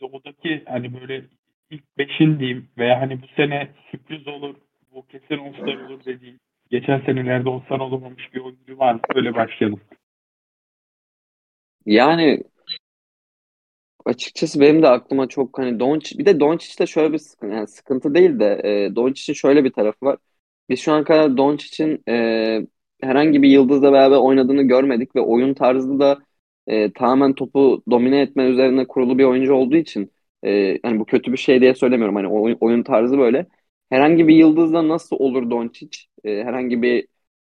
Doğudaki 0.00 0.62
hani 0.68 1.00
böyle 1.00 1.24
ilk 1.70 1.98
beşin 1.98 2.38
diyeyim 2.38 2.68
veya 2.78 3.00
hani 3.00 3.22
bu 3.22 3.26
sene 3.26 3.68
sürpriz 3.90 4.28
olur, 4.28 4.54
bu 4.94 5.06
kesin 5.06 5.38
All-Star 5.38 5.76
olur 5.86 6.04
dediğin 6.04 6.38
geçen 6.70 7.00
senelerde 7.00 7.48
All-Star 7.50 7.80
olamamış 7.80 8.34
bir 8.34 8.40
oyuncu 8.40 8.78
var 8.78 8.94
mı? 8.94 9.00
Öyle 9.14 9.34
başlayalım. 9.34 9.80
Yani 11.86 12.42
açıkçası 14.04 14.60
benim 14.60 14.82
de 14.82 14.88
aklıma 14.88 15.28
çok 15.28 15.58
hani 15.58 15.80
Doncic 15.80 16.18
bir 16.18 16.26
de 16.26 16.40
Doncic'te 16.40 16.86
şöyle 16.86 17.12
bir 17.12 17.18
sıkıntı 17.18 17.54
yani 17.54 17.68
sıkıntı 17.68 18.14
değil 18.14 18.38
de 18.40 18.60
e, 18.64 18.96
Doncic'in 18.96 19.34
şöyle 19.34 19.64
bir 19.64 19.72
tarafı 19.72 20.06
var. 20.06 20.18
Biz 20.68 20.80
şu 20.80 20.92
an 20.92 21.04
kadar 21.04 21.36
Doncic'in 21.36 22.02
e, 22.08 22.66
herhangi 23.02 23.42
bir 23.42 23.48
yıldızla 23.48 23.92
beraber 23.92 24.16
oynadığını 24.16 24.62
görmedik 24.62 25.16
ve 25.16 25.20
oyun 25.20 25.54
tarzı 25.54 25.98
da 26.00 26.18
e, 26.66 26.92
tamamen 26.92 27.34
topu 27.34 27.82
domine 27.90 28.20
etme 28.20 28.44
üzerine 28.44 28.86
kurulu 28.86 29.18
bir 29.18 29.24
oyuncu 29.24 29.54
olduğu 29.54 29.76
için 29.76 30.12
e, 30.44 30.78
hani 30.82 30.98
bu 31.00 31.04
kötü 31.04 31.32
bir 31.32 31.36
şey 31.38 31.60
diye 31.60 31.74
söylemiyorum. 31.74 32.16
Hani 32.16 32.28
oyun, 32.28 32.56
oyun 32.60 32.82
tarzı 32.82 33.18
böyle. 33.18 33.46
Herhangi 33.90 34.28
bir 34.28 34.34
yıldızla 34.36 34.88
nasıl 34.88 35.16
olur 35.16 35.50
Doncic? 35.50 35.98
E, 36.24 36.44
herhangi 36.44 36.82
bir 36.82 37.08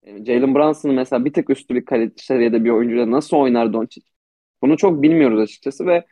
e, 0.04 0.26
Jalen 0.26 0.56
Brunson'ın 0.56 0.96
mesela 0.96 1.26
bir 1.26 1.34
tık 1.34 1.50
üstü 1.50 1.76
bir 1.76 1.86
kalite 1.86 2.24
seviyede 2.24 2.64
bir 2.66 2.70
oyuncuyla 2.70 3.12
nasıl 3.12 3.38
oynar 3.38 3.74
Doncic? 3.74 4.11
Bunu 4.62 4.78
çok 4.78 5.02
bilmiyoruz 5.02 5.40
açıkçası 5.40 5.86
ve 5.86 6.06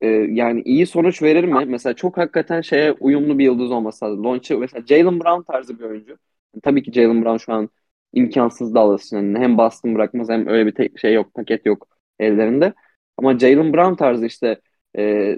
e, 0.00 0.06
yani 0.08 0.62
iyi 0.62 0.86
sonuç 0.86 1.22
verir 1.22 1.44
mi? 1.44 1.64
Mesela 1.66 1.94
çok 1.94 2.18
hakikaten 2.18 2.60
şeye 2.60 2.92
uyumlu 2.92 3.38
bir 3.38 3.44
yıldız 3.44 3.70
olması 3.72 4.04
lazım. 4.04 4.24
Doncic 4.24 4.56
mesela 4.56 4.86
Jalen 4.86 5.20
Brown 5.20 5.52
tarzı 5.52 5.78
bir 5.78 5.84
oyuncu. 5.84 6.18
Tabii 6.62 6.82
ki 6.82 6.92
Jalen 6.92 7.24
Brown 7.24 7.36
şu 7.36 7.52
an 7.52 7.68
imkansız 8.12 8.74
Dallas 8.74 9.06
için. 9.06 9.16
Yani 9.16 9.38
hem 9.38 9.58
Boston 9.58 9.94
bırakmaz 9.94 10.28
hem 10.28 10.46
öyle 10.46 10.66
bir 10.66 10.74
tek 10.74 10.98
şey 10.98 11.14
yok, 11.14 11.34
paket 11.34 11.66
yok 11.66 11.88
ellerinde. 12.18 12.74
Ama 13.16 13.38
Jalen 13.38 13.72
Brown 13.72 13.94
tarzı 13.94 14.26
işte 14.26 14.60
e, 14.98 15.36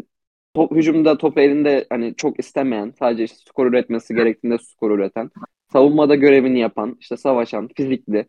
top 0.54 0.72
hücumda 0.76 1.18
top 1.18 1.38
elinde 1.38 1.86
hani 1.90 2.14
çok 2.16 2.40
istemeyen, 2.40 2.94
sadece 2.98 3.24
işte 3.24 3.36
skor 3.48 3.66
üretmesi 3.66 4.14
gerektiğinde 4.14 4.58
skor 4.58 4.90
üreten, 4.98 5.30
savunmada 5.72 6.14
görevini 6.14 6.60
yapan, 6.60 6.96
işte 7.00 7.16
savaşan, 7.16 7.68
fizikli 7.76 8.26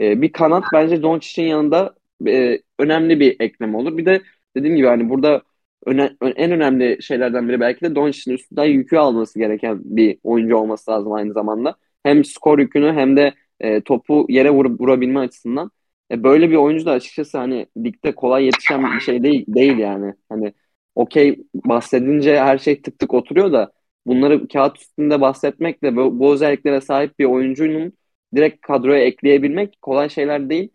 e, 0.00 0.22
bir 0.22 0.32
kanat 0.32 0.64
bence 0.74 1.02
Doncic'in 1.02 1.46
yanında 1.48 1.94
e, 2.26 2.62
önemli 2.78 3.20
bir 3.20 3.36
ekleme 3.40 3.76
olur. 3.76 3.96
Bir 3.98 4.06
de 4.06 4.22
dediğim 4.56 4.76
gibi 4.76 4.86
hani 4.86 5.08
burada 5.10 5.42
öne- 5.86 6.16
en 6.36 6.50
önemli 6.52 7.02
şeylerden 7.02 7.48
biri 7.48 7.60
belki 7.60 7.80
de 7.84 7.94
Doncic'in 7.94 8.34
üstünden 8.34 8.64
yükü 8.64 8.96
alması 8.96 9.38
gereken 9.38 9.80
bir 9.84 10.18
oyuncu 10.22 10.56
olması 10.56 10.90
lazım 10.90 11.12
aynı 11.12 11.32
zamanda. 11.32 11.76
Hem 12.02 12.24
skor 12.24 12.58
yükünü 12.58 12.92
hem 12.92 13.16
de 13.16 13.34
e, 13.60 13.80
topu 13.80 14.26
yere 14.28 14.50
vur, 14.50 14.66
vurabilme 14.80 15.20
açısından. 15.20 15.70
E, 16.10 16.22
böyle 16.22 16.50
bir 16.50 16.56
oyuncu 16.56 16.86
da 16.86 16.92
açıkçası 16.92 17.38
hani 17.38 17.66
ligde 17.78 18.14
kolay 18.14 18.44
yetişen 18.44 18.94
bir 18.96 19.00
şey 19.00 19.22
değil, 19.22 19.44
değil 19.48 19.78
yani. 19.78 20.14
Hani 20.28 20.52
okey 20.94 21.44
bahsedince 21.54 22.40
her 22.40 22.58
şey 22.58 22.82
tık 22.82 22.98
tık 22.98 23.14
oturuyor 23.14 23.52
da 23.52 23.72
bunları 24.06 24.48
kağıt 24.48 24.78
üstünde 24.78 25.20
bahsetmekle 25.20 25.96
bu, 25.96 26.18
bu 26.18 26.32
özelliklere 26.34 26.80
sahip 26.80 27.18
bir 27.18 27.24
oyuncunun 27.24 27.92
direkt 28.34 28.60
kadroya 28.66 29.00
ekleyebilmek 29.04 29.82
kolay 29.82 30.08
şeyler 30.08 30.50
değil. 30.50 30.70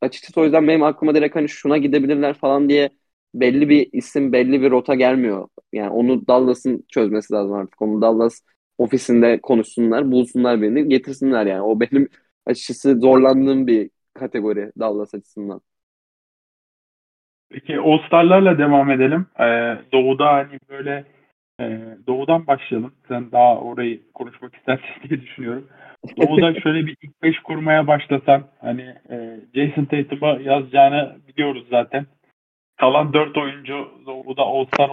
Açıkçası 0.00 0.40
o 0.40 0.44
yüzden 0.44 0.68
benim 0.68 0.82
aklıma 0.82 1.14
direkt 1.14 1.36
hani 1.36 1.48
şuna 1.48 1.78
gidebilirler 1.78 2.34
falan 2.34 2.68
diye 2.68 2.90
belli 3.34 3.68
bir 3.68 3.88
isim, 3.92 4.32
belli 4.32 4.62
bir 4.62 4.70
rota 4.70 4.94
gelmiyor. 4.94 5.48
Yani 5.72 5.90
onu 5.90 6.26
Dallas'ın 6.26 6.84
çözmesi 6.88 7.32
lazım 7.34 7.52
artık. 7.54 7.82
Onu 7.82 8.02
Dallas 8.02 8.40
ofisinde 8.78 9.40
konuşsunlar, 9.40 10.10
bulsunlar 10.12 10.62
birini, 10.62 10.88
getirsinler 10.88 11.46
yani. 11.46 11.62
O 11.62 11.80
benim 11.80 12.08
açıkçası 12.46 13.00
zorlandığım 13.00 13.66
bir 13.66 13.90
kategori 14.14 14.72
Dallas 14.78 15.14
açısından. 15.14 15.60
Peki 17.50 17.78
All-Star'larla 17.80 18.58
devam 18.58 18.90
edelim. 18.90 19.26
Ee, 19.40 19.44
Doğu'da 19.92 20.26
hani 20.32 20.58
böyle 20.68 21.04
e, 21.60 21.64
Doğu'dan 22.06 22.46
başlayalım. 22.46 22.94
Sen 23.08 23.32
daha 23.32 23.58
orayı 23.60 24.12
konuşmak 24.14 24.54
istersin 24.56 24.86
diye 25.08 25.20
düşünüyorum. 25.20 25.68
Doğu'da 26.16 26.60
şöyle 26.60 26.86
bir 26.86 26.96
ilk 27.02 27.22
beş 27.22 27.38
kurmaya 27.38 27.86
başlasan 27.86 28.44
hani 28.60 28.94
e, 29.10 29.40
Jason 29.54 29.84
Tatum'a 29.84 30.28
yazacağını 30.28 31.16
biliyoruz 31.28 31.66
zaten. 31.70 32.06
Kalan 32.76 33.12
dört 33.12 33.38
oyuncu 33.38 34.02
Doğu'da 34.06 34.42
All-Star 34.42 34.90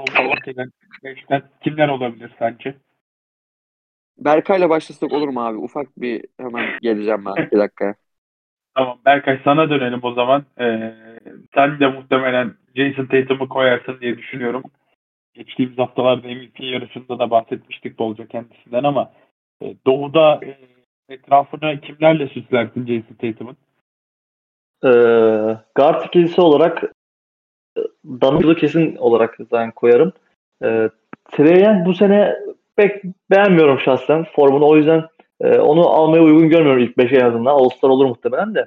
beşten 1.03 1.41
kimler 1.63 1.89
olabilir 1.89 2.31
sence? 2.39 2.75
Berkay'la 4.17 4.69
başlasak 4.69 5.13
olur 5.13 5.27
mu 5.27 5.45
abi? 5.45 5.57
Ufak 5.57 5.87
bir 5.97 6.25
hemen 6.39 6.65
geleceğim 6.81 7.25
ben 7.25 7.51
bir 7.51 7.59
dakika. 7.59 7.95
Tamam 8.75 8.99
Berkay 9.05 9.39
sana 9.43 9.69
dönelim 9.69 9.99
o 10.03 10.13
zaman. 10.13 10.45
Ee, 10.59 10.93
sen 11.53 11.79
de 11.79 11.87
muhtemelen 11.87 12.53
Jason 12.75 13.05
Tatum'u 13.05 13.49
koyarsın 13.49 13.97
diye 14.01 14.17
düşünüyorum. 14.17 14.63
Geçtiğimiz 15.33 15.77
haftalarda 15.77 16.27
MVP 16.27 16.59
yarışında 16.59 17.19
da 17.19 17.29
bahsetmiştik 17.31 17.99
bolca 17.99 18.27
kendisinden 18.27 18.83
ama 18.83 19.11
e, 19.61 19.75
Doğu'da 19.85 20.39
e, 20.45 20.68
etrafını 21.09 21.81
kimlerle 21.81 22.27
süslersin 22.27 22.85
Jason 22.87 23.15
Tatum'un? 23.15 23.57
Ee, 24.83 25.57
guard 25.75 26.05
ikilisi 26.05 26.41
olarak 26.41 26.83
e, 27.77 27.81
Danilo 28.05 28.55
kesin 28.55 28.95
olarak 28.95 29.35
zaten 29.39 29.71
koyarım. 29.71 30.13
Ee, 30.63 30.89
Trey 31.31 31.63
Young 31.63 31.85
bu 31.85 31.93
sene 31.93 32.35
pek 32.75 33.03
beğenmiyorum 33.31 33.79
şahsen 33.79 34.25
formunu. 34.35 34.67
O 34.67 34.77
yüzden 34.77 35.03
e, 35.41 35.59
onu 35.59 35.89
almaya 35.89 36.23
uygun 36.23 36.49
görmüyorum 36.49 36.83
ilk 36.83 36.97
5'e 36.97 37.19
en 37.19 37.25
azından. 37.25 37.51
All-Star 37.51 37.89
olur 37.89 38.05
muhtemelen 38.05 38.55
de. 38.55 38.65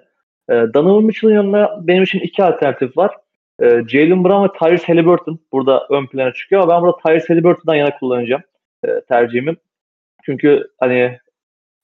E, 0.51 0.53
Donovan 0.53 1.05
Mitchell'ın 1.05 1.35
yanına 1.35 1.87
benim 1.87 2.03
için 2.03 2.21
iki 2.21 2.45
alternatif 2.45 2.97
var. 2.97 3.17
E, 3.63 3.65
Jalen 3.89 4.25
Brown 4.25 4.45
ve 4.45 4.59
Tyrese 4.59 4.87
Halliburton 4.87 5.39
burada 5.53 5.87
ön 5.91 6.07
plana 6.07 6.33
çıkıyor 6.33 6.63
ama 6.63 6.75
ben 6.75 6.83
burada 6.83 6.97
Tyrese 7.07 7.29
Halliburton'dan 7.29 7.75
yana 7.75 7.99
kullanacağım 7.99 8.43
e, 8.85 9.01
tercihimi. 9.09 9.57
Çünkü 10.25 10.69
hani 10.81 11.19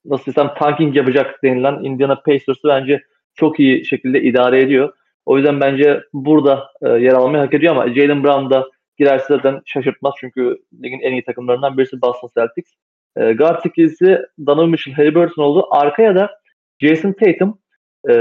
nasıl 0.05 0.25
desem 0.25 0.53
tanking 0.57 0.95
yapacak 0.95 1.43
denilen 1.43 1.83
Indiana 1.83 2.15
Pacers'ı 2.15 2.67
bence 2.67 3.03
çok 3.35 3.59
iyi 3.59 3.85
şekilde 3.85 4.21
idare 4.21 4.61
ediyor. 4.61 4.93
O 5.25 5.37
yüzden 5.37 5.59
bence 5.61 6.03
burada 6.13 6.69
e, 6.81 6.89
yer 6.89 7.13
almayı 7.13 7.43
hak 7.43 7.53
ediyor 7.53 7.75
ama 7.75 7.93
Jalen 7.93 8.23
Brown 8.23 8.49
da 8.49 8.69
girerse 8.97 9.25
zaten 9.29 9.61
şaşırtmaz 9.65 10.13
çünkü 10.19 10.57
ligin 10.83 10.99
en 10.99 11.11
iyi 11.11 11.23
takımlarından 11.23 11.77
birisi 11.77 12.01
Boston 12.01 12.29
Celtics. 12.37 12.71
E, 13.17 13.33
guard 13.33 13.65
ikilisi 13.65 14.19
Donovan 14.45 14.69
Mitchell, 14.69 14.93
Halliburton 14.93 15.43
oldu. 15.43 15.67
Arkaya 15.71 16.15
da 16.15 16.29
Jason 16.79 17.11
Tatum, 17.11 17.59
e, 18.09 18.13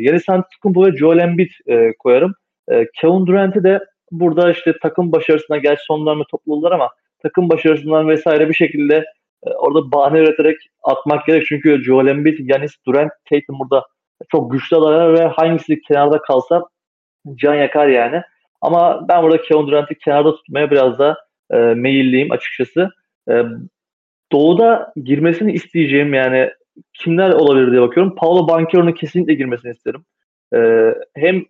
Giannis 0.00 0.28
Antetokounmpo 0.28 0.86
ve 0.86 0.96
Joel 0.96 1.18
Embiid 1.18 1.50
e, 1.66 1.92
koyarım. 1.98 2.34
E, 2.70 2.86
Kevin 3.00 3.26
Durant'i 3.26 3.64
de 3.64 3.80
burada 4.10 4.50
işte 4.50 4.74
takım 4.82 5.12
başarısına 5.12 5.56
gerçi 5.58 5.84
sonlarını 5.84 6.24
topladılar 6.30 6.72
ama 6.72 6.90
takım 7.22 7.50
başarısından 7.50 8.08
vesaire 8.08 8.48
bir 8.48 8.54
şekilde 8.54 9.04
orada 9.42 9.92
bahane 9.92 10.18
üreterek 10.18 10.56
atmak 10.82 11.26
gerek. 11.26 11.46
Çünkü 11.46 11.84
Joel 11.84 12.06
Embiid, 12.06 12.38
Giannis, 12.38 12.72
Durant, 12.86 13.12
Tatum 13.30 13.58
burada 13.58 13.86
çok 14.28 14.52
güçlü 14.52 14.76
adaylar 14.76 15.14
ve 15.18 15.26
hangisi 15.26 15.80
kenarda 15.80 16.22
kalsa 16.22 16.64
can 17.34 17.54
yakar 17.54 17.88
yani. 17.88 18.22
Ama 18.60 19.08
ben 19.08 19.22
burada 19.22 19.42
Kevin 19.42 19.66
Durant'i 19.66 19.98
kenarda 19.98 20.36
tutmaya 20.36 20.70
biraz 20.70 20.98
da 20.98 21.16
e, 21.50 21.56
meyilliyim 21.56 22.32
açıkçası. 22.32 22.90
E, 23.30 23.44
Doğu'da 24.32 24.92
girmesini 25.04 25.52
isteyeceğim 25.52 26.14
yani 26.14 26.50
kimler 26.94 27.30
olabilir 27.30 27.70
diye 27.70 27.80
bakıyorum. 27.80 28.14
Paolo 28.14 28.48
Banchero'nun 28.48 28.92
kesinlikle 28.92 29.34
girmesini 29.34 29.72
isterim. 29.72 30.04
E, 30.54 30.58
hem 31.16 31.44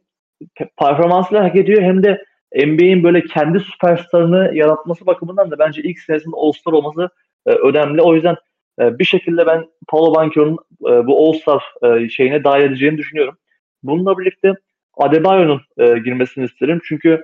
performansıyla 0.78 1.45
hak 1.45 1.57
ediyor 1.57 1.82
hem 1.82 2.03
de 2.03 2.24
NBA'in 2.55 3.05
böyle 3.05 3.24
kendi 3.24 3.61
süperstarını 3.61 4.51
yaratması 4.55 5.07
bakımından 5.07 5.51
da 5.51 5.59
bence 5.59 5.82
ilk 5.82 5.99
senesinde 5.99 6.36
All-Star 6.36 6.72
olması 6.72 7.11
e, 7.47 7.51
önemli. 7.51 8.03
O 8.03 8.14
yüzden 8.14 8.36
e, 8.80 8.99
bir 8.99 9.05
şekilde 9.05 9.47
ben 9.47 9.66
Paolo 9.88 10.14
Banchero'nun 10.14 10.59
e, 10.82 11.07
bu 11.07 11.28
All-Star 11.28 11.62
e, 11.82 12.09
şeyine 12.09 12.45
dahil 12.45 12.64
edeceğini 12.64 12.99
düşünüyorum. 12.99 13.36
Bununla 13.82 14.18
birlikte 14.18 14.55
Adebayo'nun 14.97 15.61
girmesini 15.78 16.45
isterim. 16.45 16.80
Çünkü 16.84 17.22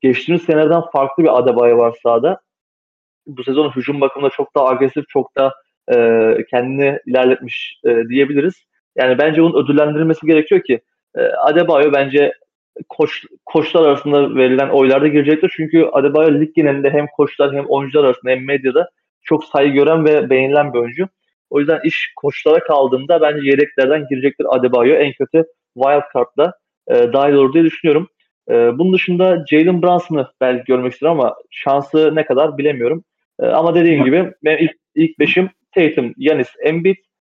geçtiğimiz 0.00 0.42
seneden 0.42 0.82
farklı 0.92 1.22
bir 1.22 1.38
Adebayo 1.38 1.78
var 1.78 1.98
sahada. 2.02 2.40
Bu 3.26 3.44
sezon 3.44 3.70
hücum 3.70 4.00
bakımında 4.00 4.30
çok 4.30 4.54
daha 4.54 4.68
agresif, 4.68 5.08
çok 5.08 5.36
daha 5.36 5.52
kendini 6.50 6.98
ilerletmiş 7.06 7.80
diyebiliriz. 8.08 8.54
Yani 8.96 9.18
bence 9.18 9.42
onun 9.42 9.64
ödüllendirilmesi 9.64 10.26
gerekiyor 10.26 10.62
ki 10.62 10.80
e, 11.16 11.20
Adebayo 11.20 11.92
bence 11.92 12.32
koç, 12.88 13.24
koçlar 13.46 13.82
arasında 13.88 14.36
verilen 14.36 14.68
oylarda 14.68 15.08
girecektir. 15.08 15.52
Çünkü 15.56 15.84
Adebayo 15.92 16.40
lig 16.40 16.54
genelinde 16.54 16.90
hem 16.90 17.06
koçlar 17.06 17.54
hem 17.54 17.64
oyuncular 17.68 18.04
arasında 18.04 18.32
hem 18.32 18.46
medyada 18.46 18.88
çok 19.22 19.44
saygı 19.44 19.74
gören 19.74 20.04
ve 20.04 20.30
beğenilen 20.30 20.74
bir 20.74 20.78
oyuncu. 20.78 21.08
O 21.50 21.58
yüzden 21.58 21.80
iş 21.84 22.12
koçlara 22.16 22.58
kaldığında 22.58 23.20
bence 23.20 23.50
yedeklerden 23.50 24.06
girecektir 24.10 24.46
Adebayo. 24.48 24.94
En 24.94 25.12
kötü 25.12 25.44
wild 25.74 26.02
card'da 26.14 26.52
e, 26.88 27.12
dahil 27.12 27.34
olur 27.34 27.52
diye 27.52 27.64
düşünüyorum. 27.64 28.08
E, 28.50 28.78
bunun 28.78 28.92
dışında 28.92 29.44
Jalen 29.50 29.82
Brunson'ı 29.82 30.28
belki 30.40 30.64
görmek 30.64 30.92
isterim 30.92 31.12
ama 31.12 31.34
şansı 31.50 32.14
ne 32.14 32.24
kadar 32.24 32.58
bilemiyorum. 32.58 33.04
E, 33.40 33.46
ama 33.46 33.74
dediğim 33.74 34.04
gibi 34.04 34.32
benim 34.44 34.58
ilk, 34.64 34.72
ilk 34.94 35.18
beşim 35.18 35.50
Tatum, 35.74 36.12
Yanis, 36.16 36.48
Embiid, 36.64 36.96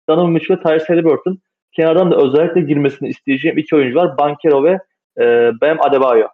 Donovan 0.10 0.32
Mitchell 0.32 0.58
ve 0.58 0.62
Tyrese 0.62 0.86
Halliburton. 0.88 1.40
Kenardan 1.72 2.12
da 2.12 2.18
özellikle 2.18 2.62
girmesini 2.62 3.10
isteyeceğim 3.10 3.58
iki 3.58 3.76
oyuncu 3.76 3.96
var. 3.96 4.18
Bankero 4.18 4.64
ve 4.64 4.80
e, 5.20 5.52
Bam 5.62 5.82
Adebayo. 5.82 6.28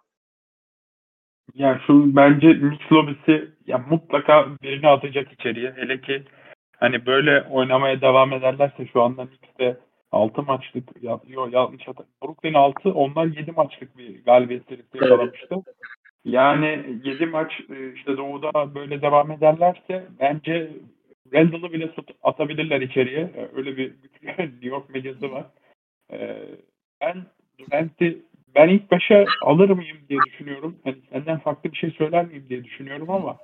Ya 1.54 1.80
şu 1.86 2.16
bence 2.16 2.58
Knicks 2.58 2.92
lobisi 2.92 3.50
ya 3.66 3.78
mutlaka 3.78 4.46
birini 4.62 4.88
atacak 4.88 5.32
içeriye. 5.32 5.72
Hele 5.76 6.00
ki 6.00 6.22
hani 6.76 7.06
böyle 7.06 7.42
oynamaya 7.42 8.00
devam 8.00 8.32
ederlerse 8.32 8.86
şu 8.92 9.02
anda 9.02 9.26
Knicks'te 9.26 9.76
6 10.12 10.42
maçlık 10.42 11.02
ya, 11.02 11.20
yo, 11.26 11.48
yanlış 11.52 11.88
hatır. 11.88 12.06
Brooklyn 12.22 12.54
6 12.54 12.92
onlar 12.92 13.24
7 13.26 13.52
maçlık 13.52 13.98
bir 13.98 14.24
galibiyet 14.24 14.68
serisi 14.68 14.98
yakalamıştı. 14.98 15.56
Yani 16.24 17.00
7 17.04 17.26
maç 17.26 17.52
e, 17.70 17.92
işte 17.92 18.16
doğuda 18.16 18.74
böyle 18.74 19.02
devam 19.02 19.30
ederlerse 19.30 20.06
bence 20.20 20.70
Randall'ı 21.34 21.72
bile 21.72 21.90
atabilirler 22.22 22.80
içeriye. 22.80 23.20
E, 23.20 23.48
Öyle 23.56 23.76
bir 23.76 23.92
New 24.38 24.68
York 24.68 24.90
medyası 24.90 25.32
var. 25.32 25.46
E, 26.12 26.38
Ben 27.00 27.22
Durant'i 27.58 28.18
ben 28.54 28.68
ilk 28.68 28.82
5'e 28.92 29.26
alır 29.42 29.70
mıyım 29.70 29.98
diye 30.08 30.20
düşünüyorum. 30.26 30.78
Hani 30.84 30.96
senden 31.12 31.38
farklı 31.38 31.72
bir 31.72 31.76
şey 31.76 31.90
söyler 31.90 32.26
miyim 32.26 32.46
diye 32.48 32.64
düşünüyorum 32.64 33.10
ama 33.10 33.38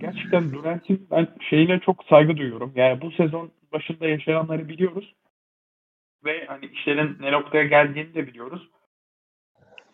gerçekten 0.00 0.52
Durant'in 0.52 1.06
ben 1.10 1.28
şeyine 1.50 1.78
çok 1.78 2.04
saygı 2.04 2.36
duyuyorum. 2.36 2.72
Yani 2.76 3.00
bu 3.00 3.10
sezon 3.10 3.50
başında 3.72 4.08
yaşananları 4.08 4.68
biliyoruz. 4.68 5.14
Ve 6.24 6.44
hani 6.46 6.66
işlerin 6.66 7.16
ne 7.20 7.32
noktaya 7.32 7.64
geldiğini 7.64 8.14
de 8.14 8.26
biliyoruz. 8.26 8.68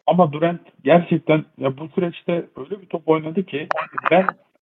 Ama 0.06 0.32
Durant 0.32 0.60
gerçekten 0.84 1.44
ya 1.58 1.78
bu 1.78 1.88
süreçte 1.88 2.46
öyle 2.56 2.80
bir 2.80 2.86
top 2.86 3.08
oynadı 3.08 3.46
ki 3.46 3.68
ben 4.10 4.26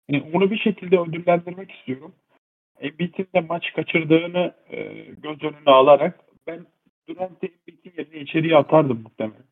yani 0.09 0.31
onu 0.33 0.51
bir 0.51 0.59
şekilde 0.59 0.99
ödüllendirmek 0.99 1.71
istiyorum. 1.71 2.15
Embiid'in 2.81 3.29
de 3.35 3.41
maç 3.41 3.73
kaçırdığını 3.73 4.55
e, 4.71 4.83
göz 5.23 5.43
önüne 5.43 5.71
alarak 5.71 6.21
ben 6.47 6.67
Durant'i 7.09 7.47
Embiid'in 7.47 7.93
yerine 7.99 8.21
içeriye 8.21 8.57
atardım 8.57 9.03
muhtemelen. 9.03 9.52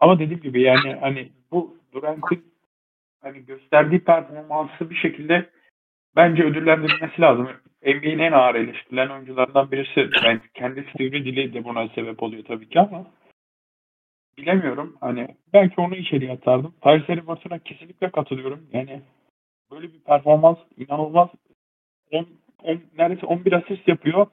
Ama 0.00 0.18
dediğim 0.18 0.40
gibi 0.40 0.62
yani 0.62 0.92
hani 1.00 1.28
bu 1.50 1.76
Durant'in 1.92 2.44
hani 3.22 3.46
gösterdiği 3.46 4.04
performansı 4.04 4.90
bir 4.90 4.96
şekilde 4.96 5.50
bence 6.16 6.44
ödüllendirilmesi 6.44 7.20
lazım. 7.20 7.48
NBA'in 7.82 8.18
en 8.18 8.32
ağır 8.32 8.54
eleştirilen 8.54 9.08
oyuncularından 9.08 9.70
birisi. 9.70 10.10
Ben 10.24 10.40
kendi 10.54 10.86
sivri 10.96 11.24
dili 11.24 11.54
de 11.54 11.64
buna 11.64 11.88
sebep 11.88 12.22
oluyor 12.22 12.44
tabii 12.44 12.68
ki 12.68 12.80
ama 12.80 13.06
bilemiyorum. 14.38 14.96
Hani 15.00 15.28
belki 15.52 15.80
onu 15.80 15.96
içeriye 15.96 16.32
atardım. 16.32 16.74
Tyrese 16.82 17.06
Halliburton'a 17.06 17.58
kesinlikle 17.58 18.10
katılıyorum. 18.10 18.66
Yani 18.72 19.02
böyle 19.70 19.92
bir 19.92 20.00
performans 20.00 20.58
inanılmaz. 20.76 21.28
10, 22.12 22.26
10, 22.62 22.80
neredeyse 22.98 23.26
11 23.26 23.52
asist 23.52 23.88
yapıyor 23.88 24.26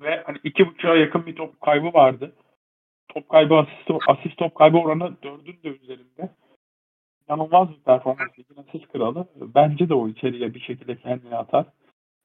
ve 0.00 0.22
hani 0.26 0.38
iki 0.44 0.66
buçuğa 0.66 0.96
yakın 0.96 1.26
bir 1.26 1.36
top 1.36 1.60
kaybı 1.60 1.92
vardı. 1.92 2.32
Top 3.14 3.28
kaybı 3.28 3.54
asist, 3.54 3.90
asist 4.08 4.36
top 4.36 4.54
kaybı 4.54 4.78
oranı 4.78 5.12
dördün 5.22 5.56
de 5.64 5.68
üzerinde. 5.68 6.30
İnanılmaz 7.28 7.68
bir 7.70 7.80
performans. 7.84 8.38
Ligin 8.38 8.62
asist 8.68 8.92
kralı. 8.92 9.26
Bence 9.54 9.88
de 9.88 9.94
o 9.94 10.08
içeriye 10.08 10.54
bir 10.54 10.60
şekilde 10.60 10.96
kendini 10.96 11.36
atar. 11.36 11.64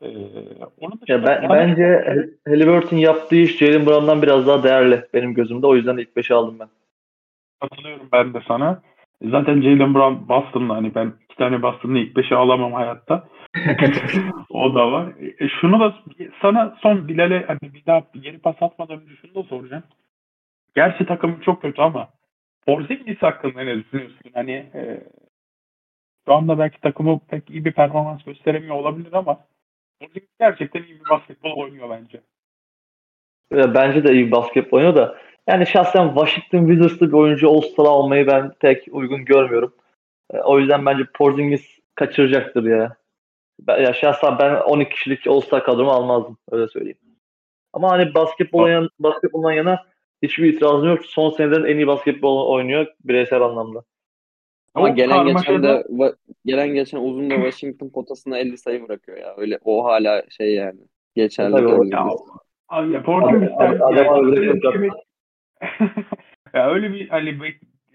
Ee, 0.02 0.08
onun 0.80 1.02
dışında 1.02 1.32
Ya 1.32 1.42
ben, 1.42 1.42
yani- 1.42 1.50
bence 1.50 2.04
Hal- 2.08 2.52
Halliburton 2.54 2.98
yaptığı 2.98 3.36
iş 3.36 3.58
Jalen 3.58 3.86
Brown'dan 3.86 4.22
biraz 4.22 4.48
daha 4.48 4.64
değerli 4.64 5.04
benim 5.14 5.34
gözümde. 5.34 5.68
O 5.68 5.76
yüzden 5.76 5.98
ilk 5.98 6.16
5'e 6.18 6.36
aldım 6.36 6.60
ben. 6.60 6.68
Katılıyorum 7.62 8.10
ben 8.12 8.34
de 8.34 8.42
sana. 8.48 8.82
Zaten 9.22 9.62
Jalen 9.62 9.94
Brown 9.96 10.30
Boston'la 10.30 10.76
hani 10.76 10.96
ben 10.96 11.14
iki 11.26 11.36
tane 11.36 11.62
Boston'la 11.62 12.00
ilk 12.00 12.16
beşe 12.18 12.36
alamam 12.36 12.74
hayatta. 12.74 13.28
o 14.50 14.76
da 14.76 14.92
var. 14.92 15.14
E, 15.40 15.48
şunu 15.62 15.80
da 15.80 15.96
sana 16.42 16.78
son 16.82 17.08
Bilal'e 17.08 17.44
hani 17.48 17.60
bir 17.74 17.86
daha 17.86 18.02
geri 18.22 18.40
pas 18.40 18.56
atmadan 18.62 19.02
önce 19.02 19.16
şunu 19.22 19.36
da 19.36 19.44
soracağım. 19.44 19.84
Gerçi 20.76 21.06
takımın 21.06 21.40
çok 21.40 21.62
kötü 21.62 21.82
ama 21.82 22.10
Porzingis 22.66 23.22
hakkında 23.22 23.62
ne 23.62 23.78
düşünüyorsun? 23.78 24.20
Hani 24.34 24.52
e, 24.52 25.04
şu 26.28 26.34
anda 26.34 26.60
belki 26.60 26.82
takımı 26.82 27.20
pek 27.20 27.50
iyi 27.50 27.66
bir 27.66 27.72
performans 27.72 28.24
gösteremiyor 28.24 28.76
olabilir 28.76 29.14
ama 29.14 29.40
Porzingis 30.00 30.30
gerçekten 30.40 30.84
iyi 30.84 31.00
bir 31.00 31.10
basketbol 31.10 31.58
oynuyor 31.58 31.90
bence. 31.90 32.22
Bence 33.52 34.04
de 34.04 34.14
iyi 34.14 34.32
basketbol 34.32 34.78
oynuyor 34.78 34.96
da 34.96 35.18
yani 35.48 35.68
şahsen 35.68 36.08
Washington 36.08 36.68
Wizards'lı 36.68 37.08
bir 37.08 37.14
oyuncu 37.18 37.50
All-Star 37.50 37.86
almayı 37.86 38.28
ben 38.28 38.52
pek 38.60 38.88
uygun 38.92 39.26
görmüyorum. 39.26 39.76
E, 40.34 40.38
O 40.38 40.60
yüzden 40.60 40.86
bence 40.86 41.04
Porzingis 41.14 41.80
kaçıracaktır 41.96 42.64
ya. 42.64 42.96
Ben, 43.60 43.82
ya 43.82 43.94
şahsen 43.94 44.40
ben 44.40 44.56
12 44.56 44.90
kişilik 44.90 45.28
All-Star 45.28 45.64
kadromu 45.64 45.92
almazdım 45.92 46.38
öyle 46.52 46.68
söyleyeyim. 46.68 46.98
Ama 47.74 47.92
hani 47.92 48.14
basketbol 48.14 48.60
oynayan, 48.64 48.90
basketboldan 49.00 49.52
yana 49.52 49.86
hiçbir 50.24 50.54
itirazım 50.54 50.90
yok. 50.90 51.06
Son 51.06 51.30
senelerin 51.30 51.66
en 51.66 51.76
iyi 51.78 51.88
basketbol 51.88 52.48
oynuyor 52.48 52.88
bireysel 53.04 53.42
anlamda. 53.42 53.84
Ama 54.74 54.88
O 54.88 54.96
gelen 54.96 55.26
geçen 55.26 55.64
de 55.64 55.68
va- 55.68 56.16
gelen 56.46 56.74
geçen 56.74 56.98
uzun 56.98 57.30
da 57.30 57.36
Washington 57.36 57.90
potasına 57.90 58.38
50 58.38 58.58
sayı 58.58 58.88
bırakıyor 58.88 59.18
ya. 59.18 59.34
Öyle 59.38 59.60
o 59.64 59.86
hala 59.86 60.24
şey 60.30 60.54
yani. 60.54 60.80
Geçerli 61.16 61.52
Tabii 61.52 61.68
o-. 61.68 61.84
Ya, 61.84 62.08
Ay 62.68 62.90
ya 62.90 63.00
adam 63.00 63.42
yani 63.42 64.62
şey 64.62 64.90
ya 66.54 66.70
öyle 66.70 66.94
bir 66.94 67.10
hani 67.10 67.38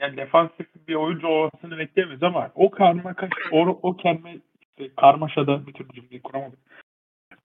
yani 0.00 0.16
defansif 0.16 0.66
bir 0.88 0.94
oyuncu 0.94 1.26
olmasını 1.26 1.78
bekleyemeyiz 1.78 2.22
ama 2.22 2.50
o 2.54 2.70
karma 2.70 3.14
o, 3.52 3.78
o 3.82 3.96
kelime 3.96 4.36
işte 4.60 4.94
karmaşada 4.96 5.66
bir 5.66 5.72
türlü 5.72 5.88
cümleyi 5.88 6.22
kuramadım. 6.22 6.58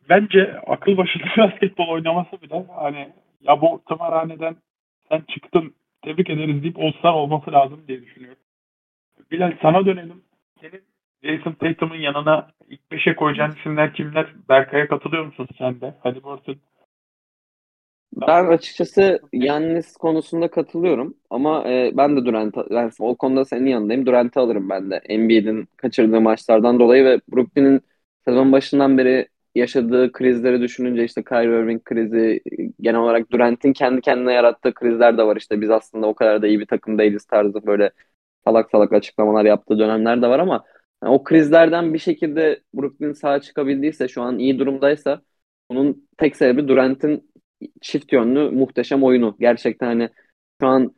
Bence 0.09 0.55
akıl 0.67 0.97
başında 0.97 1.23
basketbol 1.37 1.87
oynaması 1.87 2.41
bile 2.41 2.65
hani 2.75 3.13
ya 3.41 3.61
bu 3.61 3.81
tımarhaneden 3.87 4.55
sen 5.13 5.23
çıktın 5.33 5.75
tebrik 6.01 6.29
ederiz 6.29 6.63
deyip 6.63 6.79
All-Star 6.79 7.13
olması 7.13 7.51
lazım 7.51 7.83
diye 7.87 8.01
düşünüyorum. 8.01 8.41
Bilal 9.31 9.57
sana 9.61 9.85
dönelim. 9.85 10.23
Senin 10.61 10.81
Jason 11.23 11.51
Tatum'un 11.51 11.95
yanına 11.95 12.47
ilk 12.69 12.91
beşe 12.91 13.15
koyacağın 13.15 13.51
isimler 13.51 13.93
kimler? 13.93 14.33
Berkay'a 14.49 14.87
katılıyor 14.87 15.25
musun 15.25 15.47
sen 15.57 15.81
de? 15.81 15.93
Hadi 16.03 16.23
Burton. 16.23 16.55
Ben 18.21 18.45
açıkçası 18.45 19.19
Yannis 19.33 19.97
konusunda 19.97 20.51
katılıyorum 20.51 21.17
ama 21.29 21.69
e, 21.69 21.91
ben 21.97 22.17
de 22.17 22.25
Durant 22.25 22.55
ben 22.69 22.91
o 22.99 23.15
konuda 23.15 23.45
senin 23.45 23.65
yanındayım. 23.65 24.05
Durant'ı 24.05 24.39
alırım 24.39 24.69
ben 24.69 24.91
de. 24.91 24.95
Embiid'in 24.95 25.67
kaçırdığı 25.77 26.21
maçlardan 26.21 26.79
dolayı 26.79 27.05
ve 27.05 27.21
Brooklyn'in 27.33 27.81
sezon 28.25 28.51
başından 28.51 28.97
beri 28.97 29.27
yaşadığı 29.55 30.11
krizleri 30.11 30.61
düşününce 30.61 31.03
işte 31.03 31.23
Kyrie 31.23 31.63
Irving 31.63 31.83
krizi, 31.83 32.41
genel 32.81 32.99
olarak 32.99 33.31
Durant'in 33.31 33.73
kendi 33.73 34.01
kendine 34.01 34.33
yarattığı 34.33 34.73
krizler 34.73 35.17
de 35.17 35.23
var 35.23 35.37
işte. 35.37 35.61
Biz 35.61 35.69
aslında 35.69 36.07
o 36.07 36.15
kadar 36.15 36.41
da 36.41 36.47
iyi 36.47 36.59
bir 36.59 36.65
takım 36.65 36.97
değiliz 36.97 37.25
tarzı 37.25 37.65
böyle 37.65 37.91
salak 38.45 38.71
salak 38.71 38.93
açıklamalar 38.93 39.45
yaptığı 39.45 39.79
dönemler 39.79 40.21
de 40.21 40.27
var 40.27 40.39
ama 40.39 40.63
yani 41.03 41.13
o 41.13 41.23
krizlerden 41.23 41.93
bir 41.93 41.99
şekilde 41.99 42.61
Brooklyn 42.73 43.13
sağa 43.13 43.41
çıkabildiyse 43.41 44.07
şu 44.07 44.21
an 44.21 44.39
iyi 44.39 44.59
durumdaysa 44.59 45.21
bunun 45.69 46.07
tek 46.17 46.35
sebebi 46.35 46.67
Durant'in 46.67 47.31
çift 47.81 48.13
yönlü 48.13 48.51
muhteşem 48.51 49.03
oyunu. 49.03 49.35
Gerçekten 49.39 49.87
hani 49.87 50.09
şu 50.61 50.67
an 50.67 50.95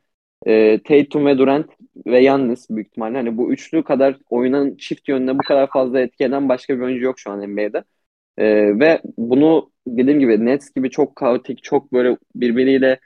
e, 0.47 0.84
Tatum 0.84 1.26
ve 1.26 1.38
Durant 1.38 1.72
ve 2.08 2.20
Yannis 2.20 2.70
büyük 2.70 2.88
ihtimalle 2.88 3.18
hani 3.18 3.38
bu 3.38 3.53
üçlü 3.53 3.84
kadar 3.84 4.18
oyunun 4.30 4.78
çift 4.78 5.10
yönüne 5.10 5.34
bu 5.39 5.43
kadar 5.43 5.70
fazla 5.70 5.99
etki 5.99 6.24
eden 6.24 6.49
başka 6.49 6.78
bir 6.78 6.82
oyuncu 6.82 7.06
yok 7.06 7.20
şu 7.20 7.32
an 7.32 7.41
NBA'de. 7.41 7.84
E, 8.38 8.46
ve 8.80 9.02
bunu 9.18 9.72
dediğim 9.88 10.20
gibi 10.20 10.46
Nets 10.46 10.74
gibi 10.76 10.90
çok 10.90 11.16
kaotik, 11.16 11.64
çok 11.64 11.94
böyle 11.94 12.18
birbiriyle 12.36 13.00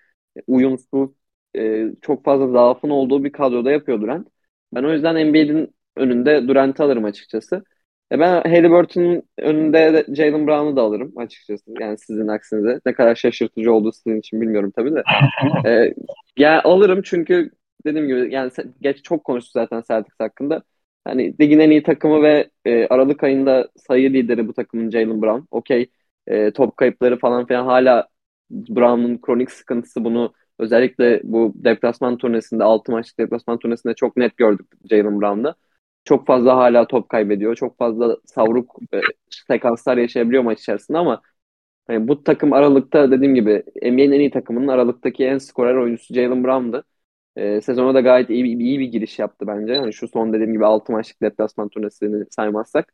uyumsuz, 0.47 1.09
e, 1.55 1.85
çok 2.01 2.25
fazla 2.25 2.47
zaafın 2.47 2.89
olduğu 2.89 3.23
bir 3.23 3.31
kadroda 3.31 3.71
yapıyor 3.71 4.01
Durant. 4.01 4.27
Ben 4.75 4.83
o 4.83 4.93
yüzden 4.93 5.15
NBA'nin 5.15 5.75
önünde 5.95 6.47
Durant'ı 6.47 6.83
alırım 6.83 7.05
açıkçası. 7.05 7.63
E 8.11 8.19
ben 8.19 8.41
Halliburton'un 8.41 9.23
önünde 9.37 9.93
de 9.93 10.15
Jalen 10.15 10.47
Brown'u 10.47 10.75
da 10.75 10.81
alırım 10.81 11.13
açıkçası. 11.17 11.71
Yani 11.79 11.97
sizin 11.97 12.27
aksinize. 12.27 12.79
Ne 12.85 12.93
kadar 12.93 13.15
şaşırtıcı 13.15 13.73
olduğu 13.73 13.91
sizin 13.91 14.19
için 14.19 14.41
bilmiyorum 14.41 14.71
tabii 14.75 14.95
de. 14.95 15.03
E, 15.69 15.93
yani 16.37 16.61
alırım 16.61 17.01
çünkü 17.03 17.51
dediğim 17.85 18.07
gibi 18.07 18.33
yani 18.33 18.51
geç 18.81 19.03
çok 19.03 19.23
konuştuk 19.23 19.53
zaten 19.53 19.83
Celtics 19.87 20.19
hakkında. 20.19 20.63
Hani 21.09 21.35
ligin 21.41 21.59
en 21.59 21.69
iyi 21.71 21.83
takımı 21.83 22.21
ve 22.23 22.49
e, 22.65 22.87
Aralık 22.87 23.23
ayında 23.23 23.69
sayı 23.87 24.13
lideri 24.13 24.47
bu 24.47 24.53
takımın 24.53 24.89
Jalen 24.91 25.21
Brown. 25.21 25.45
Okey. 25.51 25.89
E, 26.27 26.51
top 26.51 26.77
kayıpları 26.77 27.19
falan 27.19 27.45
filan 27.45 27.65
hala 27.65 28.07
Brown'un 28.51 29.17
kronik 29.21 29.51
sıkıntısı 29.51 30.03
bunu 30.03 30.33
özellikle 30.59 31.21
bu 31.23 31.53
deplasman 31.55 32.17
turnesinde 32.17 32.63
6 32.63 32.91
maçlık 32.91 33.19
deplasman 33.19 33.59
turnesinde 33.59 33.93
çok 33.93 34.17
net 34.17 34.37
gördük 34.37 34.67
Jalen 34.89 35.21
Brown'da. 35.21 35.55
Çok 36.03 36.27
fazla 36.27 36.55
hala 36.57 36.87
top 36.87 37.09
kaybediyor. 37.09 37.55
Çok 37.55 37.77
fazla 37.77 38.17
savruk 38.25 38.75
e, 38.93 39.01
sekanslar 39.47 39.97
yaşayabiliyor 39.97 40.43
maç 40.43 40.59
içerisinde 40.59 40.97
ama 40.97 41.21
hani 41.87 42.07
bu 42.07 42.23
takım 42.23 42.53
Aralık'ta 42.53 43.11
dediğim 43.11 43.35
gibi 43.35 43.63
NBA'nin 43.83 44.11
en 44.11 44.19
iyi 44.19 44.31
takımının 44.31 44.67
Aralık'taki 44.67 45.25
en 45.25 45.37
skorer 45.37 45.75
oyuncusu 45.75 46.13
Jalen 46.13 46.43
Brown'dı. 46.43 46.83
E, 47.39 47.61
sezona 47.61 47.93
da 47.93 48.01
gayet 48.01 48.29
iyi, 48.29 48.57
iyi 48.57 48.79
bir 48.79 48.85
giriş 48.85 49.19
yaptı 49.19 49.47
bence. 49.47 49.73
Yani 49.73 49.93
şu 49.93 50.07
son 50.07 50.33
dediğim 50.33 50.53
gibi 50.53 50.65
6 50.65 50.91
maçlık 50.91 51.21
deplasman 51.21 51.69
turnesini 51.69 52.25
saymazsak. 52.29 52.93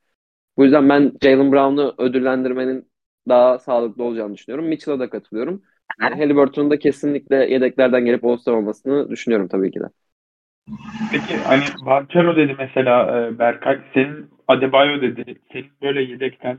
Bu 0.58 0.64
yüzden 0.64 0.89
ben 0.89 1.12
Jalen 1.24 1.52
Brown'u 1.52 1.96
ödüllendirmenin 1.98 2.88
daha 3.28 3.60
sağlıklı 3.60 4.04
olacağını 4.04 4.34
düşünüyorum. 4.34 4.68
Mitchell'a 4.68 5.00
da 5.00 5.10
katılıyorum. 5.10 5.62
Yani 6.02 6.16
Halliburton'un 6.16 6.72
da 6.72 6.80
kesinlikle 6.80 7.36
yedeklerden 7.36 8.06
gelip 8.06 8.26
All-Star 8.26 8.54
olmasını 8.54 9.10
düşünüyorum 9.10 9.48
tabii 9.48 9.72
ki 9.72 9.80
de. 9.80 9.86
Peki 11.12 11.38
hani 11.38 11.64
Banchero 11.86 12.36
dedi 12.36 12.56
mesela 12.60 13.20
e, 13.20 13.39
Berkay, 13.39 13.80
senin 13.93 14.30
Adebayo 14.48 15.02
dedi. 15.02 15.36
Senin 15.52 15.72
böyle 15.82 16.02
yedekten 16.02 16.58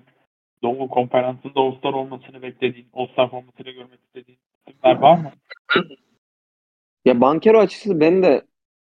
Doğu 0.63 0.89
Konferansı'nda 0.89 1.61
All-Star 1.61 1.93
olmasını 1.93 2.43
beklediğin, 2.43 2.89
All-Star 2.93 3.31
formasıyla 3.31 3.73
görmek 3.73 4.01
istediğin 4.07 4.39
isimler 4.69 4.97
var 4.97 5.19
mı? 5.19 5.33
Ya 7.07 7.21
Bankero 7.21 7.59
açıkçası 7.59 8.01
beni 8.01 8.23
de 8.23 8.43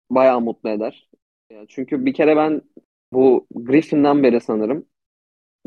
bayağı 0.09 0.41
mutlu 0.41 0.69
eder. 0.69 1.09
Ya 1.51 1.65
çünkü 1.69 2.05
bir 2.05 2.13
kere 2.13 2.37
ben 2.37 2.61
bu 3.13 3.47
Griffin'den 3.55 4.23
beri 4.23 4.41
sanırım 4.41 4.85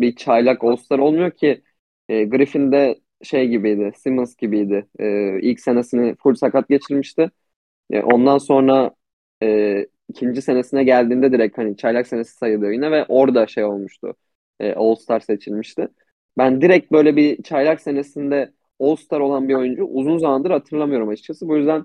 bir 0.00 0.16
çaylak 0.16 0.64
All-Star 0.64 0.98
olmuyor 1.00 1.30
ki 1.32 1.64
e, 2.10 2.24
Griffin'de 2.24 3.00
şey 3.24 3.48
gibiydi, 3.48 3.92
Simmons 3.96 4.36
gibiydi. 4.36 4.88
E, 5.00 5.40
ilk 5.42 5.60
senesini 5.60 6.16
full 6.16 6.34
sakat 6.34 6.68
geçirmişti. 6.68 7.30
E, 7.90 8.02
ondan 8.02 8.38
sonra 8.38 8.92
e, 9.42 9.86
ikinci 10.08 10.42
senesine 10.42 10.84
geldiğinde 10.84 11.32
direkt 11.32 11.58
hani 11.58 11.76
çaylak 11.76 12.06
senesi 12.06 12.36
sayılıyor 12.36 12.72
yine 12.72 12.90
ve 12.90 13.06
orada 13.08 13.46
şey 13.46 13.64
olmuştu. 13.64 14.14
E, 14.60 14.74
All-Star 14.74 15.20
seçilmişti. 15.20 15.88
Ben 16.38 16.60
direkt 16.62 16.92
böyle 16.92 17.16
bir 17.16 17.42
çaylak 17.42 17.80
senesinde 17.80 18.52
All-Star 18.80 19.20
olan 19.20 19.48
bir 19.48 19.54
oyuncu 19.54 19.84
uzun 19.84 20.18
zamandır 20.18 20.50
hatırlamıyorum 20.50 21.08
açıkçası. 21.08 21.48
Bu 21.48 21.56
yüzden 21.56 21.84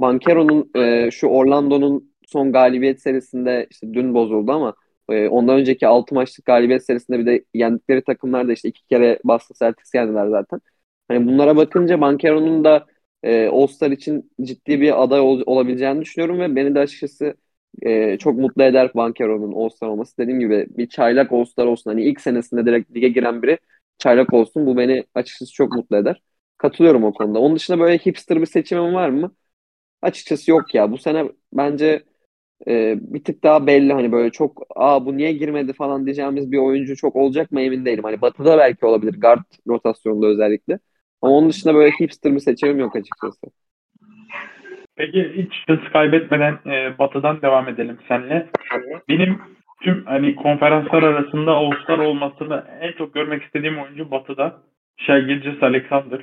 Bankero'nun 0.00 0.70
e, 0.76 1.10
şu 1.10 1.26
Orlando'nun 1.26 2.14
son 2.26 2.52
galibiyet 2.52 3.02
serisinde 3.02 3.66
işte 3.70 3.94
dün 3.94 4.14
bozuldu 4.14 4.52
ama 4.52 4.74
e, 5.10 5.28
ondan 5.28 5.58
önceki 5.58 5.86
6 5.86 6.14
maçlık 6.14 6.44
galibiyet 6.46 6.86
serisinde 6.86 7.18
bir 7.18 7.26
de 7.26 7.44
yendikleri 7.54 8.04
takımlar 8.04 8.48
da 8.48 8.52
işte 8.52 8.68
iki 8.68 8.86
kere 8.86 9.18
Boston 9.24 9.54
Celtics 9.66 9.94
yendiler 9.94 10.28
zaten. 10.28 10.60
Hani 11.08 11.26
bunlara 11.26 11.56
bakınca 11.56 12.00
Bankero'nun 12.00 12.64
da 12.64 12.86
e, 13.22 13.46
All-Star 13.48 13.90
için 13.90 14.30
ciddi 14.42 14.80
bir 14.80 15.02
aday 15.02 15.20
ol, 15.20 15.42
olabileceğini 15.46 16.00
düşünüyorum 16.00 16.40
ve 16.40 16.56
beni 16.56 16.74
de 16.74 16.78
açıkçası 16.80 17.34
e, 17.82 18.18
çok 18.18 18.38
mutlu 18.38 18.62
eder 18.62 18.90
Bankero'nun 18.94 19.52
All-Star 19.52 19.88
olması. 19.88 20.18
Dediğim 20.18 20.40
gibi 20.40 20.66
bir 20.70 20.88
çaylak 20.88 21.32
All-Star 21.32 21.66
olsun. 21.66 21.90
Hani 21.90 22.04
ilk 22.04 22.20
senesinde 22.20 22.66
direkt 22.66 22.90
lige 22.96 23.08
giren 23.08 23.42
biri 23.42 23.58
çaylak 23.98 24.32
olsun. 24.32 24.66
Bu 24.66 24.76
beni 24.76 25.04
açıkçası 25.14 25.52
çok 25.52 25.72
mutlu 25.72 25.96
eder. 25.96 26.22
Katılıyorum 26.58 27.04
o 27.04 27.12
konuda. 27.14 27.38
Onun 27.38 27.56
dışında 27.56 27.78
böyle 27.78 27.98
hipster 27.98 28.40
bir 28.40 28.46
seçimim 28.46 28.94
var 28.94 29.08
mı? 29.08 29.34
Açıkçası 30.02 30.50
yok 30.50 30.74
ya. 30.74 30.92
Bu 30.92 30.98
sene 30.98 31.24
bence 31.52 32.02
e, 32.68 32.96
bir 33.00 33.24
tık 33.24 33.44
daha 33.44 33.66
belli 33.66 33.92
hani 33.92 34.12
böyle 34.12 34.30
çok 34.30 34.62
aa 34.76 35.06
bu 35.06 35.16
niye 35.16 35.32
girmedi 35.32 35.72
falan 35.72 36.04
diyeceğimiz 36.06 36.52
bir 36.52 36.58
oyuncu 36.58 36.96
çok 36.96 37.16
olacak 37.16 37.52
mı 37.52 37.60
emin 37.60 37.84
değilim. 37.84 38.04
Hani 38.04 38.20
Batı'da 38.20 38.58
belki 38.58 38.86
olabilir 38.86 39.20
guard 39.20 39.44
rotasyonunda 39.68 40.26
özellikle. 40.26 40.78
Ama 41.22 41.32
onun 41.32 41.48
dışında 41.50 41.74
böyle 41.74 41.90
hipster 41.90 42.34
bir 42.34 42.40
seçimim 42.40 42.78
yok 42.78 42.96
açıkçası. 42.96 43.46
Peki 44.96 45.32
hiç 45.36 45.52
hız 45.68 45.92
kaybetmeden 45.92 46.58
e, 46.66 46.98
Batı'dan 46.98 47.42
devam 47.42 47.68
edelim 47.68 47.98
seninle. 48.08 48.48
Benim 49.08 49.38
tüm 49.82 50.06
hani 50.06 50.34
konferanslar 50.36 51.02
arasında 51.02 51.52
All-Star 51.52 51.98
olmasını 51.98 52.64
en 52.80 52.92
çok 52.92 53.14
görmek 53.14 53.42
istediğim 53.42 53.78
oyuncu 53.78 54.10
Batı'da. 54.10 54.62
Gilgeous 55.06 55.62
Alexander. 55.62 56.20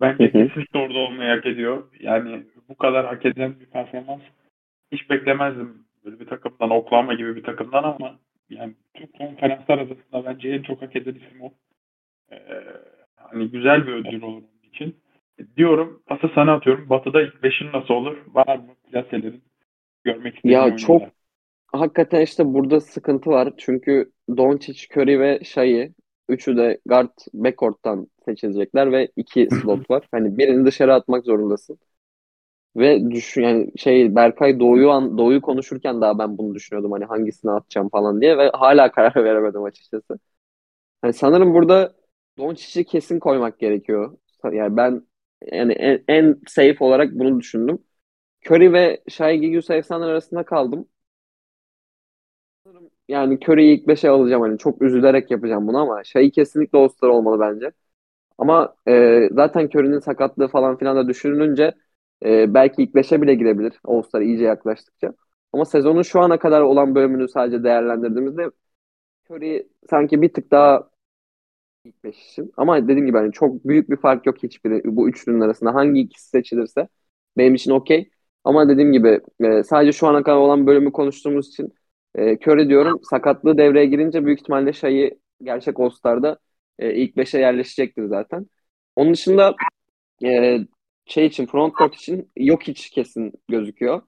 Bence 0.00 0.24
Hı 0.24 0.38
hı. 0.38 0.48
kesinlikle 0.48 0.78
orada 0.78 0.98
olmayı 0.98 1.30
hak 1.30 1.46
ediyor. 1.46 1.82
Yani 2.00 2.44
bu 2.68 2.76
kadar 2.76 3.06
hak 3.06 3.26
eden 3.26 3.60
bir 3.60 3.66
performans 3.66 4.20
hiç 4.92 5.10
beklemezdim. 5.10 5.84
Böyle 6.04 6.20
bir 6.20 6.26
takımdan, 6.26 6.70
Oklahoma 6.70 7.14
gibi 7.14 7.36
bir 7.36 7.42
takımdan 7.42 7.82
ama 7.82 8.18
yani 8.50 8.74
tüm 8.94 9.06
konferanslar 9.06 9.78
arasında 9.78 10.24
bence 10.24 10.48
en 10.48 10.62
çok 10.62 10.82
hak 10.82 10.96
eden 10.96 11.14
isim 11.14 11.40
o. 11.42 11.52
Ee, 12.32 12.36
hani 13.16 13.50
güzel 13.50 13.86
bir 13.86 13.92
ödül 13.92 14.22
olur 14.22 14.42
onun 14.42 14.68
için. 14.68 14.96
Diyorum, 15.56 16.02
pası 16.06 16.30
sana 16.34 16.54
atıyorum. 16.54 16.90
Batı'da 16.90 17.22
ilk 17.22 17.42
beşin 17.42 17.72
nasıl 17.72 17.94
olur? 17.94 18.16
Var 18.26 18.56
mı 18.56 18.74
plaselerin? 18.90 19.42
Görmek 20.04 20.36
istediğin 20.36 20.54
Ya 20.54 20.64
oyuncular? 20.64 20.98
çok 21.00 21.08
hakikaten 21.72 22.20
işte 22.20 22.44
burada 22.46 22.80
sıkıntı 22.80 23.30
var. 23.30 23.52
Çünkü 23.58 24.10
Doncic, 24.36 24.86
Curry 24.94 25.20
ve 25.20 25.40
Shai 25.44 25.92
üçü 26.28 26.56
de 26.56 26.80
guard 26.86 27.10
backcourt'tan 27.34 28.06
seçilecekler 28.24 28.92
ve 28.92 29.08
iki 29.16 29.48
slot 29.50 29.90
var. 29.90 30.08
Hani 30.12 30.38
birini 30.38 30.66
dışarı 30.66 30.94
atmak 30.94 31.24
zorundasın. 31.24 31.78
Ve 32.78 33.10
düşün 33.10 33.42
yani 33.42 33.72
şey 33.78 34.14
Berkay 34.14 34.60
Doğu'yu 34.60 34.90
an, 34.90 35.18
Doğu'yu 35.18 35.40
konuşurken 35.42 36.00
daha 36.00 36.18
ben 36.18 36.38
bunu 36.38 36.54
düşünüyordum 36.54 36.92
hani 36.92 37.04
hangisini 37.04 37.50
atacağım 37.50 37.88
falan 37.88 38.20
diye 38.20 38.38
ve 38.38 38.50
hala 38.54 38.92
karar 38.92 39.24
veremedim 39.24 39.62
açıkçası. 39.64 40.18
Hani 41.02 41.12
sanırım 41.12 41.54
burada 41.54 41.94
Doncic'i 42.38 42.84
kesin 42.86 43.18
koymak 43.20 43.58
gerekiyor. 43.60 44.18
Yani 44.52 44.76
ben 44.76 45.06
yani 45.52 45.72
en, 45.72 46.04
en 46.08 46.40
safe 46.48 46.76
olarak 46.84 47.12
bunu 47.12 47.40
düşündüm. 47.40 47.78
Curry 48.50 48.72
ve 48.74 49.02
Shai 49.08 49.40
Gilgeous-Alexander 49.40 50.06
arasında 50.08 50.44
kaldım. 50.44 50.88
Yani 53.08 53.38
Curry'yi 53.48 53.78
ilk 53.78 53.88
5'e 53.88 54.08
alacağım 54.08 54.42
hani 54.42 54.58
çok 54.58 54.82
üzülerek 54.82 55.30
yapacağım 55.30 55.66
bunu 55.68 55.78
ama 55.78 56.04
Shai 56.04 56.30
kesinlikle 56.30 56.78
All-Star 56.78 57.08
olmalı 57.08 57.40
bence. 57.40 57.72
Ama 58.38 58.76
e, 58.88 59.28
zaten 59.32 59.66
Curry'nin 59.68 60.00
sakatlığı 60.00 60.48
falan 60.48 60.78
filan 60.78 60.96
da 60.98 61.08
düşünülünce 61.08 61.72
e, 62.24 62.54
belki 62.54 62.82
ilk 62.82 62.94
5'e 62.94 63.22
bile 63.22 63.34
girebilir 63.34 63.80
All-Star 63.84 64.20
iyice 64.20 64.44
yaklaştıkça. 64.44 65.14
Ama 65.52 65.64
sezonun 65.64 66.02
şu 66.02 66.20
ana 66.20 66.38
kadar 66.38 66.60
olan 66.60 66.94
bölümünü 66.94 67.28
sadece 67.28 67.64
değerlendirdiğimizde 67.64 68.50
Curry 69.30 69.68
sanki 69.90 70.22
bir 70.22 70.32
tık 70.32 70.50
daha 70.50 70.90
ilk 71.84 72.04
5 72.04 72.18
için. 72.30 72.52
Ama 72.56 72.82
dediğim 72.88 73.06
gibi 73.06 73.18
hani 73.18 73.32
çok 73.32 73.64
büyük 73.64 73.90
bir 73.90 73.96
fark 73.96 74.26
yok 74.26 74.42
hiçbiri 74.42 74.82
bu 74.84 75.08
üçlünün 75.08 75.40
arasında. 75.40 75.74
Hangi 75.74 76.00
ikisi 76.00 76.28
seçilirse 76.28 76.88
benim 77.36 77.54
için 77.54 77.70
okey. 77.70 78.10
Ama 78.44 78.68
dediğim 78.68 78.92
gibi 78.92 79.20
e, 79.40 79.62
sadece 79.62 79.92
şu 79.92 80.06
ana 80.06 80.22
kadar 80.22 80.36
olan 80.36 80.66
bölümü 80.66 80.92
konuştuğumuz 80.92 81.48
için 81.48 81.74
e, 82.14 82.32
Curry 82.36 82.68
diyorum 82.68 83.00
sakatlığı 83.10 83.58
devreye 83.58 83.86
girince 83.86 84.24
büyük 84.26 84.40
ihtimalle 84.40 84.72
Shai 84.72 85.18
gerçek 85.42 85.80
All-Star'da 85.80 86.38
e, 86.78 86.94
ilk 86.94 87.16
5'e 87.16 87.40
yerleşecektir 87.40 88.04
zaten. 88.06 88.46
Onun 88.96 89.12
dışında 89.12 89.54
e, 90.24 90.58
şey 91.08 91.26
için 91.26 91.46
frontcourt 91.46 91.94
için 91.96 92.30
yok 92.36 92.62
hiç 92.62 92.90
kesin 92.90 93.32
gözüküyor. 93.48 94.02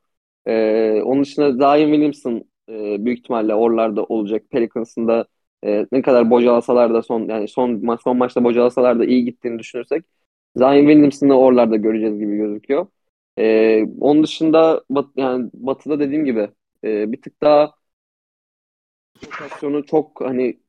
E, 0.46 1.03
onun 1.05 1.22
dışında 1.24 1.53
Zion 1.53 1.86
Williamson 1.92 2.44
e, 2.68 3.05
büyük 3.05 3.18
ihtimalle 3.18 3.55
oralarda 3.55 4.05
olacak. 4.05 4.42
Pelicans'ın 4.51 5.09
da 5.09 5.26
e, 5.64 5.86
ne 5.92 6.03
kadar 6.03 6.30
bocalasalar 6.30 6.94
da 6.94 7.03
son 7.03 7.28
yani 7.28 7.48
son 7.48 7.70
ma- 7.70 8.03
son 8.03 8.16
maçta 8.16 8.44
bocalasalar 8.44 8.98
da 8.98 9.05
iyi 9.05 9.24
gittiğini 9.24 9.59
düşünürsek 9.59 10.05
Zion 10.57 10.80
Williamson'ı 10.86 11.38
oralarda 11.38 11.76
göreceğiz 11.76 12.18
gibi 12.18 12.36
gözüküyor. 12.36 12.86
E, 13.38 13.82
onun 14.01 14.22
dışında 14.24 14.84
bat, 14.90 15.07
yani 15.16 15.51
Batı'da 15.55 16.01
dediğim 16.01 16.24
gibi 16.24 16.51
e, 16.84 17.12
bir 17.12 17.22
tık 17.22 17.40
daha 17.42 17.74
rotasyonu 19.24 19.86
çok 19.86 20.20
hani 20.20 20.61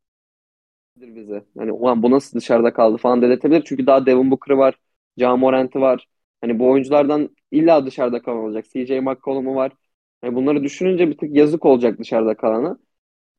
bize. 0.96 1.46
Hani 1.58 1.72
ulan 1.72 2.04
bu 2.04 2.12
nasıl 2.12 2.38
dışarıda 2.40 2.74
kaldı 2.74 2.98
falan 2.98 3.22
dedirtebilir. 3.22 3.64
Çünkü 3.66 3.88
daha 3.88 4.06
Devin 4.06 4.32
Booker'ı 4.32 4.58
var. 4.58 4.76
Ja 5.18 5.36
Morant'ı 5.38 5.82
var. 5.82 6.08
Hani 6.42 6.60
bu 6.60 6.70
oyunculardan 6.72 7.30
illa 7.52 7.86
dışarıda 7.86 8.22
kalan 8.22 8.38
olacak. 8.38 8.66
CJ 8.74 9.00
McCollum'u 9.00 9.56
var. 9.56 9.72
Hani 10.22 10.36
bunları 10.36 10.64
düşününce 10.64 11.08
bir 11.10 11.18
tık 11.18 11.36
yazık 11.36 11.66
olacak 11.66 12.00
dışarıda 12.00 12.36
kalana. 12.38 12.78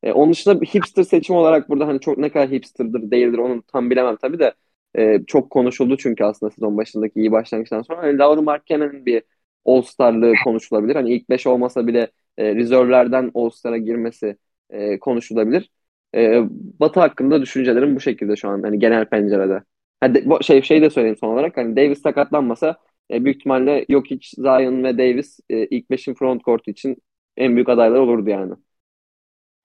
E, 0.03 0.11
onun 0.11 0.31
dışında 0.31 0.61
bir 0.61 0.67
hipster 0.67 1.03
seçim 1.03 1.35
olarak 1.35 1.69
burada 1.69 1.87
hani 1.87 1.99
çok 1.99 2.17
ne 2.17 2.29
kadar 2.31 2.49
hipsterdir 2.51 3.11
değildir 3.11 3.37
onu 3.37 3.63
tam 3.63 3.89
bilemem 3.89 4.15
tabii 4.21 4.39
de 4.39 4.53
e, 4.97 5.19
çok 5.27 5.49
konuşuldu 5.49 5.97
çünkü 5.97 6.23
aslında 6.23 6.49
sezon 6.51 6.77
başındaki 6.77 7.19
iyi 7.19 7.31
başlangıçtan 7.31 7.81
sonra. 7.81 7.99
Hani 8.03 8.17
Lauri 8.17 8.41
Markkanen'in 8.41 9.05
bir 9.05 9.23
All-Star'lığı 9.65 10.33
konuşulabilir. 10.43 10.95
Hani 10.95 11.13
ilk 11.15 11.29
5 11.29 11.47
olmasa 11.47 11.87
bile 11.87 12.11
e, 12.37 12.55
rezervlerden 12.55 13.31
All-Star'a 13.35 13.77
girmesi 13.77 14.37
e, 14.69 14.99
konuşulabilir. 14.99 15.69
E, 16.15 16.41
Batı 16.79 16.99
hakkında 16.99 17.41
düşüncelerim 17.41 17.95
bu 17.95 17.99
şekilde 17.99 18.35
şu 18.35 18.49
an 18.49 18.61
hani 18.63 18.79
genel 18.79 19.05
pencerede. 19.05 19.63
Ha, 20.01 20.15
de- 20.15 20.29
bu- 20.29 20.43
şey 20.43 20.61
şey 20.61 20.81
de 20.81 20.89
söyleyeyim 20.89 21.17
son 21.19 21.33
olarak 21.33 21.57
hani 21.57 21.75
Davis 21.75 22.01
sakatlanmasa 22.01 22.77
e, 23.13 23.25
büyük 23.25 23.37
ihtimalle 23.37 23.85
Jokic, 23.89 24.27
Zion 24.35 24.83
ve 24.83 24.97
Davis 24.97 25.39
e, 25.49 25.65
ilk 25.65 25.89
5'in 25.89 26.13
front 26.13 26.43
court 26.43 26.67
için 26.67 26.97
en 27.37 27.55
büyük 27.55 27.69
adaylar 27.69 27.99
olurdu 27.99 28.29
yani. 28.29 28.53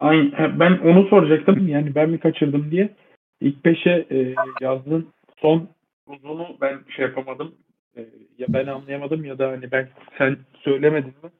Aynen. 0.01 0.61
Ben 0.61 0.79
onu 0.79 1.09
soracaktım. 1.09 1.69
Yani 1.69 1.95
ben 1.95 2.11
mi 2.11 2.21
kaçırdım 2.21 2.71
diye. 2.71 2.97
İlk 3.41 3.65
5'e 3.65 4.07
e, 4.11 4.35
yazdığın 4.61 5.07
son 5.37 5.69
uzunu 6.07 6.57
ben 6.61 6.79
şey 6.97 7.05
yapamadım. 7.05 7.55
E, 7.97 8.01
ya 8.39 8.47
ben 8.49 8.67
anlayamadım 8.67 9.25
ya 9.25 9.39
da 9.39 9.49
hani 9.49 9.73
ben 9.73 9.89
sen 10.19 10.37
söylemedin 10.61 11.15
mi? 11.23 11.31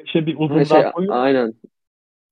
5'e 0.00 0.26
bir 0.26 0.36
uzun 0.38 0.62
şey, 0.62 0.78
daha 0.78 0.92
koyup 0.92 1.10
aynen. 1.12 1.52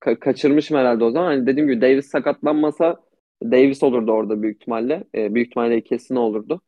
Ka- 0.00 0.18
kaçırmışım 0.18 0.76
herhalde 0.76 1.04
o 1.04 1.10
zaman. 1.10 1.26
Hani 1.26 1.46
dediğim 1.46 1.68
gibi 1.68 1.80
Davis 1.80 2.06
sakatlanmasa 2.06 2.96
Davis 3.42 3.82
olurdu 3.82 4.12
orada 4.12 4.42
büyük 4.42 4.56
ihtimalle. 4.56 5.04
E, 5.14 5.34
büyük 5.34 5.48
ihtimalle 5.48 5.80
kesin 5.80 6.16
olurdu. 6.16 6.60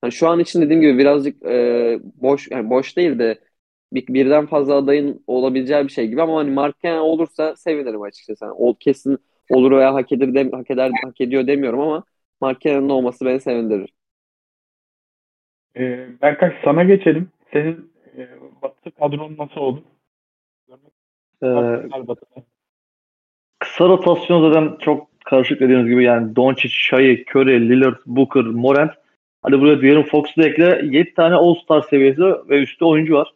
Hani 0.00 0.12
şu 0.12 0.28
an 0.28 0.40
için 0.40 0.62
dediğim 0.62 0.82
gibi 0.82 0.98
birazcık 0.98 1.42
e, 1.46 1.98
boş 2.14 2.48
yani 2.50 2.70
boş 2.70 2.96
değil 2.96 3.18
de 3.18 3.38
bir, 3.92 4.06
birden 4.06 4.46
fazla 4.46 4.74
adayın 4.74 5.24
olabileceği 5.26 5.84
bir 5.84 5.88
şey 5.92 6.08
gibi 6.08 6.22
ama 6.22 6.38
hani 6.38 6.50
Markkanen 6.50 6.98
olursa 6.98 7.56
sevinirim 7.56 8.02
açıkçası. 8.02 8.44
Yani 8.44 8.54
o 8.58 8.74
kesin 8.80 9.18
olur 9.50 9.72
veya 9.72 9.94
hak 9.94 10.12
eder, 10.12 10.34
dem- 10.34 10.52
hak 10.52 10.70
eder 10.70 10.90
hak 11.04 11.20
ediyor 11.20 11.46
demiyorum 11.46 11.80
ama 11.80 12.04
Markkanen'in 12.40 12.88
olması 12.88 13.24
beni 13.24 13.40
sevindirir. 13.40 13.92
Ee, 15.76 16.08
Berkay 16.22 16.52
sana 16.64 16.84
geçelim. 16.84 17.28
Senin 17.52 17.92
e, 18.16 18.28
Batı 18.62 18.90
kadron 18.90 19.36
nasıl 19.38 19.60
oldu? 19.60 19.82
Görmek 20.68 20.92
Ee, 21.42 21.88
kısa 23.58 23.88
rotasyon 23.88 24.52
zaten 24.52 24.76
çok 24.80 25.08
karışık 25.24 25.60
dediğiniz 25.60 25.86
gibi 25.88 26.04
yani 26.04 26.36
Doncic, 26.36 26.68
Shai, 26.68 27.24
Curry, 27.34 27.68
Lillard, 27.68 27.96
Booker, 28.06 28.42
Morant. 28.44 28.90
Hadi 29.42 29.60
buraya 29.60 29.80
diyelim 29.80 30.02
Fox'u 30.02 30.42
da 30.42 30.46
ekle. 30.46 30.80
7 30.84 31.14
tane 31.14 31.34
All-Star 31.34 31.82
seviyesi 31.82 32.22
ve 32.22 32.62
üstü 32.62 32.84
oyuncu 32.84 33.14
var. 33.14 33.28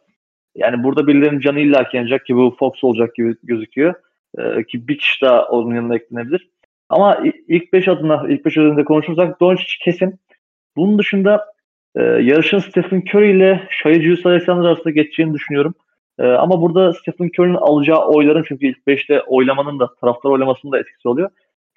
Yani 0.55 0.83
burada 0.83 1.07
birilerinin 1.07 1.39
canı 1.39 1.59
illa 1.59 1.89
yanacak 1.93 2.25
ki 2.25 2.35
bu 2.35 2.55
Fox 2.59 2.83
olacak 2.83 3.15
gibi 3.15 3.35
gözüküyor. 3.43 3.93
Ee, 4.37 4.63
ki 4.63 4.87
bir 4.87 4.97
kişi 4.97 5.21
daha 5.21 5.45
onun 5.45 5.75
yanına 5.75 5.95
eklenebilir. 5.95 6.49
Ama 6.89 7.23
ilk 7.47 7.73
5 7.73 7.87
adına, 7.87 8.25
ilk 8.29 8.45
5 8.45 8.57
adında 8.57 8.83
konuşursak 8.83 9.39
Doncic 9.39 9.77
kesin. 9.81 10.19
Bunun 10.75 10.99
dışında 10.99 11.45
e, 11.95 12.01
yarışın 12.01 12.59
Stephen 12.59 13.03
Curry 13.09 13.31
ile 13.31 13.67
Shai 13.69 13.93
Gilgeous 13.93 14.25
Alexander 14.25 14.67
arasında 14.67 14.89
geçeceğini 14.89 15.33
düşünüyorum. 15.33 15.73
Ee, 16.19 16.23
ama 16.27 16.61
burada 16.61 16.93
Stephen 16.93 17.29
Curry'nin 17.39 17.55
alacağı 17.55 18.05
oyların 18.05 18.45
çünkü 18.47 18.67
ilk 18.67 18.77
5'te 18.87 19.21
oylamanın 19.21 19.79
da 19.79 19.95
taraftar 20.01 20.29
oylamasının 20.29 20.71
da 20.71 20.79
etkisi 20.79 21.07
oluyor. 21.07 21.29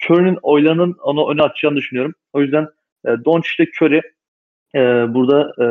Curry'nin 0.03 0.37
oylarının 0.41 0.95
onu 1.03 1.31
öne 1.31 1.41
atacağını 1.41 1.75
düşünüyorum. 1.75 2.13
O 2.33 2.41
yüzden 2.41 2.67
e, 3.05 3.09
Doncic 3.25 3.63
ile 3.63 3.71
Curry 3.81 4.01
e, 4.75 4.79
burada 5.13 5.51
e, 5.63 5.65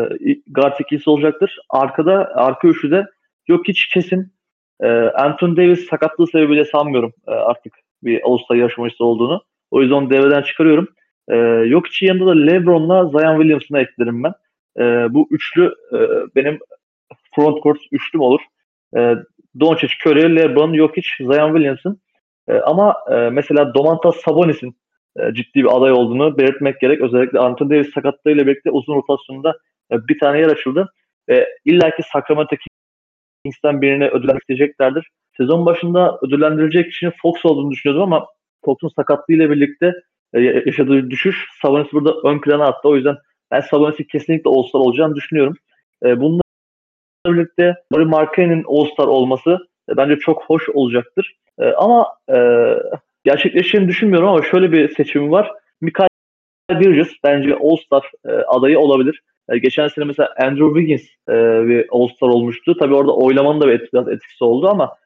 guard 0.46 0.80
ikilisi 0.80 1.10
olacaktır. 1.10 1.58
Arkada, 1.70 2.30
arka 2.34 2.68
üçlüde 2.68 3.06
Jokic 3.48 3.80
kesin. 3.92 4.32
E, 4.80 4.88
Anthony 4.98 5.56
Davis 5.56 5.88
sakatlığı 5.88 6.26
sebebiyle 6.26 6.64
sanmıyorum 6.64 7.12
e, 7.28 7.30
artık 7.30 7.74
bir 8.02 8.20
All-Star 8.24 8.56
yarışmacısı 8.56 9.04
olduğunu. 9.04 9.42
O 9.70 9.82
yüzden 9.82 9.94
onu 9.94 10.10
devreden 10.10 10.42
çıkarıyorum. 10.42 10.88
E, 11.30 11.64
Jokic'in 11.68 12.08
yanında 12.08 12.26
da 12.26 12.34
LeBron'la 12.34 13.08
Zion 13.08 13.40
Williamson'ı 13.40 13.80
eklerim 13.80 14.24
ben. 14.24 14.32
E, 14.78 15.14
bu 15.14 15.28
üçlü 15.30 15.74
e, 15.92 15.98
benim 16.36 16.58
front 17.34 17.62
court 17.62 17.78
üçlüm 17.92 18.20
olur. 18.20 18.40
E, 18.96 19.16
Doncic, 19.60 19.92
Curry, 20.06 20.36
LeBron, 20.36 20.74
Jokic, 20.74 21.08
Zion 21.20 21.48
Williamson. 21.48 21.98
E, 22.48 22.54
ama 22.54 22.96
e, 23.10 23.14
mesela 23.14 23.74
Domantas 23.74 24.16
Sabonis'in 24.16 24.76
ciddi 25.34 25.54
bir 25.54 25.76
aday 25.76 25.92
olduğunu 25.92 26.38
belirtmek 26.38 26.80
gerek. 26.80 27.00
Özellikle 27.00 27.38
Anthony 27.38 27.70
Davis 27.70 27.92
sakatlığıyla 27.94 28.46
birlikte 28.46 28.70
uzun 28.70 28.94
rotasyonda 28.94 29.58
e, 29.92 30.08
bir 30.08 30.18
tane 30.18 30.38
yer 30.38 30.48
açıldı. 30.48 30.92
Ve 31.28 31.48
illaki 31.64 32.02
Sacramento 32.12 32.56
Kings'ten 33.44 33.82
birini 33.82 34.08
ödüllendireceklerdir. 34.08 35.10
Sezon 35.36 35.66
başında 35.66 36.18
ödüllendirilecek 36.22 36.90
kişinin 36.90 37.12
Fox 37.22 37.44
olduğunu 37.44 37.70
düşünüyordum 37.70 38.02
ama 38.02 38.26
Fox'un 38.64 38.88
sakatlığıyla 38.88 39.50
birlikte 39.50 39.92
e, 40.34 40.40
yaşadığı 40.40 41.10
düşüş 41.10 41.48
Sabonis 41.62 41.92
burada 41.92 42.14
ön 42.24 42.40
plana 42.40 42.64
attı. 42.64 42.88
O 42.88 42.96
yüzden 42.96 43.16
ben 43.50 43.60
Sabonis'in 43.60 44.04
kesinlikle 44.04 44.50
All-Star 44.50 44.80
olacağını 44.80 45.14
düşünüyorum. 45.14 45.56
E, 46.04 46.20
bununla 46.20 46.42
birlikte 47.26 47.74
Laurie 47.92 48.06
Markkanen'in 48.06 48.64
All-Star 48.68 49.06
olması 49.06 49.58
e, 49.90 49.96
bence 49.96 50.16
çok 50.16 50.44
hoş 50.44 50.68
olacaktır. 50.68 51.36
E, 51.58 51.72
ama 51.72 52.06
e, 52.28 52.36
gerçekleşeceğini 53.30 53.88
düşünmüyorum 53.88 54.28
ama 54.28 54.42
şöyle 54.42 54.72
bir 54.72 54.94
seçimim 54.94 55.32
var. 55.32 55.52
Mikael 55.80 56.08
Bridges 56.70 57.08
bence 57.24 57.54
All-Star 57.54 58.10
e, 58.26 58.30
adayı 58.30 58.78
olabilir. 58.78 59.22
E, 59.48 59.58
geçen 59.58 59.88
sene 59.88 60.04
mesela 60.04 60.34
Andrew 60.40 60.80
Wiggins 60.80 61.06
e, 61.28 61.34
bir 61.68 61.86
All-Star 61.90 62.28
olmuştu. 62.28 62.76
Tabii 62.78 62.94
orada 62.94 63.16
oylamanın 63.16 63.60
da 63.60 63.68
bir 63.68 63.88
biraz 63.92 64.08
etkisi 64.08 64.44
oldu 64.44 64.68
ama 64.68 64.96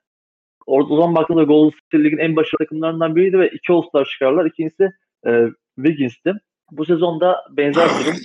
orada 0.66 0.88
o 0.94 0.96
zaman 0.96 1.14
baktığımda 1.14 1.42
Golden 1.42 1.76
State 1.76 2.04
Lig'in 2.04 2.18
en 2.18 2.36
başarılı 2.36 2.58
takımlarından 2.58 3.16
biriydi 3.16 3.38
ve 3.38 3.48
iki 3.48 3.72
All-Star 3.72 4.04
çıkarlar. 4.04 4.46
İkincisi 4.46 4.90
e, 5.26 5.30
Wiggins'ti. 5.76 6.32
Bu 6.70 6.84
sezonda 6.84 7.44
benzer 7.50 7.84
bir 7.84 8.04
durum. 8.04 8.18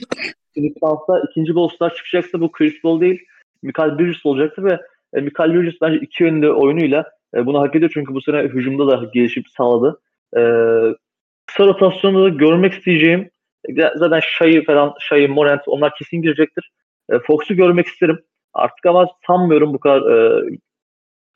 Clippers'ta 0.56 1.22
ikinci 1.30 1.52
bir 1.56 1.60
All-Star 1.60 1.96
çıkacaksa 1.96 2.42
bu 2.42 2.52
Chris 2.52 2.82
Paul 2.82 3.02
değil, 3.02 3.20
Mikael 3.64 4.00
Bridges 4.00 4.26
olacaktır 4.26 4.64
ve 4.64 4.80
e, 5.14 5.22
Mikael 5.22 5.54
Bridges 5.54 5.82
bence 5.82 6.00
iki 6.00 6.24
yönlü 6.24 6.52
oyunuyla 6.52 7.06
e, 7.36 7.46
bunu 7.46 7.60
hak 7.60 7.76
ediyor 7.76 7.92
çünkü 7.94 8.14
bu 8.14 8.22
sene 8.22 8.44
hücumda 8.44 8.88
da 8.88 9.10
gelişip 9.14 9.48
sağladı. 9.50 10.02
E, 10.38 10.42
kısa 11.46 11.66
rotasyonda 11.66 12.24
da 12.24 12.30
görmek 12.30 12.74
isteyeceğim 12.74 13.30
e, 13.70 13.74
zaten 13.96 14.20
Shai 14.20 14.64
falan, 14.64 14.94
Shai, 15.00 15.28
Morant 15.28 15.68
onlar 15.68 15.96
kesin 15.96 16.22
girecektir. 16.22 16.72
E, 17.10 17.20
Fox'u 17.20 17.56
görmek 17.56 17.88
isterim. 17.88 18.20
Artık 18.54 18.86
ama 18.86 19.08
sanmıyorum 19.28 19.74
bu 19.74 19.80
kadar 19.80 20.12
e, 20.12 20.44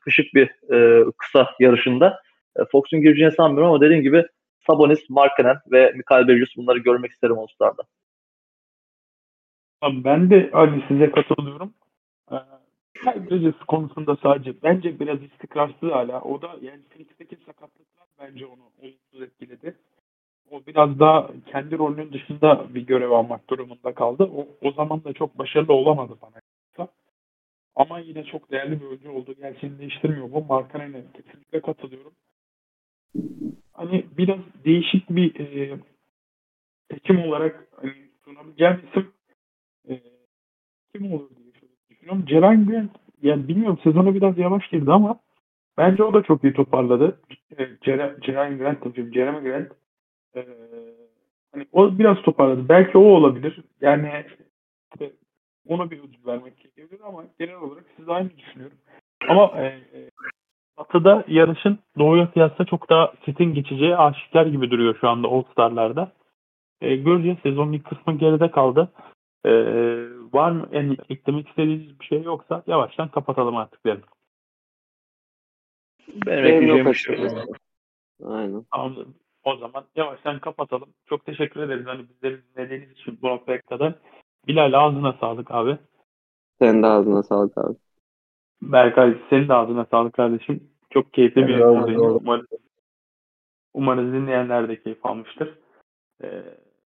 kışık 0.00 0.34
bir 0.34 0.72
e, 0.74 1.04
kısa 1.18 1.50
yarışında. 1.60 2.20
E, 2.56 2.64
Fox'un 2.72 3.00
gireceğini 3.00 3.32
sanmıyorum 3.32 3.72
ama 3.72 3.80
dediğim 3.80 4.02
gibi 4.02 4.26
Sabonis, 4.66 5.10
Markkanen 5.10 5.56
ve 5.72 5.92
Mikael 5.94 6.28
Bridges 6.28 6.56
bunları 6.56 6.78
görmek 6.78 7.10
isterim 7.10 7.38
All-Star'da. 7.38 7.82
Ben 9.82 10.30
de 10.30 10.50
Ali 10.52 10.84
size 10.88 11.10
katılıyorum. 11.10 11.74
Bridges 13.06 13.58
konusunda 13.68 14.16
sadece 14.22 14.62
bence 14.62 15.00
biraz 15.00 15.22
istikrarsız 15.22 15.90
hala. 15.90 16.20
O 16.20 16.42
da 16.42 16.48
yani 16.62 16.82
Phoenix'teki 16.90 17.36
sakatlıklar 17.36 18.06
bence 18.20 18.46
onu 18.46 18.62
olumsuz 18.82 19.22
etkiledi. 19.22 19.76
O 20.50 20.66
biraz 20.66 20.98
daha 20.98 21.30
kendi 21.46 21.78
rolünün 21.78 22.12
dışında 22.12 22.74
bir 22.74 22.86
görev 22.86 23.10
almak 23.10 23.50
durumunda 23.50 23.94
kaldı. 23.94 24.30
O, 24.36 24.46
o 24.68 24.72
zaman 24.72 25.04
da 25.04 25.12
çok 25.12 25.38
başarılı 25.38 25.72
olamadı 25.72 26.16
bana. 26.22 26.42
Ama 27.74 27.98
yine 27.98 28.24
çok 28.24 28.50
değerli 28.50 28.80
bir 28.80 28.86
oyuncu 28.86 29.12
olduğu 29.12 29.32
gerçeğini 29.32 29.78
değiştirmiyor. 29.78 30.32
Bu 30.32 30.44
Markkanen'e 30.44 31.02
kesinlikle 31.12 31.60
katılıyorum. 31.60 32.12
Hani 33.72 34.06
biraz 34.18 34.38
değişik 34.64 35.10
bir 35.10 35.40
e, 35.40 35.78
seçim 36.90 37.22
olarak 37.22 37.68
hani 37.76 37.92
sunabileceğim 38.24 38.82
isim 38.88 39.12
e, 39.88 40.00
kim 40.94 41.12
olur 41.12 41.30
düşünüyorum. 42.02 42.26
Ceren 42.26 42.66
Grant 42.66 42.90
yani 43.22 43.48
bilmiyorum 43.48 43.78
sezona 43.84 44.14
biraz 44.14 44.38
yavaş 44.38 44.68
girdi 44.68 44.92
ama 44.92 45.18
bence 45.78 46.04
o 46.04 46.14
da 46.14 46.22
çok 46.22 46.44
iyi 46.44 46.52
toparladı. 46.52 47.20
E, 47.58 47.68
Ceren, 47.82 48.16
Ceren 48.20 48.58
Grant 48.58 48.84
demişim. 48.84 49.14
Jeremy 49.14 49.40
Grant 49.40 49.68
e, 50.36 50.46
hani 51.52 51.66
o 51.72 51.98
biraz 51.98 52.22
toparladı. 52.22 52.68
Belki 52.68 52.98
o 52.98 53.02
olabilir. 53.02 53.60
Yani 53.80 54.24
ona 55.68 55.90
bir 55.90 55.98
ödül 55.98 56.26
vermek 56.26 56.58
gerekebilir 56.58 57.00
ama 57.04 57.24
genel 57.38 57.56
olarak 57.56 57.84
siz 57.96 58.08
aynı 58.08 58.30
düşünüyorum. 58.38 58.76
Ama 59.28 59.52
e, 59.56 59.64
e, 59.66 60.10
Batı'da 60.78 61.24
yarışın 61.28 61.78
Doğu'ya 61.98 62.32
kıyasla 62.32 62.64
çok 62.64 62.90
daha 62.90 63.12
setin 63.24 63.54
geçeceği 63.54 63.96
aşikar 63.96 64.46
gibi 64.46 64.70
duruyor 64.70 64.98
şu 65.00 65.08
anda 65.08 65.28
All-Star'larda. 65.28 66.12
E, 66.80 66.96
göreceğiz. 66.96 67.38
Sezonun 67.42 67.72
ilk 67.72 67.84
kısmı 67.84 68.18
geride 68.18 68.50
kaldı. 68.50 68.88
Ee, 69.44 69.50
var 70.32 70.50
mı 70.50 70.68
yani 70.72 70.96
eklemek 71.08 71.48
istediğiniz 71.48 72.00
bir 72.00 72.04
şey 72.04 72.22
yoksa 72.22 72.62
yavaştan 72.66 73.08
kapatalım 73.08 73.56
artık 73.56 73.86
derim. 73.86 74.02
Benim 76.08 76.26
Benim 76.26 76.44
ekleyeceğim 76.44 76.76
yok 76.78 76.86
bir 76.86 76.94
şey 76.94 77.18
yok. 77.18 77.56
Aynen. 78.24 78.64
Tamam. 78.72 78.96
O 79.44 79.56
zaman 79.56 79.84
yavaştan 79.96 80.38
kapatalım. 80.38 80.88
Çok 81.06 81.26
teşekkür 81.26 81.60
ederiz 81.60 81.86
hani 81.86 82.08
bizleri 82.08 82.40
dinlediğiniz 82.44 82.90
için 82.90 83.18
bu 83.22 83.28
noktaya 83.28 83.60
kadar. 83.62 83.94
Bilal 84.46 84.72
ağzına 84.72 85.12
sağlık 85.12 85.50
abi. 85.50 85.78
Senin 86.58 86.82
de 86.82 86.86
ağzına 86.86 87.22
sağlık 87.22 87.58
abi. 87.58 87.76
Berkay 88.62 89.18
senin 89.30 89.48
de 89.48 89.54
ağzına 89.54 89.84
sağlık 89.84 90.14
kardeşim. 90.14 90.70
Çok 90.90 91.12
keyifli 91.12 91.48
bir 91.48 91.54
Eyvallah. 91.54 91.86
yayın 91.86 92.00
oldu. 92.00 92.18
Umarız, 92.22 92.46
umarız 93.74 94.12
dinleyenler 94.12 94.68
de 94.68 94.82
keyif 94.82 95.06
almıştır. 95.06 95.58
Ee, 96.22 96.42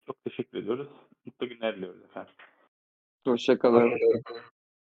çok 0.06 0.24
teşekkür 0.24 0.58
ediyoruz. 0.58 0.88
Mutlu 1.26 1.48
günler 1.48 1.76
diliyoruz 1.76 2.02
efendim. 2.04 2.34
Hoşçakalın. 3.24 3.98